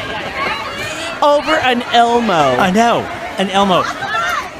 [1.23, 2.33] Over an Elmo.
[2.33, 2.99] I know.
[3.37, 3.79] An Elmo.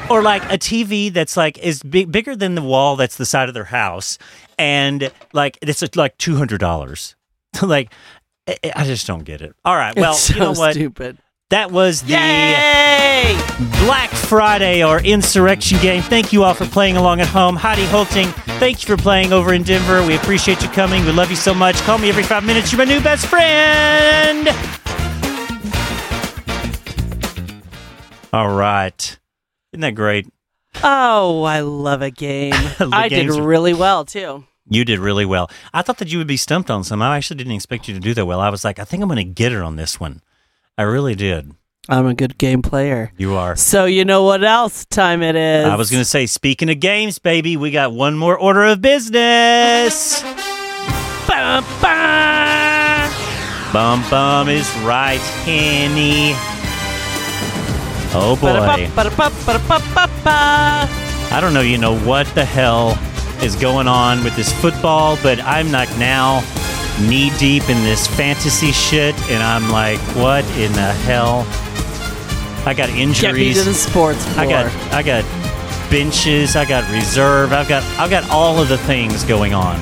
[0.10, 3.50] Or like a TV that's like is big, bigger than the wall that's the side
[3.50, 4.18] of their house,
[4.58, 7.16] and like it's like two hundred dollars.
[7.62, 7.92] like
[8.48, 9.56] I I just don't get it.
[9.66, 10.74] All right, well, it's so you know what?
[10.74, 11.18] stupid.
[11.50, 13.38] That was the Yay!
[13.86, 16.02] Black Friday or Insurrection game.
[16.02, 17.56] Thank you all for playing along at home.
[17.56, 18.28] Heidi Holting,
[18.58, 20.06] thank you for playing over in Denver.
[20.06, 21.06] We appreciate you coming.
[21.06, 21.76] We love you so much.
[21.82, 22.72] Call me every five minutes.
[22.72, 24.50] You're my new best friend.
[28.34, 29.20] All right.
[29.72, 30.28] Isn't that great?
[30.84, 32.54] Oh, I love a game.
[32.80, 34.44] I did games are- really well too.
[34.68, 35.52] You did really well.
[35.74, 37.02] I thought that you would be stumped on some.
[37.02, 38.40] I actually didn't expect you to do that well.
[38.40, 40.22] I was like, I think I'm going to get her on this one.
[40.78, 41.52] I really did.
[41.90, 43.12] I'm a good game player.
[43.18, 43.58] You are.
[43.58, 45.66] So you know what else time it is?
[45.66, 48.82] I was going to say, speaking of games, baby, we got one more order of
[48.82, 50.24] business.
[51.28, 53.12] Bum, bum.
[53.74, 56.34] Bum Bum is right, Henny.
[58.16, 58.48] Oh boy.
[60.26, 62.98] I don't know, you know, what the hell
[63.44, 66.44] is going on with this football, but I'm like now
[67.02, 71.46] knee deep in this fantasy shit, and I'm like, what in the hell?
[72.66, 73.22] I got injuries.
[73.22, 74.46] Get me to the sports floor.
[74.46, 78.78] I got I got benches, I got reserve, I've got I've got all of the
[78.78, 79.78] things going on.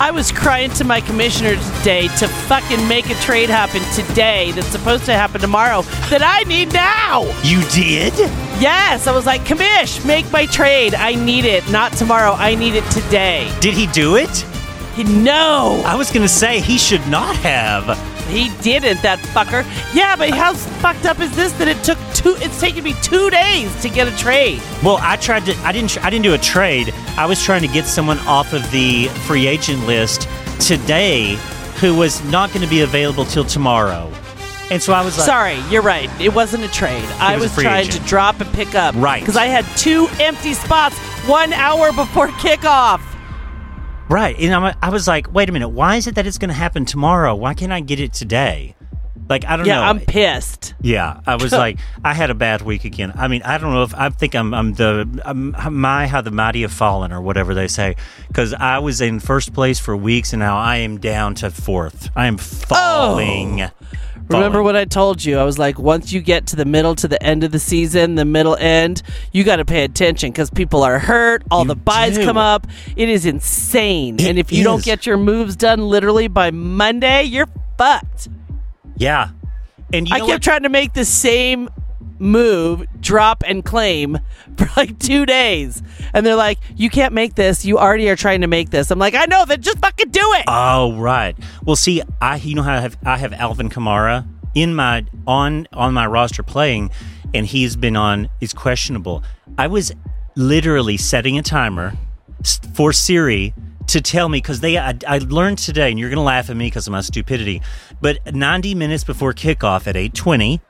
[0.00, 4.68] I was crying to my commissioner today to fucking make a trade happen today that's
[4.68, 7.22] supposed to happen tomorrow that I need now.
[7.42, 8.12] You did?
[8.60, 10.94] Yes, I was like, commish, make my trade.
[10.94, 11.68] I need it.
[11.70, 12.32] Not tomorrow.
[12.32, 13.52] I need it today.
[13.60, 14.30] Did he do it?
[14.94, 18.17] He, no, I was gonna say he should not have.
[18.28, 19.02] He didn't.
[19.02, 19.64] That fucker.
[19.94, 22.34] Yeah, but how fucked up is this that it took two?
[22.38, 24.60] It's taken me two days to get a trade.
[24.82, 25.54] Well, I tried to.
[25.64, 26.02] I didn't.
[26.04, 26.92] I didn't do a trade.
[27.16, 30.28] I was trying to get someone off of the free agent list
[30.60, 31.36] today,
[31.80, 34.10] who was not going to be available till tomorrow.
[34.70, 36.10] And so I was like, Sorry, you're right.
[36.20, 37.04] It wasn't a trade.
[37.18, 38.02] I was was, trying agent.
[38.02, 38.94] to drop and pick up.
[38.96, 39.20] Right.
[39.22, 43.00] Because I had two empty spots one hour before kickoff.
[44.08, 44.38] Right?
[44.38, 45.68] And I'm, I was like, wait a minute.
[45.68, 47.34] Why is it that it's going to happen tomorrow?
[47.34, 48.74] Why can't I get it today?
[49.28, 49.82] Like I don't Yeah, know.
[49.82, 50.74] I'm pissed.
[50.80, 53.12] Yeah, I was like, I had a bad week again.
[53.14, 56.30] I mean, I don't know if I think I'm, I'm the I'm, my how the
[56.30, 57.96] mighty have fallen or whatever they say,
[58.28, 62.10] because I was in first place for weeks and now I am down to fourth.
[62.16, 62.38] I am oh.
[62.38, 63.68] falling.
[64.28, 65.38] Remember what I told you?
[65.38, 68.14] I was like, once you get to the middle to the end of the season,
[68.14, 69.02] the middle end,
[69.32, 71.42] you got to pay attention because people are hurt.
[71.50, 72.24] All You the buys do.
[72.24, 72.66] come up.
[72.96, 74.16] It is insane.
[74.16, 77.48] It and if you don't get your moves done literally by Monday, you're
[77.78, 78.28] fucked.
[78.96, 79.30] Yeah,
[79.92, 80.42] and you I know kept what?
[80.42, 81.70] trying to make the same
[82.18, 84.18] move, drop and claim
[84.56, 85.82] for like two days.
[86.12, 87.64] And they're like, you can't make this.
[87.64, 88.90] You already are trying to make this.
[88.90, 90.44] I'm like, I know, then just fucking do it.
[90.48, 91.36] Oh right.
[91.64, 95.66] Well, see, I you know how I have I have Alvin Kamara in my on
[95.72, 96.90] on my roster playing,
[97.34, 99.22] and he's been on is questionable.
[99.56, 99.92] I was
[100.36, 101.92] literally setting a timer
[102.74, 103.54] for Siri
[103.88, 106.66] to tell me because they I, I learned today, and you're gonna laugh at me
[106.66, 107.62] because of my stupidity.
[108.00, 110.60] But 90 minutes before kickoff at 8:20,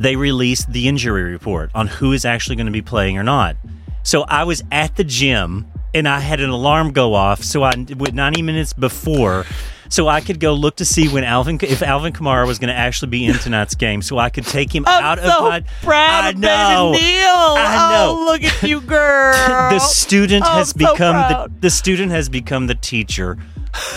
[0.00, 3.54] they released the injury report on who is actually going to be playing or not.
[4.02, 7.44] So I was at the gym and I had an alarm go off.
[7.44, 9.44] So I with 90 minutes before,
[9.90, 12.74] so I could go look to see when Alvin if Alvin Kamara was going to
[12.74, 15.60] actually be in tonight's game, so I could take him I'm out so of my.
[15.82, 16.92] proud I of know.
[16.94, 17.26] baby Neil.
[17.28, 18.16] I know.
[18.18, 19.70] Oh, look at you, girl.
[19.70, 21.60] the student Oh, has so become the, proud.
[21.60, 23.36] the student has become the teacher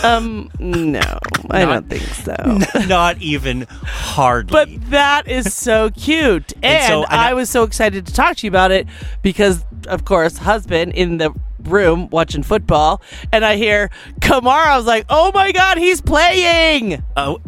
[0.04, 1.18] Um, no,
[1.50, 2.36] I don't think so.
[2.86, 4.52] Not even hardly.
[4.52, 6.52] But that is so cute.
[6.56, 8.86] And, And so- and I- I was so excited to talk to you about it
[9.22, 11.32] because, of course, husband in the
[11.66, 14.66] room watching football, and I hear Kamara.
[14.66, 17.02] I was like, oh my God, he's playing.
[17.16, 17.40] oh,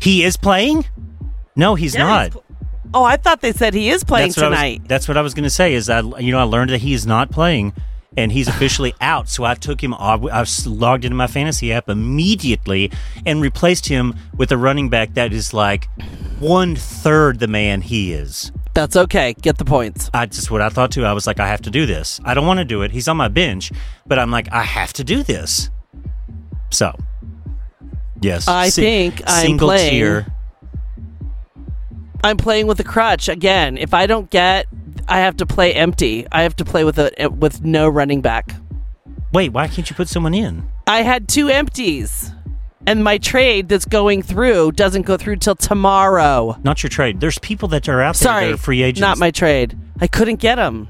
[0.00, 0.84] he is playing?
[1.56, 2.22] No, he's Yeah, not.
[2.24, 2.44] he's pl-
[2.94, 4.78] oh, I thought they said he is playing that's tonight.
[4.80, 5.74] I was, that's what I was going to say.
[5.74, 7.72] Is that you know, I learned that he is not playing,
[8.16, 9.28] and he's officially out.
[9.28, 9.94] So I took him.
[9.94, 10.24] off.
[10.24, 12.90] I logged into my fantasy app immediately
[13.26, 15.88] and replaced him with a running back that is like
[16.40, 18.50] one third the man he is.
[18.74, 19.34] That's okay.
[19.42, 20.10] Get the points.
[20.14, 21.04] I just what I thought too.
[21.04, 22.20] I was like, I have to do this.
[22.24, 22.90] I don't want to do it.
[22.90, 23.70] He's on my bench,
[24.06, 25.68] but I'm like, I have to do this.
[26.70, 26.96] So,
[28.22, 30.26] yes, I si- think I'm single playing- tier.
[32.24, 33.76] I'm playing with a crutch again.
[33.76, 34.66] If I don't get,
[35.08, 36.26] I have to play empty.
[36.30, 38.54] I have to play with a with no running back.
[39.32, 40.66] Wait, why can't you put someone in?
[40.86, 42.30] I had two empties,
[42.86, 46.56] and my trade that's going through doesn't go through till tomorrow.
[46.64, 47.20] Not your trade.
[47.20, 49.00] There's people that are out there Sorry, that are free agents.
[49.00, 49.78] not my trade.
[50.00, 50.88] I couldn't get them.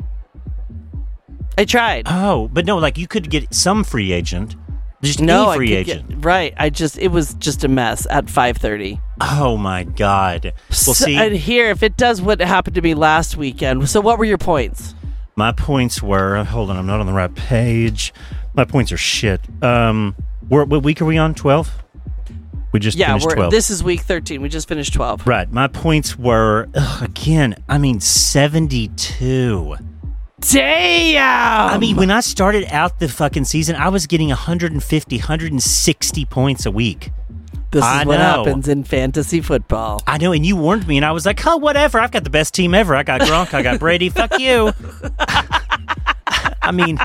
[1.58, 2.06] I tried.
[2.08, 4.56] Oh, but no, like you could get some free agent,
[5.02, 6.08] just no, free agent.
[6.08, 6.54] Get, right.
[6.56, 9.00] I just it was just a mess at 5:30.
[9.20, 10.44] Oh my god.
[10.44, 13.86] Well, So- see, and here, if it does what happened to me last weekend.
[13.88, 14.94] So, what were your points?
[15.34, 16.42] my points were.
[16.44, 18.12] Hold on, I'm not on the right page.
[18.54, 19.40] My points are shit.
[19.62, 20.14] Um,
[20.48, 21.34] we're, what week are we on?
[21.34, 21.81] Twelve.
[22.72, 23.50] We just Yeah, finished we're, twelve.
[23.50, 24.40] this is week 13.
[24.40, 25.26] We just finished 12.
[25.26, 25.50] right.
[25.52, 27.54] My points were ugh, again.
[27.68, 29.76] I mean, seventy-two.
[30.40, 31.70] Damn.
[31.70, 36.66] I mean, when I started out the fucking season, I was getting 150, 160 points
[36.66, 37.10] a week.
[37.70, 38.44] this is I what know.
[38.44, 40.02] happens in fantasy football.
[40.06, 42.00] I know, and you warned me, and I was like, "Oh, whatever.
[42.00, 42.96] I've got the best team ever.
[42.96, 43.54] I got Gronk.
[43.54, 44.08] I got Brady.
[44.18, 44.72] Fuck you."
[46.64, 46.98] I mean,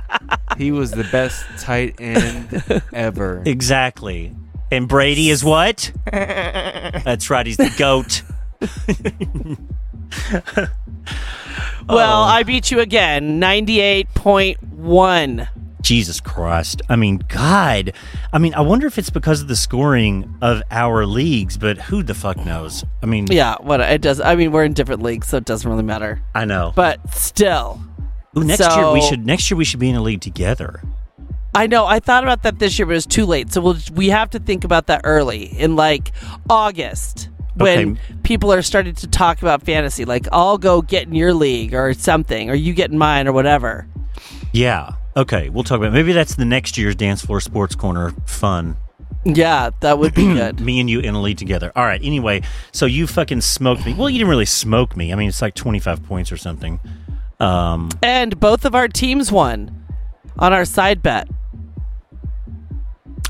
[0.57, 3.43] He was the best tight end ever.
[3.45, 4.35] exactly.
[4.71, 5.91] And Brady is what?
[6.11, 7.45] That's right.
[7.45, 8.23] He's the goat.
[11.89, 12.25] Well, Oh.
[12.25, 13.39] I beat you again.
[13.39, 15.47] 98.1.
[15.81, 16.81] Jesus Christ.
[16.89, 17.93] I mean, God.
[18.33, 22.03] I mean, I wonder if it's because of the scoring of our leagues, but who
[22.03, 22.83] the fuck knows?
[23.01, 24.19] I mean, Yeah, what it does.
[24.19, 26.21] I mean, we're in different leagues, so it doesn't really matter.
[26.35, 26.73] I know.
[26.75, 27.81] But still,
[28.37, 29.25] Ooh, next year we should.
[29.25, 30.81] Next year we should be in a league together.
[31.57, 31.85] I know.
[31.85, 33.51] I thought about that this year, but it was too late.
[33.51, 36.11] So we'll, we have to think about that early in like
[36.49, 37.99] August when Okay.
[38.23, 40.05] people are starting to talk about fantasy.
[40.05, 43.33] Like, I'll go get in your league or something, or you get in mine or
[43.33, 43.87] whatever.
[44.53, 44.91] Yeah.
[45.15, 45.49] Okay.
[45.49, 45.93] We'll talk about.
[45.93, 48.77] Maybe that's the next year's dance floor sports corner fun.
[49.25, 50.59] Yeah, that would be good.
[50.61, 51.71] me and you in a lead together.
[51.75, 51.99] All right.
[52.03, 53.93] Anyway, so you fucking smoked me.
[53.95, 55.11] Well, you didn't really smoke me.
[55.11, 56.79] I mean, it's like 25 points or something.
[57.39, 59.83] Um, and both of our teams won
[60.39, 61.27] on our side bet.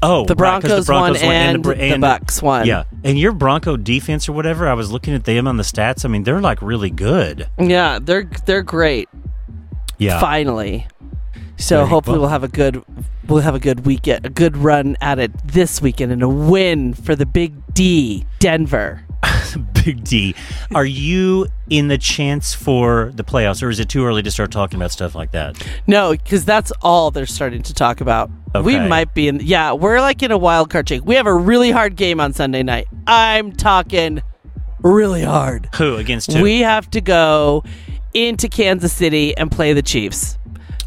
[0.03, 2.65] oh, The right, 'cause Broncos, won, and, Br- the Bucs won.
[2.67, 2.83] Yeah.
[3.03, 6.05] And your Bronco defense or whatever, I was looking at them on the stats.
[6.05, 7.47] I mean, they're like really good.
[7.59, 9.09] yeah, they're they're great.
[9.97, 10.19] Yeah.
[10.19, 10.85] Finally,
[11.57, 12.21] so Very hopefully well.
[12.23, 12.83] we'll have a good
[13.27, 16.93] we'll have a good weekend, a good run at it this weekend, and a win
[16.93, 19.03] for the Big D, Denver.
[19.85, 20.35] Big D.
[20.73, 24.51] Are you in the chance for the playoffs, or is it too early to start
[24.51, 25.65] talking about stuff like that?
[25.87, 28.29] No, because that's all they're starting to talk about.
[28.63, 29.39] We might be in.
[29.41, 31.05] Yeah, we're like in a wild card shake.
[31.05, 32.87] We have a really hard game on Sunday night.
[33.05, 34.21] I'm talking
[34.81, 35.69] really hard.
[35.75, 36.41] Who against who?
[36.41, 37.63] We have to go
[38.13, 40.37] into Kansas City and play the Chiefs.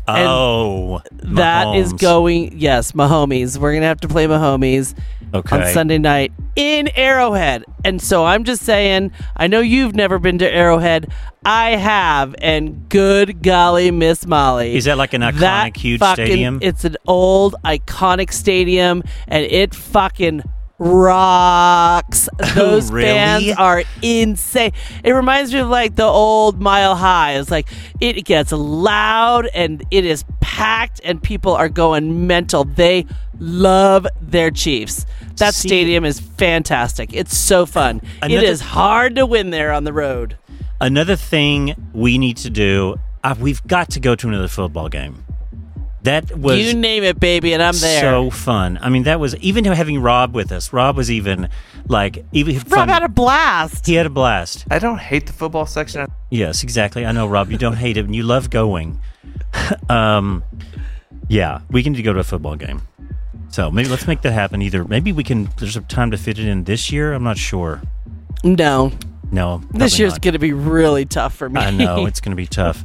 [0.08, 2.00] and oh, That is Mahomes.
[2.00, 2.58] going.
[2.58, 3.56] Yes, Mahomes.
[3.58, 4.94] We're gonna have to play Mahomes
[5.34, 5.66] okay.
[5.66, 7.64] on Sunday night in Arrowhead.
[7.84, 11.10] And so I'm just saying, I know you've never been to Arrowhead.
[11.44, 14.74] I have, and good golly, Miss Molly.
[14.74, 16.58] Is that like an iconic, that huge fucking- stadium?
[16.60, 20.42] It's an old iconic stadium, and it fucking
[20.80, 22.28] rocks.
[22.54, 23.06] Those Really?
[23.06, 24.72] fans are insane.
[25.04, 27.34] It reminds me of like the old Mile High.
[27.38, 27.68] It's like
[28.00, 32.64] it gets loud and it is packed, and people are going mental.
[32.64, 33.06] They
[33.38, 35.06] love their Chiefs.
[35.36, 37.10] That See- stadium is fantastic.
[37.12, 37.98] It's so fun.
[38.22, 40.36] it Another- is hard to win there on the road.
[40.80, 45.24] Another thing we need to do, uh, we've got to go to another football game.
[46.02, 48.00] That was you name it, baby, and I'm there.
[48.00, 48.78] so fun.
[48.80, 50.72] I mean, that was even having Rob with us.
[50.72, 51.50] Rob was even
[51.86, 52.88] like even Rob fun.
[52.88, 53.86] had a blast.
[53.86, 54.64] he had a blast.
[54.70, 56.06] I don't hate the football section.
[56.30, 57.04] Yes, exactly.
[57.04, 57.50] I know, Rob.
[57.50, 58.98] You don't hate it, and you love going.
[59.90, 60.42] um,
[61.28, 62.82] yeah, we can go to a football game.
[63.50, 64.62] So maybe let's make that happen.
[64.62, 65.50] Either maybe we can.
[65.58, 67.12] There's a time to fit it in this year.
[67.12, 67.82] I'm not sure.
[68.42, 68.92] No,
[69.30, 71.60] No, this year's going to be really tough for me.
[71.60, 72.82] I know it's going to be tough.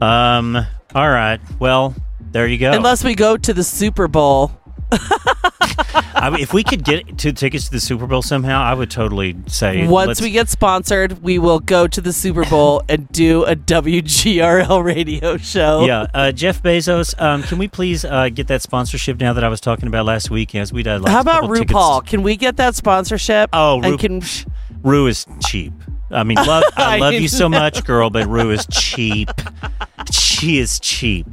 [0.00, 0.56] Um.
[0.94, 1.40] All right.
[1.58, 1.94] Well,
[2.34, 2.72] there you go.
[2.72, 4.50] Unless we go to the Super Bowl.
[4.90, 8.90] I, mean, if we could get two tickets to the Super Bowl somehow, I would
[8.90, 9.86] totally say.
[9.86, 14.82] Once we get sponsored, we will go to the Super Bowl and do a WGRL
[14.84, 15.84] radio show.
[15.84, 19.48] yeah, uh, Jeff Bezos, um, can we please uh, get that sponsorship now that I
[19.48, 20.56] was talking about last week?
[20.56, 21.06] As we did.
[21.06, 22.04] How about couple tickets- RuPaul?
[22.04, 23.50] Can we get that sponsorship?
[23.52, 24.22] Oh, and Ru- can
[24.82, 25.72] Ru is cheap.
[26.10, 29.30] I mean, love, I I love you so much, girl, but Ru is cheap.
[30.10, 31.28] She is cheap.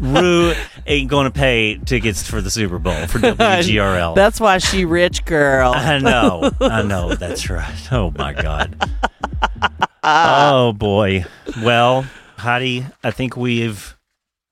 [0.00, 0.52] Ru
[0.86, 4.14] ain't going to pay tickets for the Super Bowl for WGRL.
[4.14, 5.72] That's why she rich girl.
[5.74, 6.50] I know.
[6.60, 7.14] I know.
[7.14, 7.92] That's right.
[7.92, 8.76] Oh, my God.
[10.02, 11.24] Oh, boy.
[11.62, 12.06] Well,
[12.36, 13.96] Heidi, I think we've.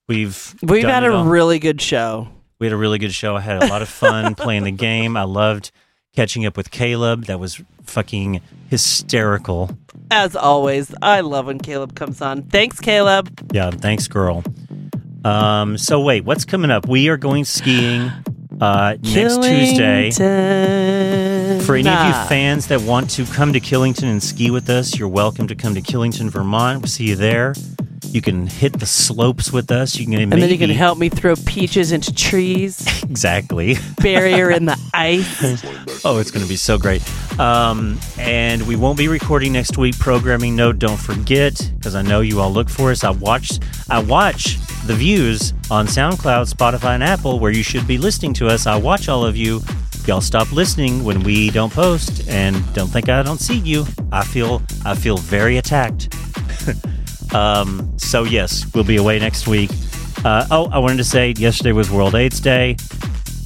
[0.09, 2.29] We've We've had a really good show.
[2.59, 3.37] We had a really good show.
[3.37, 5.17] I had a lot of fun playing the game.
[5.17, 5.71] I loved
[6.17, 7.27] catching up with Caleb.
[7.27, 9.71] That was fucking hysterical.
[10.11, 12.43] As always, I love when Caleb comes on.
[12.43, 13.53] Thanks, Caleb.
[13.55, 14.43] Yeah, thanks, girl.
[15.25, 16.89] Um, so wait, what's coming up?
[16.89, 18.11] We are going skiing
[18.61, 20.11] uh, next Tuesday.
[21.63, 24.99] For any of you fans that want to come to Killington and ski with us,
[24.99, 26.81] you're welcome to come to Killington, Vermont.
[26.81, 27.55] We'll see you there.
[28.07, 29.97] You can hit the slopes with us.
[29.97, 33.77] You can and maybe then you can help me throw peaches into trees, exactly.
[33.99, 35.65] Barrier in the ice.
[36.05, 37.03] Oh, it's going to be so great.
[37.39, 39.97] Um, and we won't be recording next week.
[39.99, 43.05] Programming note: Don't forget, because I know you all look for us.
[43.05, 47.99] I watched, I watch the views on SoundCloud, Spotify, and Apple, where you should be
[47.99, 48.67] listening to us.
[48.67, 49.61] I watch all of you.
[50.07, 53.85] Y'all stop listening when we don't post, and don't think I don't see you.
[54.13, 56.15] I feel, I feel very attacked.
[57.35, 59.71] um, so yes, we'll be away next week.
[60.25, 62.77] Uh, oh, I wanted to say yesterday was World AIDS Day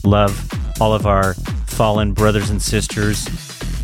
[0.04, 0.50] love
[0.80, 1.34] all of our
[1.66, 3.26] fallen brothers and sisters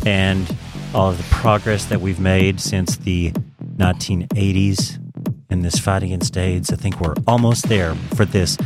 [0.05, 0.55] and
[0.93, 3.31] all of the progress that we've made since the
[3.77, 5.00] 1980s
[5.51, 6.71] in this fight against AIDS.
[6.71, 8.57] I think we're almost there for this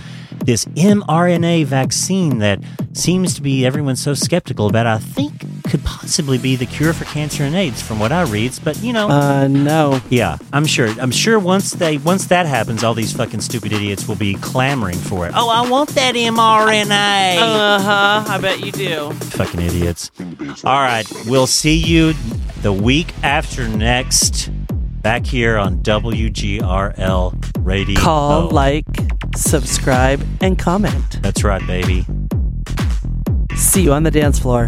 [0.45, 2.59] this mRNA vaccine that
[2.93, 4.85] seems to be everyone's so skeptical about.
[4.85, 5.33] I think
[5.63, 8.51] could possibly be the cure for cancer and AIDS, from what I read.
[8.63, 9.99] But you know, Uh, no.
[10.09, 10.87] yeah, I'm sure.
[11.01, 14.97] I'm sure once they once that happens, all these fucking stupid idiots will be clamoring
[14.99, 15.31] for it.
[15.35, 17.37] Oh, I want that mRNA.
[17.37, 18.23] Uh huh.
[18.27, 19.11] I bet you do.
[19.13, 20.11] fucking idiots.
[20.63, 22.13] All right, we'll see you
[22.61, 24.49] the week after next,
[25.05, 28.01] back here on WGRL Radio.
[28.01, 28.87] Call, like,
[29.35, 31.21] subscribe, and comment.
[31.21, 32.07] That's right, baby.
[33.53, 34.65] See you on the dance floor.